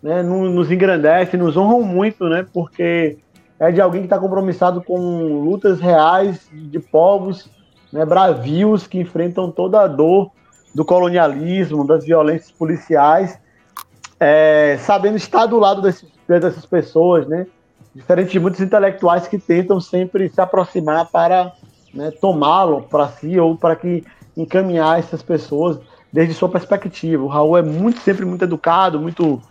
né, 0.03 0.23
nos 0.23 0.71
engrandecem, 0.71 1.39
nos 1.39 1.57
honram 1.57 1.83
muito, 1.83 2.29
né, 2.29 2.47
porque 2.53 3.19
é 3.61 3.71
de 3.71 3.81
alguém 3.81 4.01
que 4.01 4.07
está 4.07 4.19
compromissado 4.19 4.83
com 4.83 5.45
lutas 5.45 5.79
reais 5.81 6.49
de 6.51 6.81
povos 6.81 7.49
né, 7.93 8.07
bravios 8.07 8.87
que 8.87 8.99
enfrentam 8.99 9.51
toda 9.51 9.83
a 9.83 9.87
dor 9.87 10.31
do 10.75 10.85
colonialismo, 10.85 11.87
das 11.87 12.05
violências 12.05 12.51
policiais, 12.51 13.39
é, 14.19 14.79
sabendo 14.81 15.17
estar 15.17 15.47
do 15.47 15.59
lado 15.59 15.83
desses, 15.83 16.09
dessas 16.27 16.65
pessoas, 16.65 17.27
né? 17.27 17.47
Diferente 17.95 18.31
de 18.31 18.41
muitos 18.41 18.61
intelectuais 18.61 19.27
que 19.27 19.37
tentam 19.37 19.81
sempre 19.81 20.29
se 20.29 20.41
aproximar 20.41 21.11
para 21.11 21.53
né, 21.93 22.13
tomá-lo 22.13 22.83
para 22.83 23.09
si 23.09 23.39
ou 23.39 23.57
para 23.57 23.75
que 23.75 24.05
encaminhar 24.37 25.01
essas 25.01 25.23
pessoas 25.23 25.79
desde 26.13 26.33
sua 26.35 26.49
perspectiva. 26.49 27.25
O 27.25 27.27
Raul 27.27 27.59
é 27.59 27.63
muito 27.63 27.99
sempre 28.01 28.25
muito 28.25 28.45
educado, 28.45 29.01
muito, 29.01 29.43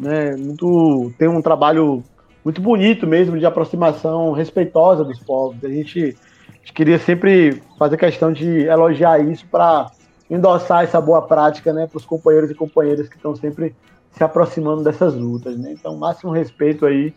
né, 0.00 0.34
muito 0.36 1.12
tem 1.18 1.28
um 1.28 1.42
trabalho 1.42 2.02
muito 2.44 2.60
bonito 2.60 3.06
mesmo, 3.06 3.38
de 3.38 3.46
aproximação 3.46 4.32
respeitosa 4.32 5.04
dos 5.04 5.18
povos. 5.18 5.62
A 5.64 5.68
gente, 5.68 6.16
a 6.48 6.52
gente 6.58 6.72
queria 6.72 6.98
sempre 6.98 7.62
fazer 7.78 7.96
questão 7.96 8.32
de 8.32 8.62
elogiar 8.62 9.20
isso 9.20 9.46
para 9.50 9.90
endossar 10.28 10.84
essa 10.84 11.00
boa 11.00 11.22
prática 11.22 11.72
né, 11.72 11.86
para 11.86 11.98
os 11.98 12.04
companheiros 12.04 12.50
e 12.50 12.54
companheiras 12.54 13.08
que 13.08 13.16
estão 13.16 13.36
sempre 13.36 13.74
se 14.16 14.24
aproximando 14.24 14.82
dessas 14.82 15.14
lutas. 15.14 15.56
Né? 15.56 15.72
Então, 15.72 15.96
máximo 15.96 16.32
respeito 16.32 16.86
aí, 16.86 17.14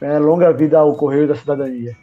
né, 0.00 0.18
longa 0.18 0.52
vida 0.52 0.78
ao 0.78 0.94
Correio 0.94 1.26
da 1.26 1.34
Cidadania. 1.34 1.96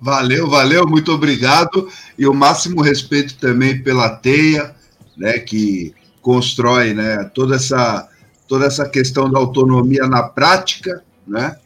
Valeu, 0.00 0.50
valeu, 0.50 0.86
muito 0.86 1.12
obrigado. 1.12 1.88
E 2.18 2.26
o 2.26 2.34
máximo 2.34 2.82
respeito 2.82 3.38
também 3.38 3.82
pela 3.82 4.10
Teia, 4.10 4.74
né, 5.16 5.38
que 5.38 5.94
constrói 6.20 6.92
né, 6.92 7.24
toda, 7.34 7.56
essa, 7.56 8.08
toda 8.46 8.66
essa 8.66 8.88
questão 8.88 9.30
da 9.30 9.38
autonomia 9.38 10.06
na 10.06 10.22
prática 10.22 11.02
né? 11.26 11.56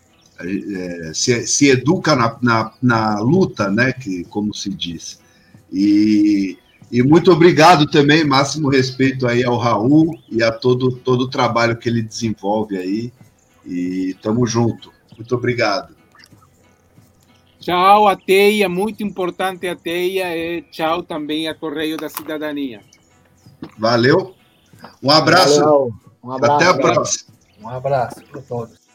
É, 0.41 1.13
se, 1.15 1.47
se, 1.47 1.69
educa 1.69 2.15
na, 2.15 2.37
na, 2.41 2.73
na, 2.81 3.21
luta, 3.21 3.71
né? 3.71 3.93
Que, 3.93 4.25
como 4.25 4.55
se 4.55 4.71
diz. 4.71 5.21
E, 5.73 6.57
e 6.91 7.03
muito 7.03 7.33
obrigado 7.33 7.87
também, 7.87 8.25
máximo 8.25 8.69
respeito 8.69 9.27
aí 9.27 9.45
ao 9.45 9.57
Raul 9.57 10.17
e 10.31 10.43
a 10.43 10.53
todo, 10.53 10.93
todo 10.93 11.23
o 11.23 11.31
trabalho 11.31 11.77
que 11.77 11.89
ele 11.89 12.03
desenvolve 12.03 12.77
aí. 12.77 13.13
E 13.67 14.17
tamo 14.23 14.47
junto. 14.47 14.93
Muito 15.17 15.35
obrigado. 15.35 15.99
Tchau, 17.61 18.07
a 18.07 18.17
teia, 18.17 18.69
muito 18.69 19.03
importante 19.03 19.67
a 19.67 19.75
teia, 19.75 20.35
e 20.35 20.63
tchau 20.71 21.03
também 21.03 21.49
a 21.49 21.55
Correio 21.55 21.97
da 21.97 22.09
Cidadania. 22.09 22.81
Valeu. 23.77 24.35
Um 25.03 25.11
abraço. 25.11 25.93
Um 26.23 26.33
abraço. 26.33 26.55
Até 26.55 26.67
a 26.67 26.75
próxima. 26.75 27.35
Um 27.61 27.69
abraço 27.69 28.23
para 28.31 28.41
todos. 28.43 28.88